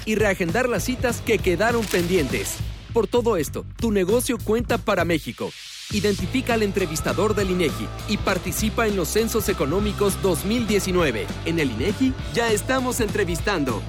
Y 0.04 0.14
reagendar 0.14 0.68
las 0.68 0.84
citas 0.84 1.22
que 1.24 1.38
quedaron 1.38 1.84
pendientes. 1.86 2.56
Por 2.92 3.06
todo 3.06 3.38
esto, 3.38 3.64
tu 3.76 3.92
negocio 3.92 4.36
cuenta 4.36 4.76
para 4.76 5.06
México. 5.06 5.50
Identifica 5.92 6.54
al 6.54 6.62
entrevistador 6.62 7.34
del 7.34 7.50
INEGI 7.50 7.88
y 8.08 8.18
participa 8.18 8.86
en 8.86 8.96
los 8.96 9.08
Censos 9.08 9.48
Económicos 9.48 10.20
2019. 10.22 11.26
En 11.46 11.58
el 11.58 11.70
INEGI 11.70 12.12
ya 12.34 12.52
estamos 12.52 13.00
entrevistando. 13.00 13.82